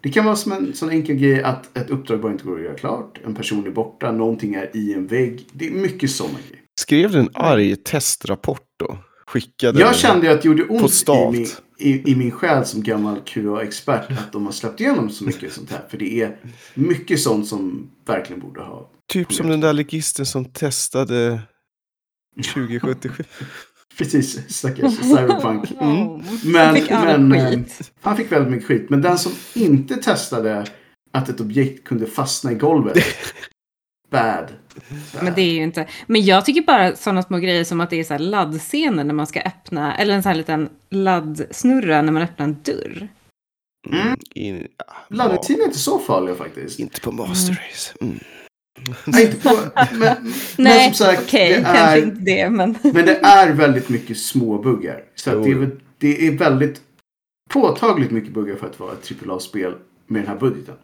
det 0.00 0.10
kan 0.10 0.24
vara 0.24 0.36
som 0.36 0.52
en 0.52 0.74
sån 0.74 0.90
enkel 0.90 1.16
grej 1.16 1.42
att 1.42 1.76
ett 1.78 1.90
uppdrag 1.90 2.20
bara 2.20 2.32
inte 2.32 2.44
går 2.44 2.56
att 2.58 2.64
göra 2.64 2.74
klart. 2.74 3.20
En 3.24 3.34
person 3.34 3.66
är 3.66 3.70
borta, 3.70 4.12
någonting 4.12 4.54
är 4.54 4.76
i 4.76 4.92
en 4.94 5.06
vägg. 5.06 5.46
Det 5.52 5.66
är 5.66 5.70
mycket 5.72 6.10
sådana 6.10 6.38
grejer. 6.48 6.64
Skrev 6.80 7.10
du 7.12 7.18
en 7.18 7.30
arg 7.34 7.76
testrapport 7.76 8.66
då? 8.78 8.98
Skickade 9.32 9.80
Jag 9.80 9.96
kände 9.96 10.26
ju 10.26 10.32
att 10.32 10.42
det 10.42 10.48
gjorde 10.48 10.64
ont 10.64 11.08
i 11.08 11.30
min, 11.32 11.46
i, 11.78 12.10
i 12.12 12.14
min 12.14 12.30
själ 12.30 12.66
som 12.66 12.82
gammal 12.82 13.20
QA-expert 13.20 14.10
att 14.10 14.32
de 14.32 14.44
har 14.44 14.52
släppt 14.52 14.80
igenom 14.80 15.10
så 15.10 15.24
mycket 15.24 15.52
sånt 15.52 15.70
här. 15.70 15.84
För 15.90 15.98
det 15.98 16.20
är 16.20 16.36
mycket 16.74 17.20
sånt 17.20 17.46
som 17.46 17.90
verkligen 18.06 18.40
borde 18.42 18.60
ha. 18.60 18.90
Typ 19.12 19.32
som 19.32 19.48
den 19.48 19.60
där 19.60 19.72
legisten 19.72 20.26
som 20.26 20.44
testade 20.44 21.42
2077. 22.54 23.24
Precis, 23.98 24.56
stackars 24.56 24.96
Cyberpunk. 24.96 25.70
Mm. 25.80 26.22
Men, 26.44 26.74
Fick 26.74 26.90
all 26.90 27.20
men 27.20 27.32
eh, 27.32 27.50
skit. 27.50 27.92
han 28.00 28.16
fick 28.16 28.32
väldigt 28.32 28.50
mycket 28.50 28.66
skit. 28.68 28.90
Men 28.90 29.02
den 29.02 29.18
som 29.18 29.32
inte 29.54 29.96
testade 29.96 30.66
att 31.12 31.28
ett 31.28 31.40
objekt 31.40 31.84
kunde 31.84 32.06
fastna 32.06 32.52
i 32.52 32.54
golvet. 32.54 32.98
Bad. 34.10 34.52
Men 35.22 35.34
det 35.34 35.42
är 35.42 35.52
ju 35.52 35.62
inte. 35.62 35.86
Men 36.06 36.24
jag 36.24 36.44
tycker 36.44 36.62
bara 36.62 36.96
sådana 36.96 37.22
små 37.22 37.38
grejer 37.38 37.64
som 37.64 37.80
att 37.80 37.90
det 37.90 38.00
är 38.00 38.04
så 38.04 38.14
här 38.14 38.18
laddscener 38.18 39.04
när 39.04 39.14
man 39.14 39.26
ska 39.26 39.40
öppna, 39.40 39.96
eller 39.96 40.14
en 40.14 40.22
sån 40.22 40.30
här 40.30 40.36
liten 40.36 40.68
laddsnurra 40.90 42.02
när 42.02 42.12
man 42.12 42.22
öppnar 42.22 42.44
en 42.46 42.62
dörr. 42.62 43.08
Mm. 43.90 44.16
In, 44.34 44.68
ah, 44.86 44.92
Laddningstiden 45.08 45.60
är 45.60 45.64
inte 45.64 45.78
så 45.78 45.98
farliga 45.98 46.34
faktiskt. 46.34 46.78
Inte 46.78 47.00
på 47.00 47.12
Master 47.12 47.52
Race. 47.52 47.94
Mm. 48.00 48.18
Nej, 49.04 49.24
inte 49.26 49.48
på, 49.48 49.56
men, 49.74 49.98
men 49.98 50.32
Nej, 50.56 50.94
som 50.94 51.06
sagt, 51.06 51.22
okej, 51.22 51.48
det 51.48 51.62
kanske 51.62 51.78
är, 51.78 52.02
inte 52.02 52.20
det, 52.20 52.50
men... 52.50 52.78
men 52.82 53.06
det 53.06 53.20
är 53.22 53.52
väldigt 53.52 53.88
mycket 53.88 54.18
små 54.18 54.58
buggar. 54.58 55.04
Så 55.14 55.30
att 55.30 55.44
det, 55.44 55.50
är, 55.50 55.70
det 55.98 56.26
är 56.26 56.32
väldigt 56.32 56.80
påtagligt 57.50 58.10
mycket 58.10 58.32
buggar 58.32 58.56
för 58.56 58.66
att 58.66 58.80
vara 58.80 58.92
ett 58.92 59.12
AAA-spel 59.28 59.74
med 60.06 60.22
den 60.22 60.28
här 60.28 60.36
budgeten. 60.36 60.74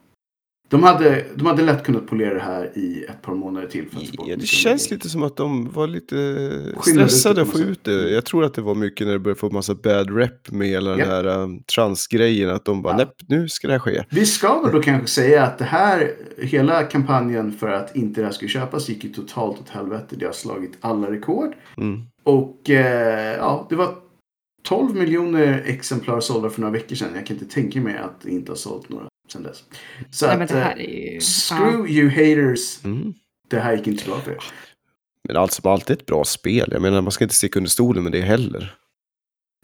De 0.71 0.83
hade, 0.83 1.25
de 1.35 1.47
hade 1.47 1.63
lätt 1.63 1.85
kunnat 1.85 2.07
polera 2.07 2.35
det 2.35 2.41
här 2.41 2.79
i 2.79 3.05
ett 3.09 3.23
par 3.23 3.35
månader 3.35 3.67
till. 3.69 3.89
För 3.91 3.97
att 3.97 4.29
Ja, 4.29 4.37
det 4.37 4.47
känns 4.47 4.91
lite 4.91 5.09
som 5.09 5.23
att 5.23 5.37
de 5.37 5.71
var 5.71 5.87
lite 5.87 6.75
stressade 6.83 7.43
att 7.43 7.49
få 7.49 7.59
ut 7.59 7.85
det. 7.85 8.11
Jag 8.11 8.25
tror 8.25 8.45
att 8.45 8.55
det 8.55 8.63
var 8.63 8.75
mycket 8.75 9.07
när 9.07 9.13
det 9.15 9.19
började 9.19 9.41
få 9.41 9.51
massa 9.51 9.75
bad 9.75 10.17
rep 10.17 10.51
med 10.51 10.69
hela 10.69 10.91
Ja. 10.91 10.97
den 10.97 11.09
här 11.09 11.27
um, 11.27 11.63
transgrejen. 11.63 12.51
Att 12.51 12.65
de 12.65 12.83
bara, 12.83 12.93
Ja. 12.93 12.97
nej, 12.97 13.39
nu 13.39 13.49
ska 13.49 13.67
det 13.67 13.73
här 13.75 13.81
ske. 13.81 14.05
Vi 14.11 14.27
ska 14.27 14.61
väl 14.63 14.73
då 14.73 14.83
kanske 14.83 15.07
säga 15.09 15.45
att 15.45 15.59
det 15.59 15.65
här, 15.65 16.13
hela 16.39 16.83
kampanjen 16.83 17.53
för 17.53 17.69
att 17.71 17.97
inte 17.97 18.21
det 18.21 18.25
här 18.25 18.33
skulle 18.33 18.49
köpas 18.49 18.89
gick 18.89 19.05
ju 19.05 19.11
totalt 19.13 19.61
åt 19.61 19.69
helvete. 19.69 20.17
Det 20.19 20.27
har 20.27 20.33
slagit 20.33 20.73
alla 20.81 21.11
rekord. 21.11 21.53
Mm. 21.77 22.01
Och 22.23 22.71
eh, 22.71 23.37
ja, 23.37 23.67
det 23.71 23.77
var 23.77 23.95
12 24.69 24.95
miljoner 24.97 25.63
exemplar 25.67 26.21
sålda 26.21 26.51
för 26.51 26.61
några 26.61 26.73
veckor 26.73 26.97
sedan. 26.97 27.09
Jag 27.15 27.27
kan 27.27 27.37
inte 27.37 27.55
tänka 27.55 27.81
mig 27.81 27.99
att 27.99 28.21
det 28.23 28.31
inte 28.31 28.51
har 28.53 28.57
sålt 28.57 28.89
några 28.89 29.07
sedan 29.33 29.43
dess. 29.43 29.65
Så 30.11 30.27
Nej, 30.27 30.37
men 30.37 30.45
att, 30.45 30.51
det 30.51 30.59
här 30.61 30.77
eh, 30.79 30.85
är 30.85 31.13
ju... 31.15 31.21
screw 31.21 31.91
you 31.91 32.09
haters. 32.11 32.85
Mm. 32.85 33.15
Det 33.49 33.61
här 33.61 33.77
gick 33.77 33.87
inte 33.87 34.05
bra 34.05 34.21
för 34.21 34.31
er. 34.31 34.45
Men 35.29 35.37
allt 35.37 35.53
som 35.53 35.71
allt 35.71 35.91
är 35.91 35.95
ett 35.95 36.07
bra 36.07 36.25
spel. 36.25 36.69
Jag 36.73 36.83
menar, 36.83 37.03
man 37.03 37.13
ska 37.13 37.25
inte 37.25 37.35
sticka 37.35 37.59
under 37.59 37.71
stolen 37.71 38.03
med 38.03 38.13
det 38.13 38.21
heller. 38.21 38.75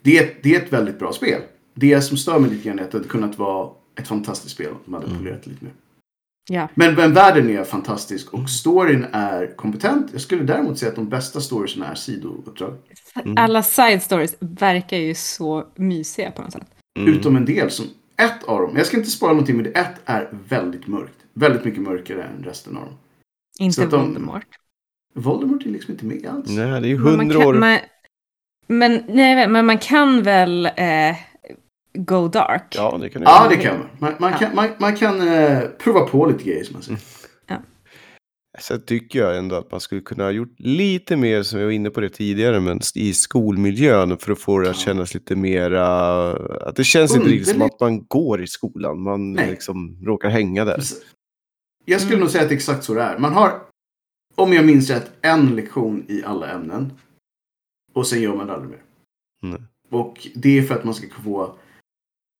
Det 0.02 0.18
är, 0.18 0.34
det 0.42 0.54
är 0.56 0.60
ett 0.60 0.72
väldigt 0.72 0.98
bra 0.98 1.12
spel. 1.12 1.42
Det 1.74 2.00
som 2.00 2.16
stör 2.16 2.38
mig 2.38 2.50
lite 2.50 2.68
grann 2.68 2.78
är 2.78 2.82
att 2.82 2.90
det 2.90 2.98
hade 2.98 3.08
kunnat 3.08 3.38
vara 3.38 3.70
ett 4.00 4.08
fantastiskt 4.08 4.54
spel 4.54 4.68
om 4.70 4.78
de 4.84 4.94
hade 4.94 5.06
Mm. 5.06 5.18
polerat 5.18 5.46
lite 5.46 5.64
mer. 5.64 5.72
Ja. 6.50 6.68
Men, 6.74 6.94
men 6.94 7.14
världen 7.14 7.50
är 7.50 7.64
fantastisk 7.64 8.34
och 8.34 8.50
storyn 8.50 9.06
är 9.12 9.56
kompetent. 9.56 10.08
Jag 10.12 10.20
skulle 10.20 10.42
däremot 10.44 10.78
säga 10.78 10.88
att 10.90 10.96
de 10.96 11.08
bästa 11.08 11.40
storiesna 11.40 11.86
är 11.86 11.94
sidouppdrag. 11.94 12.74
Mm. 13.24 13.34
Alla 13.38 13.62
side 13.62 14.02
stories 14.02 14.36
verkar 14.40 14.96
ju 14.96 15.14
så 15.14 15.66
mysiga 15.76 16.30
på 16.30 16.42
något 16.42 16.52
sätt. 16.52 16.66
Mm. 16.98 17.14
Utom 17.14 17.36
en 17.36 17.44
del 17.44 17.70
som 17.70 17.86
ett 18.16 18.44
av 18.44 18.60
dem, 18.60 18.76
jag 18.76 18.86
ska 18.86 18.96
inte 18.96 19.10
spara 19.10 19.32
någonting 19.32 19.56
men 19.56 19.64
det 19.64 19.70
ett 19.70 20.00
är 20.04 20.28
väldigt 20.48 20.86
mörkt. 20.86 21.14
Väldigt 21.34 21.64
mycket 21.64 21.82
mörkare 21.82 22.22
än 22.22 22.44
resten 22.44 22.76
av 22.76 22.84
dem. 22.84 22.94
Inte 23.58 23.86
de- 23.86 24.00
Voldemort. 24.06 24.46
Voldemort 25.14 25.62
är 25.66 25.70
liksom 25.70 25.92
inte 25.92 26.04
med 26.04 26.26
alls. 26.26 26.48
Nej, 26.50 26.80
det 26.80 26.86
är 26.86 26.88
ju 26.88 26.98
Men 26.98 27.04
man 27.04 27.18
hundra 27.20 27.38
kan- 27.38 27.48
år. 27.48 27.54
Man, 27.54 27.78
men, 28.66 29.02
nej, 29.08 29.48
men 29.48 29.66
man 29.66 29.78
kan 29.78 30.22
väl... 30.22 30.66
Eh, 30.66 31.16
go 31.98 32.28
dark. 32.28 32.74
Ja, 32.76 32.98
det 33.00 33.08
kan 33.10 33.22
Ja, 33.22 33.46
det 33.50 33.56
kan 33.56 33.78
man. 33.78 33.88
Man, 33.98 34.14
man 34.18 34.32
Ja. 34.32 34.38
kan, 34.38 34.54
man, 34.54 34.68
man 34.78 34.96
kan 34.96 35.28
eh, 35.28 35.60
prova 35.78 36.00
på 36.00 36.26
lite 36.26 36.44
grejer 36.44 36.64
som 36.64 36.72
man 36.72 36.82
säger. 36.82 37.00
Sen 38.60 38.84
tycker 38.84 39.18
jag 39.18 39.38
ändå 39.38 39.56
att 39.56 39.70
man 39.70 39.80
skulle 39.80 40.00
kunna 40.00 40.24
ha 40.24 40.30
gjort 40.30 40.54
lite 40.58 41.16
mer, 41.16 41.42
som 41.42 41.58
jag 41.58 41.66
var 41.66 41.72
inne 41.72 41.90
på 41.90 42.00
det 42.00 42.08
tidigare, 42.08 42.60
men 42.60 42.80
i 42.94 43.12
skolmiljön 43.14 44.18
för 44.18 44.32
att 44.32 44.38
få 44.38 44.58
det 44.58 44.70
att 44.70 44.76
kännas 44.76 45.14
lite 45.14 45.36
mera... 45.36 45.86
Att 46.68 46.76
det 46.76 46.84
känns 46.84 47.16
inte 47.16 47.28
riktigt 47.28 47.48
som 47.48 47.54
Underligt. 47.54 47.74
att 47.74 47.80
man 47.80 48.04
går 48.08 48.42
i 48.42 48.46
skolan. 48.46 49.00
Man 49.02 49.32
Nej. 49.32 49.50
liksom 49.50 49.98
råkar 50.04 50.28
hänga 50.28 50.64
där. 50.64 50.82
Jag 51.84 52.00
skulle 52.00 52.14
Mm. 52.14 52.20
nog 52.20 52.30
säga 52.30 52.42
att 52.42 52.48
det 52.48 52.54
är 52.54 52.56
exakt 52.56 52.84
så 52.84 52.94
det 52.94 53.02
är. 53.02 53.18
Man 53.18 53.32
har, 53.32 53.62
om 54.34 54.52
jag 54.52 54.66
minns 54.66 54.90
rätt, 54.90 55.10
en 55.20 55.56
lektion 55.56 56.04
i 56.08 56.22
alla 56.24 56.50
ämnen. 56.50 56.92
Och 57.92 58.06
sen 58.06 58.22
gör 58.22 58.36
man 58.36 58.46
det 58.46 58.52
aldrig 58.52 58.70
mer. 58.70 58.82
Mm. 59.42 59.62
Och 59.90 60.28
det 60.34 60.58
är 60.58 60.62
för 60.62 60.74
att 60.74 60.84
man 60.84 60.94
ska 60.94 61.06
få 61.22 61.54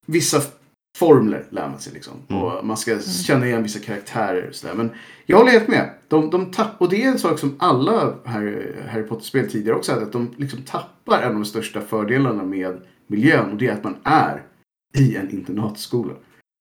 vissa 0.07 0.41
formler 0.97 1.45
lär 1.51 1.69
man 1.69 1.79
sig 1.79 1.93
liksom. 1.93 2.15
Mm. 2.29 2.43
Och 2.43 2.67
man 2.67 2.77
ska 2.77 3.01
känna 3.01 3.47
igen 3.47 3.63
vissa 3.63 3.79
karaktärer 3.79 4.49
och 4.49 4.55
sådär. 4.55 4.75
Men 4.75 4.91
jag 5.27 5.37
håller 5.39 5.51
helt 5.51 5.69
med. 5.69 5.91
De, 6.09 6.31
de 6.31 6.51
tapp, 6.51 6.71
och 6.81 6.89
det 6.91 7.05
är 7.05 7.09
en 7.09 7.19
sak 7.19 7.39
som 7.39 7.57
alla 7.59 8.15
Harry, 8.25 8.73
Harry 8.89 9.03
Potter-spel 9.03 9.51
tidigare 9.51 9.77
också 9.77 9.93
hade. 9.93 10.05
Att 10.05 10.13
de 10.13 10.35
liksom 10.37 10.63
tappar 10.63 11.23
en 11.23 11.29
av 11.29 11.35
de 11.35 11.45
största 11.45 11.81
fördelarna 11.81 12.43
med 12.45 12.81
miljön. 13.07 13.51
Och 13.51 13.57
det 13.57 13.67
är 13.67 13.73
att 13.73 13.85
man 13.85 13.97
är 14.05 14.43
i 14.99 15.17
en 15.17 15.31
internatskola. 15.31 16.13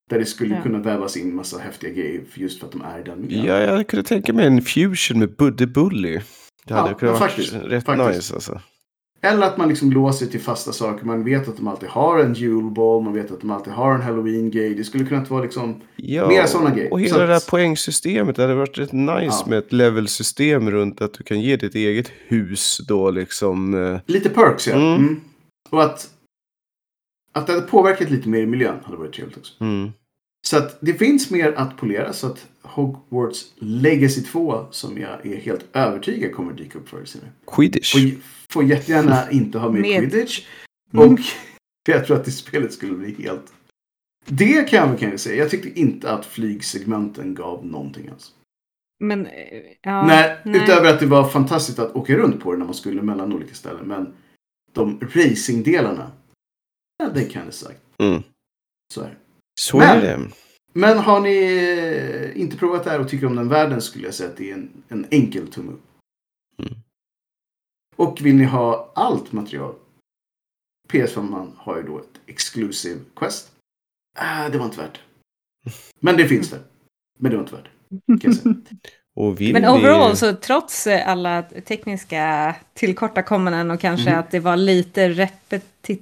Där 0.10 0.20
det 0.20 0.26
skulle 0.26 0.56
Ja. 0.56 0.62
kunna 0.62 0.80
vävas 0.80 1.18
in 1.18 1.36
massa 1.36 1.58
häftiga 1.60 1.94
grejer 1.94 2.22
för- 2.32 2.40
just 2.40 2.60
för 2.60 2.66
att 2.68 2.72
de 2.72 2.82
är 2.82 3.00
i 3.00 3.04
den 3.04 3.22
miljön. 3.22 3.46
Ja, 3.46 3.60
jag 3.60 3.88
kunde 3.88 4.04
tänka 4.04 4.34
mig 4.34 4.48
en 4.48 4.62
fusion 4.62 5.20
med 5.20 5.36
Buddy 5.36 5.66
Bully. 5.66 6.20
Det 6.66 6.74
hade 6.74 6.90
Ja, 6.90 6.98
kunnat 6.98 7.20
vara 7.20 7.30
faktiskt, 7.30 7.54
rätt 7.54 7.86
faktiskt. 7.86 8.08
nice 8.18 8.34
alltså. 8.36 8.62
Eller 9.26 9.48
att 9.48 9.58
man 9.58 9.70
liksom 9.70 9.92
låser 9.92 10.26
till 10.26 10.40
fasta 10.40 10.72
saker. 10.72 11.06
Man 11.06 11.24
vet 11.24 11.48
att 11.48 11.58
de 11.58 11.68
alltid 11.68 11.90
har 11.90 12.20
en 12.20 12.34
julball. 12.34 13.04
Man 13.04 13.14
vet 13.14 13.32
att 13.32 13.42
de 13.42 13.52
alltid 13.52 13.74
har 13.74 13.96
en 13.96 14.02
halloween-grej. 14.02 14.76
Det 14.76 14.84
skulle 14.84 15.06
kunna 15.06 15.24
vara 15.24 15.44
liksom... 15.44 15.82
Ja, 15.96 16.28
Mer 16.28 16.46
såna 16.46 16.70
grejer. 16.76 16.94
och 16.94 17.00
hela 17.02 17.14
Så 17.14 17.20
det 17.20 17.28
där 17.28 17.34
att- 17.36 17.48
poängsystemet. 17.48 18.36
Det 18.36 18.42
hade 18.42 18.56
varit 18.56 18.78
rätt 18.78 18.92
nice 18.92 19.16
Ja. 19.22 19.46
med 19.48 19.58
ett 19.58 19.74
levelsystem 19.74 20.72
runt 20.72 21.02
att 21.02 21.14
du 21.14 21.24
kan 21.24 21.42
ge 21.42 21.56
ditt 21.56 21.76
eget 21.76 22.12
hus 22.28 22.78
då 22.88 23.12
liksom. 23.12 23.74
eh, 23.74 24.00
Lite 24.06 24.30
perks 24.30 24.68
ja. 24.68 24.74
Mm. 24.76 24.94
Mm. 25.00 25.22
Och 25.70 25.84
att... 25.84 26.10
Att 27.34 27.48
det 27.48 27.54
hade 27.54 27.68
påverkat 27.68 28.10
lite 28.10 28.30
mer 28.30 28.40
i 28.42 28.46
miljön 28.46 28.76
hade 28.84 28.98
varit 28.98 29.14
trevligt 29.14 29.38
också. 29.38 29.54
Mm. 29.64 29.92
Så 30.48 30.58
att 30.58 30.78
det 30.82 30.94
finns 30.94 31.32
mer 31.32 31.54
att 31.58 31.78
polera. 31.78 32.14
Så 32.14 32.28
att 32.28 32.46
Hogwarts 32.62 33.46
Legacy 33.60 34.22
2, 34.22 34.66
som 34.72 34.98
jag 34.98 35.26
är 35.26 35.36
helt 35.36 35.66
övertygad 35.74 36.34
kommer 36.36 36.54
dyka 36.54 36.80
upp 36.80 36.90
förr 36.90 36.98
eller 36.98 37.08
senare. 37.08 37.30
Quidditch. 37.52 37.96
Får 38.54 38.64
jättegärna 38.64 39.32
inte 39.32 39.58
ha 39.60 39.70
med, 39.72 39.82
Med- 39.82 40.00
Quidditch. 40.00 40.46
Mm. 40.94 41.14
Och 41.14 41.20
jag 41.90 42.06
tror 42.06 42.18
att 42.18 42.26
det 42.26 42.32
spelet 42.32 42.74
skulle 42.74 42.94
bli 42.94 43.24
helt... 43.24 43.54
Det 44.26 44.70
kan 44.70 44.80
jag 44.80 44.88
väl 44.88 44.98
kanske 45.00 45.18
säga. 45.18 45.36
Jag 45.36 45.50
tyckte 45.52 45.80
inte 45.80 46.12
att 46.12 46.26
flygsegmenten 46.26 47.36
gav 47.36 47.66
någonting 47.66 48.10
alls. 48.10 48.32
Men, 49.00 49.26
eh, 49.26 49.62
ja, 49.82 50.06
nej, 50.08 50.38
nej. 50.46 50.64
utöver 50.64 50.90
att 50.94 51.00
det 51.00 51.06
var 51.06 51.30
fantastiskt 51.30 51.80
att 51.80 51.96
åka 51.96 52.16
runt 52.18 52.40
på 52.44 52.52
det 52.52 52.58
när 52.58 52.66
man 52.66 52.74
skulle 52.74 53.02
mellan 53.02 53.34
olika 53.34 53.54
ställen. 53.56 53.86
Men 53.88 54.14
de 54.72 55.00
racingdelarna, 55.16 56.12
ja, 56.98 57.10
det 57.10 57.24
kan 57.24 57.46
jag 57.46 57.54
sagt. 57.54 57.80
Mm. 57.98 58.24
Så 58.94 59.02
är 59.02 59.06
det. 59.10 59.16
Så 59.60 59.78
Men- 59.78 59.98
är 59.98 60.02
det. 60.02 60.20
Men 60.76 60.98
har 60.98 61.20
ni 61.20 61.38
eh, 61.38 62.42
inte 62.42 62.58
provat 62.58 62.84
det 62.84 62.90
här 62.90 63.00
och 63.00 63.10
tycker 63.10 63.26
om 63.28 63.36
den 63.36 63.50
världen 63.50 63.82
skulle 63.82 64.06
jag 64.06 64.14
säga 64.14 64.30
att 64.30 64.38
det 64.38 64.50
är 64.50 64.54
en, 64.54 64.70
en 64.88 65.06
enkel 65.12 65.48
tumme 65.48 65.72
upp. 65.72 65.82
Mm. 67.98 68.10
Och 68.10 68.22
vill 68.26 68.36
ni 68.36 68.44
ha 68.44 68.92
allt 68.96 69.32
material? 69.32 69.76
PS5 70.92 71.52
har 71.58 71.78
ju 71.78 71.84
då 71.84 72.00
ett 72.00 72.20
exclusive 72.28 73.00
quest. 73.16 73.52
Ah, 74.20 74.50
det 74.50 74.58
var 74.58 74.66
inte 74.66 74.78
värt. 74.78 75.00
Men 76.00 76.18
det 76.18 76.28
finns 76.28 76.50
det. 76.50 76.60
Men 77.20 77.32
det 77.32 77.38
var 77.38 77.44
inte 77.44 77.56
värt 77.56 77.68
Men 79.54 79.66
overall, 79.66 80.18
så 80.18 80.34
trots 80.34 80.88
eh, 80.88 81.10
alla 81.10 81.42
tekniska 81.42 82.56
tillkortakommanden 82.74 83.72
och 83.72 83.80
kanske 83.80 84.10
Mhm. 84.10 84.20
att 84.20 84.32
det 84.32 84.40
var 84.40 84.56
lite 84.58 85.10
repeti 85.10 86.00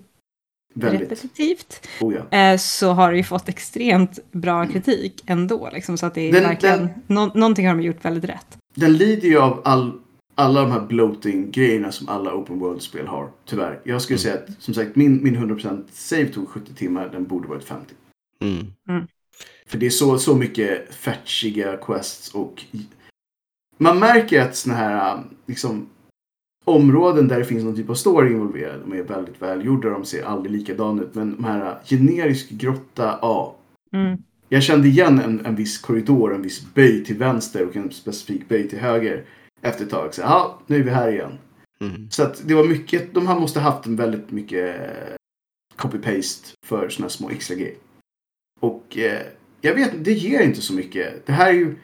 Väldigt. 0.73 1.01
repetitivt, 1.01 1.87
Oh, 2.01 2.15
ja. 2.31 2.37
eh, 2.37 2.57
så 2.57 2.91
har 2.91 3.11
det 3.11 3.17
ju 3.17 3.23
fått 3.23 3.49
extremt 3.49 4.19
bra 4.31 4.67
kritik 4.67 5.23
ändå. 5.25 5.69
Liksom, 5.73 5.97
så 5.97 6.05
att 6.05 6.13
det 6.13 6.21
är 6.21 6.31
Den- 6.33 6.43
verkligen, 6.43 6.79
den- 6.79 6.89
nå- 7.07 7.31
någonting 7.35 7.67
har 7.67 7.75
de 7.75 7.81
gjort 7.83 8.05
väldigt 8.05 8.23
rätt. 8.29 8.57
Den 8.75 8.97
lider 8.97 9.27
ju 9.27 9.37
av 9.39 9.61
all, 9.65 9.99
alla 10.41 10.61
de 10.61 10.71
här 10.71 10.87
bloating-grejerna 10.87 11.91
som 11.91 12.09
alla 12.09 12.33
open 12.33 12.59
world-spel 12.59 13.07
har. 13.07 13.29
Tyvärr. 13.45 13.81
Jag 13.83 14.01
skulle 14.01 14.19
säga 14.19 14.35
att 14.35 14.61
som 14.61 14.73
sagt 14.73 14.95
min, 14.95 15.23
min 15.23 15.35
100% 15.35 15.83
save 15.91 16.25
tog 16.25 16.49
70 16.49 16.73
timmar. 16.73 17.09
Den 17.11 17.25
borde 17.25 17.47
varit 17.47 17.63
50. 17.63 17.93
Mm. 18.41 19.07
För 19.65 19.77
det 19.77 19.85
är 19.85 19.89
så, 19.89 20.17
så 20.17 20.35
mycket 20.35 20.95
fetchiga 20.95 21.77
quests 21.77 22.33
och 22.33 22.65
man 23.77 23.99
märker 23.99 24.41
att 24.41 24.55
såna 24.55 24.75
här 24.75 25.23
liksom, 25.45 25.87
områden 26.65 27.27
där 27.27 27.39
det 27.39 27.45
finns 27.45 27.63
någon 27.63 27.75
typ 27.75 27.89
av 27.89 27.95
story 27.95 28.31
involverad, 28.31 28.79
de 28.85 28.93
är 28.93 29.03
väldigt 29.03 29.41
välgjorda, 29.41 29.89
de 29.89 30.05
ser 30.05 30.23
aldrig 30.23 30.55
likadana 30.55 31.01
ut. 31.01 31.15
Men 31.15 31.35
de 31.35 31.43
här 31.43 31.79
generisk 31.85 32.49
grotta 32.49 33.19
A. 33.21 33.55
Mm. 33.93 34.17
Jag 34.49 34.63
kände 34.63 34.87
igen 34.87 35.19
en, 35.19 35.45
en 35.45 35.55
viss 35.55 35.77
korridor, 35.77 36.35
en 36.35 36.41
viss 36.41 36.73
böj 36.73 37.03
till 37.03 37.17
vänster 37.17 37.67
och 37.67 37.75
en 37.75 37.91
specifik 37.91 38.49
böj 38.49 38.69
till 38.69 38.79
höger. 38.79 39.23
Efter 39.61 39.83
ett 39.83 39.89
tag. 39.89 40.13
Så, 40.13 40.21
ja, 40.21 40.61
nu 40.67 40.79
är 40.79 40.83
vi 40.83 40.89
här 40.89 41.11
igen. 41.11 41.37
Mm. 41.81 42.09
Så 42.09 42.23
att 42.23 42.47
det 42.47 42.53
var 42.53 42.67
mycket, 42.67 43.13
de 43.13 43.27
här 43.27 43.39
måste 43.39 43.59
haft 43.59 43.85
en 43.85 43.95
väldigt 43.95 44.31
mycket 44.31 44.79
eh, 44.79 45.15
copy-paste 45.75 46.47
för 46.65 46.89
här 46.99 47.09
små 47.09 47.29
extra 47.29 47.55
grejer. 47.55 47.75
Och 48.59 48.97
eh, 48.97 49.21
jag 49.61 49.75
vet 49.75 50.05
det 50.05 50.13
ger 50.13 50.41
inte 50.41 50.61
så 50.61 50.73
mycket. 50.73 51.25
Det 51.25 51.31
här 51.31 51.49
är 51.49 51.53
ju, 51.53 51.75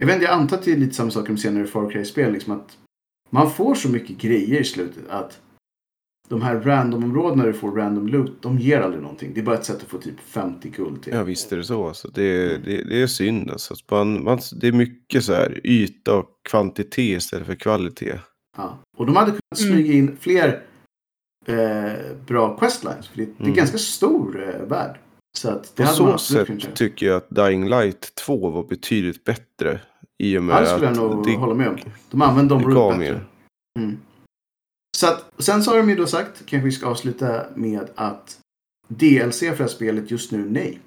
jag 0.00 0.06
vet 0.06 0.14
inte, 0.14 0.26
jag 0.26 0.34
antar 0.34 0.56
att 0.56 0.64
det 0.64 0.72
är 0.72 0.76
lite 0.76 0.94
samma 0.94 1.10
sak 1.10 1.28
med 1.28 1.40
senare 1.40 1.66
Far 1.66 1.90
Cry-spel. 1.90 2.32
Liksom 2.32 2.52
att 2.52 2.78
man 3.30 3.50
får 3.50 3.74
så 3.74 3.88
mycket 3.88 4.18
grejer 4.18 4.60
i 4.60 4.64
slutet 4.64 5.08
att 5.08 5.40
de 6.30 6.42
här 6.42 6.60
random-områdena 6.60 7.44
du 7.44 7.52
får 7.52 7.70
random 7.72 8.06
loot, 8.06 8.42
de 8.42 8.58
ger 8.58 8.80
aldrig 8.80 9.02
någonting. 9.02 9.34
Det 9.34 9.40
är 9.40 9.44
bara 9.44 9.56
ett 9.56 9.64
sätt 9.64 9.76
att 9.76 9.88
få 9.90 9.98
typ 9.98 10.20
50 10.20 10.68
guld 10.68 11.02
till. 11.02 11.12
Ja 11.12 11.22
visst 11.22 11.52
är 11.52 11.56
det 11.56 11.64
så. 11.64 11.88
Alltså. 11.88 12.08
Det, 12.08 12.56
det, 12.64 12.84
det 12.84 13.02
är 13.02 13.06
synd 13.06 13.50
alltså. 13.50 13.74
Att 13.74 13.90
Man, 13.90 14.24
man, 14.24 14.38
det 14.60 14.68
är 14.68 14.72
mycket 14.72 15.24
så 15.24 15.32
här 15.34 15.60
yta 15.64 16.16
och 16.16 16.26
kvantitet 16.50 16.98
istället 16.98 17.46
för 17.46 17.54
kvalitet. 17.54 18.18
Ja. 18.56 18.78
Och 18.98 19.06
de 19.06 19.16
hade 19.16 19.30
kunnat 19.30 19.60
Mm. 19.60 19.72
smyga 19.72 19.92
in 19.94 20.16
fler 20.20 20.62
eh, 21.46 21.92
bra 22.26 22.56
questlines. 22.56 23.08
För 23.08 23.16
det, 23.16 23.24
det 23.24 23.30
är 23.38 23.44
Mm. 23.44 23.54
ganska 23.56 23.78
stor 23.78 24.42
eh, 24.42 24.66
värld. 24.68 24.98
Så 25.38 25.50
att 25.50 25.76
det 25.76 25.82
På 25.82 25.88
så 25.88 26.18
sätt 26.18 26.74
tycker 26.76 27.06
jag 27.06 27.16
att 27.16 27.28
Dying 27.30 27.68
Light 27.68 28.14
2 28.14 28.50
var 28.50 28.64
betydligt 28.64 29.24
bättre. 29.24 29.80
I 30.18 30.38
och 30.38 30.42
med 30.42 30.56
Ja, 30.56 30.60
det 30.60 30.66
skulle 30.66 30.84
jag 30.86 30.90
att 30.92 30.98
nog 31.26 31.28
hålla 31.28 31.54
med 31.54 31.68
om. 31.68 31.76
De 32.10 32.22
använder 32.22 32.56
dem 32.56 32.68
det 32.68 32.74
gav 32.74 32.90
root 32.90 32.98
mer. 32.98 33.12
bättre. 33.12 33.24
Mm. 33.78 33.98
Så 35.00 35.06
att, 35.06 35.30
och 35.36 35.44
sen 35.44 35.62
så 35.62 35.70
har 35.70 35.78
de 35.78 35.90
ju 35.90 35.96
då 35.96 36.06
sagt, 36.06 36.46
kanske 36.46 36.64
vi 36.64 36.72
ska 36.72 36.86
avsluta 36.86 37.46
med 37.54 37.88
att 37.94 38.38
DLC 38.88 39.38
för 39.38 39.46
det 39.46 39.56
här 39.58 39.66
spelet 39.66 40.10
just 40.10 40.32
nu 40.32 40.50
nej. 40.50 40.78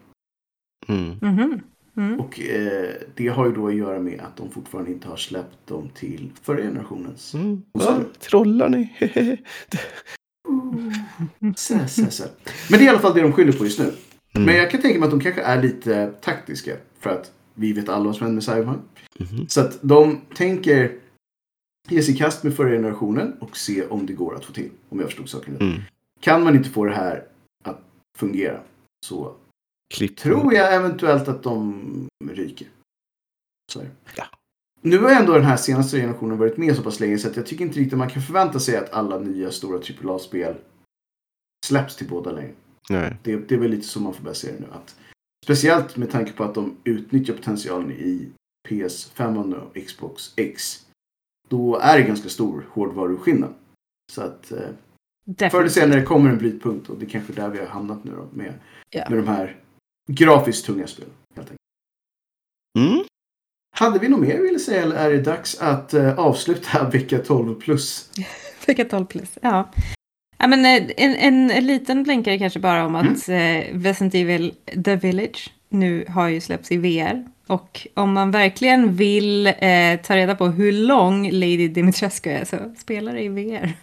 Mm. 0.88 1.18
Mhm. 1.22 1.62
Mm. 1.98 2.20
Och 2.20 2.40
eh, 2.40 2.90
det 3.16 3.28
har 3.28 3.46
ju 3.48 3.54
då 3.54 3.68
att 3.68 3.76
göra 3.76 4.00
med 4.00 4.20
att 4.22 4.38
de 4.38 4.52
fortfarande 4.52 4.92
inte 4.92 5.08
har 5.08 5.18
släppt 5.18 5.68
dem 5.68 5.90
till 5.96 6.32
förra 6.42 6.62
generationens. 6.62 7.34
Mm. 7.34 7.62
Va? 7.72 7.82
så- 7.82 8.04
Trollar 8.30 8.70
ni? 8.70 8.94
Så, 11.56 11.80
så, 11.88 12.12
så. 12.12 12.24
Men 12.70 12.80
det 12.80 12.86
är 12.86 12.86
i 12.86 12.90
alla 12.90 13.00
fall 13.00 13.14
det 13.14 13.22
de 13.22 13.34
skyller 13.34 13.52
på 13.54 13.64
just 13.64 13.80
nu. 13.80 13.86
Mm. 14.36 14.46
Men 14.46 14.56
jag 14.56 14.72
kan 14.72 14.82
tänka 14.82 15.00
mig 15.00 15.06
att 15.06 15.12
de 15.12 15.20
kanske 15.20 15.42
är 15.42 15.62
lite 15.62 16.08
taktiska. 16.22 16.76
För 17.00 17.10
att 17.10 17.32
vi 17.54 17.74
vet 17.74 17.90
alla 17.90 18.06
vad 18.06 18.16
som 18.16 18.26
händer 18.28 18.36
med 18.36 18.44
Cyberpunk. 18.44 18.82
Mhm. 19.20 19.48
Så 19.50 19.62
att 19.62 19.80
de 19.82 20.22
tänker 20.36 20.92
ge 21.90 22.04
sig 22.04 22.14
i 22.14 22.18
kast 22.18 22.44
med 22.44 22.56
förra 22.56 22.70
generationen 22.70 23.34
och 23.40 23.58
se 23.58 23.88
om 23.88 24.06
det 24.06 24.14
går 24.14 24.36
att 24.36 24.46
få 24.46 24.54
till. 24.54 24.70
Om 24.90 25.00
jag 25.00 25.08
förstod 25.08 25.30
saken 25.30 25.54
rätt. 25.54 25.62
Mm. 25.62 25.82
Kan 26.20 26.44
man 26.44 26.56
inte 26.56 26.70
få 26.70 26.86
det 26.86 26.96
här 26.96 27.28
att 27.64 27.82
fungera 28.18 28.64
så 29.06 29.36
Klipp. 29.94 30.18
tror 30.18 30.54
jag 30.54 30.76
eventuellt 30.76 31.28
att 31.28 31.44
de 31.44 32.08
ryker. 32.32 32.68
Så. 33.72 33.82
Ja. 34.16 34.26
Nu 34.82 34.98
har 34.98 35.12
ändå 35.12 35.34
den 35.34 35.46
här 35.46 35.58
senaste 35.58 35.98
generationen 35.98 36.38
varit 36.38 36.58
med 36.58 36.76
så 36.76 36.84
pass 36.84 37.00
länge 37.00 37.18
så 37.18 37.30
att 37.30 37.38
jag 37.38 37.46
tycker 37.46 37.66
inte 37.66 37.80
riktigt 37.80 37.98
man 37.98 38.10
kan 38.10 38.22
förvänta 38.22 38.60
sig 38.60 38.78
att 38.78 38.94
alla 38.94 39.20
nya 39.20 39.52
stora 39.52 39.78
AAA-spel 39.78 40.56
släpps 41.66 41.96
till 41.96 42.10
båda 42.10 42.32
längre. 42.32 42.54
Nej. 42.90 43.18
Det, 43.24 43.36
det 43.36 43.56
är 43.56 43.60
väl 43.60 43.72
lite 43.72 43.88
så 43.88 44.00
man 44.00 44.14
får 44.14 44.24
börja 44.24 44.36
se 44.36 44.52
det 44.52 44.60
nu. 44.60 44.68
Att, 44.72 44.96
speciellt 45.46 45.98
med 45.98 46.12
tanke 46.12 46.32
på 46.34 46.44
att 46.44 46.56
de 46.56 46.78
utnyttjar 46.84 47.34
potentialen 47.34 47.92
i 47.92 48.30
PS5 48.70 49.54
och 49.54 49.76
Xbox 49.88 50.34
X. 50.36 50.86
Då 51.54 51.78
är 51.78 51.98
det 51.98 52.04
ganska 52.04 52.30
stor 52.30 52.66
hårdvaruskillnad. 52.72 53.54
Så 54.12 54.22
att 54.22 54.52
eh, 54.52 55.50
förr 55.50 55.60
eller 55.60 55.70
senare 55.70 56.02
kommer 56.02 56.30
en 56.30 56.38
brytpunkt 56.38 56.90
och 56.90 56.98
det 56.98 57.06
är 57.06 57.10
kanske 57.10 57.34
där 57.34 57.50
vi 57.50 57.60
har 57.60 57.66
hamnat 57.66 58.04
nu 58.04 58.12
då 58.12 58.28
med, 58.38 58.54
Ja. 58.90 59.06
med 59.10 59.20
de 59.20 59.28
här 59.28 59.56
grafiskt 60.12 60.66
tunga 60.66 60.88
spelen. 60.88 61.12
Helt 61.36 61.48
enkelt. 61.50 61.60
Mm. 62.80 63.04
Hade 63.76 64.00
vi 64.00 64.10
något 64.10 64.20
mer 64.20 64.38
vi 64.38 64.44
ville 64.44 64.60
säga 64.60 64.82
eller 64.84 64.96
är 64.96 65.10
det 65.10 65.22
dags 65.22 65.62
att 65.62 65.94
eh, 65.94 66.20
avsluta 66.20 66.90
vecka 66.90 67.20
12 67.20 67.56
plus? 67.56 68.10
Vecka 68.68 68.86
12 68.86 69.06
plus. 69.06 69.38
Ja. 69.42 69.72
Ja, 70.38 70.48
men 70.48 70.66
eh, 70.66 70.92
en, 70.98 71.16
en, 71.16 71.52
en 71.52 71.68
liten 71.68 72.04
blänkare 72.04 72.40
kanske 72.40 72.60
bara 72.60 72.86
om 72.86 72.96
att 72.96 73.30
eh, 73.30 73.80
Resident 73.84 74.16
Evil 74.16 74.54
The 74.86 74.96
Village 74.96 75.54
nu 75.70 76.06
har 76.10 76.28
ju 76.28 76.42
släppts 76.42 76.72
i 76.72 76.78
VR. 76.78 77.26
Och 77.48 77.88
om 77.94 78.14
man 78.14 78.32
verkligen 78.32 78.96
vill 78.96 79.48
eh, 79.48 80.02
ta 80.04 80.16
reda 80.16 80.36
på 80.36 80.48
hur 80.48 80.72
lång 80.72 81.32
Lady 81.32 81.68
Dimitrescu 81.68 82.30
är 82.30 82.46
så 82.46 82.58
spelar 82.78 83.14
det 83.14 83.22
i 83.22 83.28
VR. 83.28 83.74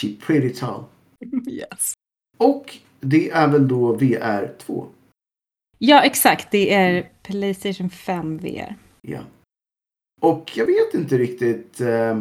She's 0.00 0.20
pretty 0.26 0.54
tall. 0.54 0.84
yes. 1.48 1.92
Och 2.38 2.76
det 3.00 3.30
är 3.30 3.48
väl 3.48 3.68
då 3.68 3.92
VR 3.92 4.52
2? 4.58 4.86
Ja, 5.78 6.02
exakt. 6.02 6.50
Det 6.50 6.74
är 6.74 7.10
Playstation 7.22 7.90
5 7.90 8.38
VR. 8.38 8.76
Ja. 9.02 9.20
Och 10.20 10.52
jag 10.54 10.66
vet 10.66 10.94
inte 10.94 11.18
riktigt 11.18 11.80
eh, 11.80 12.20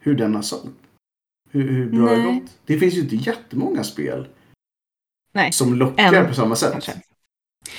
hur 0.00 0.14
den 0.14 0.34
har 0.34 0.42
sålt. 0.42 0.76
Hur, 1.50 1.70
hur 1.70 1.90
bra 1.90 2.10
det 2.10 2.16
Nej. 2.22 2.40
gått. 2.40 2.58
Det 2.66 2.78
finns 2.78 2.94
ju 2.94 3.00
inte 3.00 3.16
jättemånga 3.16 3.84
spel 3.84 4.28
Nej, 5.32 5.52
som 5.52 5.74
lockar 5.74 6.12
En, 6.12 6.26
på 6.28 6.34
samma 6.34 6.56
sätt. 6.56 6.72
kanske. 6.72 6.92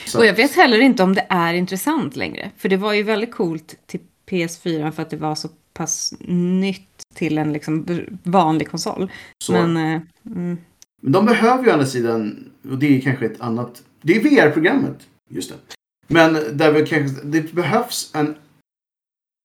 Så 0.06 0.20
Och 0.20 0.26
jag 0.26 0.34
vet 0.34 0.56
heller 0.56 0.80
inte 0.80 1.04
om 1.04 1.14
det 1.14 1.26
är 1.30 1.54
intressant 1.54 2.16
längre. 2.16 2.52
För 2.58 2.70
det 2.70 2.78
var 2.78 2.94
ju 2.94 3.04
väldigt 3.04 3.32
coolt 3.32 3.76
till 3.86 4.00
PS4 4.30 4.92
för 4.92 5.02
att 5.02 5.10
det 5.10 5.18
var 5.18 5.36
så 5.36 5.50
pass 5.74 6.14
nytt 6.28 7.04
till 7.14 7.38
en 7.38 7.54
liksom 7.54 7.86
vanlig 8.24 8.70
konsol. 8.70 9.12
så. 9.44 9.52
Men 9.52 9.78
eh, 9.78 10.02
mm, 10.26 10.58
Men 11.02 11.12
de 11.12 11.26
behöver 11.26 11.64
ju 11.64 11.70
å 11.70 11.74
andra 11.74 11.86
sidan, 11.86 12.52
och 12.70 12.78
det 12.78 12.98
är 12.98 13.02
kanske 13.02 13.26
ett 13.26 13.42
annat, 13.42 13.84
det 14.02 14.16
är 14.16 14.24
VR-programmet. 14.24 15.08
Just 15.30 15.50
det. 15.50 15.56
Men 16.08 16.58
där 16.58 16.72
vi 16.72 16.86
kanske, 16.86 17.22
det 17.24 17.54
behövs 17.54 18.12
en, 18.16 18.36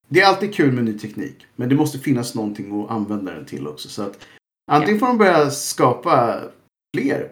det 0.09 0.21
är 0.21 0.27
alltid 0.27 0.55
kul 0.55 0.73
med 0.73 0.85
ny 0.85 0.99
teknik. 0.99 1.47
Men 1.57 1.69
det 1.69 1.75
måste 1.75 1.99
finnas 1.99 2.35
någonting 2.35 2.83
att 2.83 2.91
använda 2.91 3.35
den 3.35 3.47
till 3.47 3.67
också. 3.67 3.89
Så 3.89 4.03
att 4.03 4.27
antingen 4.71 5.01
får 5.01 5.07
de 5.07 5.19
börja 5.19 5.51
skapa 5.51 6.41
fler 6.97 7.31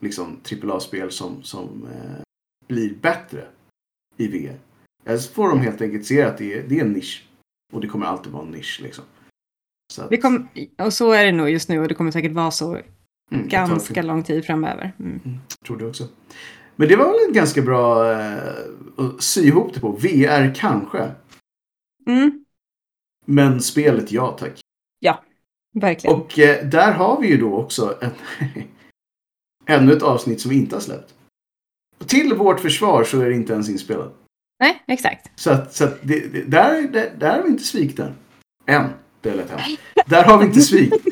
liksom 0.00 0.40
AAA-spel 0.62 1.10
som, 1.10 1.42
som 1.42 1.88
eh, 1.92 2.22
blir 2.70 2.94
bättre 2.94 3.46
i 4.16 4.28
VR. 4.28 4.58
Eller 5.04 5.18
så 5.18 5.32
får 5.32 5.48
de 5.48 5.60
helt 5.60 5.80
enkelt 5.80 6.06
se 6.06 6.22
att 6.22 6.38
det 6.38 6.54
är, 6.54 6.62
det 6.68 6.78
är 6.78 6.84
en 6.84 6.92
nisch. 6.92 7.28
Och 7.72 7.80
det 7.80 7.88
kommer 7.88 8.06
alltid 8.06 8.32
vara 8.32 8.42
en 8.42 8.50
nisch 8.50 8.80
liksom. 8.82 9.04
Så 9.92 10.02
att, 10.02 10.22
kom, 10.22 10.48
och 10.78 10.92
så 10.92 11.12
är 11.12 11.24
det 11.24 11.32
nog 11.32 11.50
just 11.50 11.68
nu 11.68 11.80
och 11.80 11.88
det 11.88 11.94
kommer 11.94 12.10
säkert 12.10 12.32
vara 12.32 12.50
så 12.50 12.78
mm, 13.30 13.48
ganska 13.48 14.02
lång 14.02 14.22
tid 14.22 14.44
framöver. 14.44 14.92
Mm. 14.98 15.20
tror 15.66 15.76
det 15.76 15.86
också. 15.86 16.08
Men 16.76 16.88
det 16.88 16.96
var 16.96 17.06
väl 17.06 17.28
en 17.28 17.34
ganska 17.34 17.62
bra 17.62 18.12
eh, 18.12 18.54
att 18.96 19.22
sy 19.22 19.46
ihop 19.46 19.74
det 19.74 19.80
på. 19.80 19.92
VR 19.92 20.54
kanske. 20.54 21.10
Mm, 22.06 22.44
Men 23.26 23.60
spelet 23.60 24.12
ja 24.12 24.36
tack. 24.40 24.60
verkligen. 25.74 26.16
Och 26.16 26.38
eh, 26.38 26.66
där 26.66 26.92
har 26.92 27.20
vi 27.20 27.28
ju 27.28 27.36
då 27.36 27.56
också 27.56 27.98
en, 28.00 28.10
ännu 29.66 29.92
ett 29.92 30.02
avsnitt 30.02 30.40
som 30.40 30.50
vi 30.50 30.56
inte 30.56 30.76
har 30.76 30.80
släppt. 30.80 31.14
Till 32.06 32.34
vårt 32.34 32.60
försvar 32.60 33.04
så 33.04 33.20
är 33.20 33.28
det 33.28 33.34
inte 33.34 33.52
ens 33.52 33.68
inspelat. 33.68 34.16
Nej, 34.60 34.82
exakt. 34.86 35.30
Så 35.40 35.50
att, 35.50 35.74
så 35.74 35.84
att 35.84 35.98
det, 36.02 36.32
det, 36.32 36.42
där, 36.42 36.82
där, 36.82 37.12
där 37.18 37.36
har 37.36 37.42
vi 37.42 37.48
inte 37.48 37.64
svikit 37.64 37.98
än. 37.98 38.14
Än. 38.66 38.88
Det 39.20 39.34
lät 39.34 39.50
hemskt. 39.50 39.82
Där 40.06 40.24
har 40.24 40.38
vi 40.38 40.44
inte 40.46 40.60
svikit. 40.60 41.04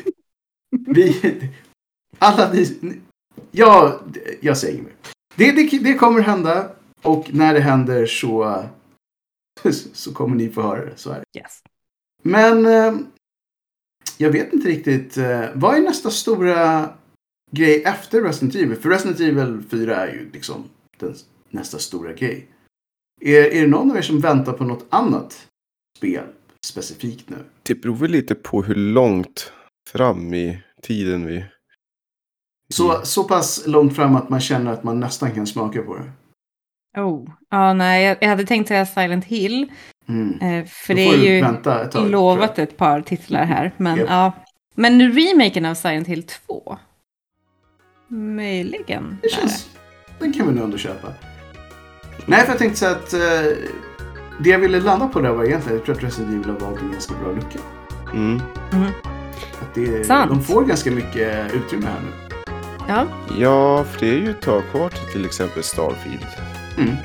Vi, 0.87 1.49
alla 2.19 2.51
ni, 2.53 2.77
ni- 2.81 3.01
ja, 3.51 4.01
jag 4.41 4.57
säger 4.57 4.81
mer. 4.81 4.93
Det, 5.35 5.51
det, 5.51 5.79
det 5.79 5.93
kommer 5.93 6.21
hända 6.21 6.71
och 7.01 7.33
när 7.33 7.53
det 7.53 7.59
händer 7.59 8.05
så, 8.05 8.63
så 9.93 10.13
kommer 10.13 10.35
ni 10.35 10.49
få 10.49 10.61
höra 10.61 10.85
det. 10.85 10.97
Så 10.97 11.11
är 11.11 11.23
det. 11.33 11.39
Yes. 11.39 11.63
Men 12.23 12.65
eh, 12.65 12.93
jag 14.17 14.29
vet 14.31 14.53
inte 14.53 14.67
riktigt. 14.67 15.17
Eh, 15.17 15.45
vad 15.53 15.75
är 15.75 15.81
nästa 15.81 16.09
stora 16.11 16.89
grej 17.51 17.83
efter 17.83 18.21
Resident 18.21 18.55
Evil? 18.55 18.75
För 18.77 18.89
Resident 18.89 19.19
Evil 19.19 19.63
4 19.71 19.95
är 19.95 20.13
ju 20.13 20.29
liksom 20.33 20.63
den, 20.99 21.15
nästa 21.49 21.79
stora 21.79 22.13
grej. 22.13 22.47
Är, 23.21 23.41
är 23.41 23.61
det 23.61 23.67
någon 23.67 23.91
av 23.91 23.97
er 23.97 24.01
som 24.01 24.19
väntar 24.19 24.53
på 24.53 24.63
något 24.63 24.85
annat 24.89 25.47
spel 25.97 26.23
specifikt 26.65 27.29
nu? 27.29 27.37
Det 27.63 27.75
beror 27.75 27.95
väl 27.95 28.11
lite 28.11 28.35
på 28.35 28.63
hur 28.63 28.75
långt 28.75 29.53
fram 29.89 30.33
i 30.33 30.59
tiden 30.81 31.25
vi... 31.25 31.45
Så, 32.73 33.01
så 33.03 33.23
pass 33.23 33.67
långt 33.67 33.95
fram 33.95 34.15
att 34.15 34.29
man 34.29 34.41
känner 34.41 34.73
att 34.73 34.83
man 34.83 34.99
nästan 34.99 35.31
kan 35.31 35.47
smaka 35.47 35.81
på 35.81 35.97
det. 35.97 36.11
Oh. 37.01 37.29
Ja, 37.49 37.73
nej, 37.73 38.05
jag, 38.05 38.17
jag 38.21 38.29
hade 38.29 38.45
tänkt 38.45 38.67
säga 38.67 38.85
Silent 38.85 39.25
Hill. 39.25 39.71
Mm. 40.07 40.39
Eh, 40.41 40.65
för 40.65 40.93
det 40.93 41.07
är 41.07 41.17
ju 41.17 41.41
vänta 41.41 41.83
ett 41.83 41.91
tag, 41.91 42.09
lovat 42.09 42.59
ett 42.59 42.77
par 42.77 43.01
titlar 43.01 43.45
här. 43.45 43.71
Men 43.77 43.97
Japp. 43.97 44.09
ja. 44.09 44.31
Men 44.75 45.11
remaken 45.11 45.65
av 45.65 45.73
Silent 45.75 46.07
Hill 46.07 46.23
2? 46.23 46.77
Möjligen. 48.07 49.17
Det 49.21 49.29
känns... 49.29 49.69
Den 50.19 50.33
kan 50.33 50.47
vi 50.47 50.53
nog 50.53 50.63
ändå 50.63 50.77
köpa. 50.77 51.07
Nej, 52.25 52.41
för 52.41 52.47
jag 52.47 52.57
tänkte 52.57 52.79
så 52.79 52.85
att 52.85 53.13
eh, 53.13 53.19
det 54.39 54.49
jag 54.49 54.59
ville 54.59 54.79
landa 54.79 55.07
på 55.07 55.21
där 55.21 55.29
var 55.29 55.43
egentligen 55.43 55.77
jag 55.77 55.85
tror 55.85 55.95
att 55.95 56.03
Resident 56.03 56.33
Evil 56.33 56.49
har 56.49 56.69
valt 56.69 56.81
en 56.81 56.91
ganska 56.91 57.13
bra 57.23 57.31
lucka. 57.31 57.59
Mm. 58.13 58.41
Att 59.61 59.75
det, 59.75 60.03
Sant. 60.05 60.29
de 60.29 60.43
får 60.43 60.65
ganska 60.65 60.91
mycket 60.91 61.53
utrymme 61.53 61.85
här 61.85 62.01
nu. 62.01 62.11
Ja, 62.87 63.05
Ja, 63.37 63.83
för 63.83 63.99
det 63.99 64.09
är 64.09 64.19
ju 64.19 64.29
ett 64.29 64.41
tag 64.41 64.63
kvar 64.71 64.89
till 64.89 65.11
till 65.11 65.25
exempel 65.25 65.63
Starfield. 65.63 66.25
Mm. 66.77 66.95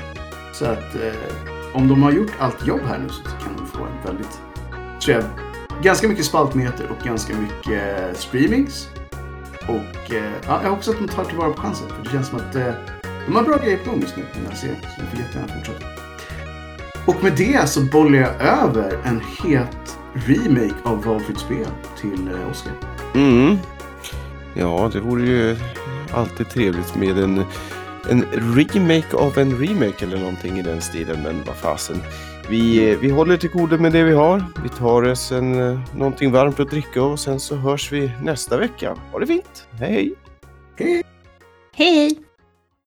Så 0.53 0.65
att 0.65 0.95
eh, 0.95 1.75
om 1.75 1.87
de 1.87 2.03
har 2.03 2.11
gjort 2.11 2.31
allt 2.39 2.67
jobb 2.67 2.81
här 2.87 2.99
nu 2.99 3.09
så 3.09 3.23
kan 3.23 3.55
de 3.57 3.67
få 3.67 3.83
en 3.83 4.05
väldigt, 4.05 4.39
tror 5.01 5.15
jag, 5.17 5.23
ganska 5.83 6.07
mycket 6.07 6.25
spaltmeter 6.25 6.87
och 6.89 7.05
ganska 7.05 7.33
mycket 7.33 7.99
eh, 7.99 8.13
streamings. 8.17 8.89
Och 9.67 10.13
eh, 10.13 10.31
ja, 10.47 10.59
jag 10.63 10.69
hoppas 10.69 10.87
att 10.89 10.99
de 10.99 11.07
tar 11.07 11.25
tillvara 11.25 11.49
på 11.49 11.61
chansen. 11.61 11.87
För 11.89 12.03
det 12.03 12.09
känns 12.09 12.27
som 12.27 12.39
att 12.39 12.55
eh, 12.55 12.73
de 13.25 13.35
har 13.35 13.43
bra 13.43 13.57
grejer 13.57 13.77
på 13.77 13.91
gång 13.91 14.01
just 14.01 14.17
nu 14.17 14.23
i 14.23 14.37
den 14.37 14.45
här 14.47 14.55
serien. 14.55 14.77
Så 14.81 15.01
de 15.01 15.07
får 15.07 15.19
jättegärna 15.19 15.53
fortsätta. 15.53 15.85
Och 17.05 17.23
med 17.23 17.33
det 17.37 17.69
så 17.69 17.81
bollar 17.81 18.19
jag 18.19 18.41
över 18.41 18.99
en 19.03 19.21
het 19.43 19.97
remake 20.13 20.75
av 20.83 21.03
valfritt 21.03 21.39
spel 21.39 21.67
till 22.01 22.27
eh, 22.27 22.49
Oscar. 22.51 22.73
Mm. 23.15 23.57
Ja, 24.53 24.89
det 24.93 24.99
vore 24.99 25.25
ju 25.25 25.57
alltid 26.11 26.49
trevligt 26.49 26.95
med 26.95 27.17
en, 27.17 27.43
en 28.09 28.25
remake 28.31 29.17
av 29.17 29.37
en 29.37 29.59
remake 29.59 30.05
eller 30.05 30.17
någonting 30.17 30.59
i 30.59 30.61
den 30.61 30.81
stilen. 30.81 31.23
Men 31.23 31.43
vad 31.47 31.55
fasen. 31.55 32.01
Vi, 32.49 32.91
eh, 32.91 32.99
vi 32.99 33.09
håller 33.09 33.37
till 33.37 33.49
godo 33.49 33.77
med 33.77 33.91
det 33.91 34.03
vi 34.03 34.13
har. 34.13 34.45
Vi 34.63 34.69
tar 34.69 35.03
oss 35.03 35.31
en, 35.31 35.69
eh, 35.69 35.79
någonting 35.95 36.31
varmt 36.31 36.59
att 36.59 36.69
dricka 36.69 37.03
och 37.03 37.19
sen 37.19 37.39
så 37.39 37.55
hörs 37.55 37.91
vi 37.91 38.11
nästa 38.21 38.57
vecka. 38.57 38.95
Ha 39.11 39.19
det 39.19 39.27
fint. 39.27 39.67
Hej 39.71 39.91
hej! 39.91 40.15
hej 40.77 41.03
hej! 41.75 42.25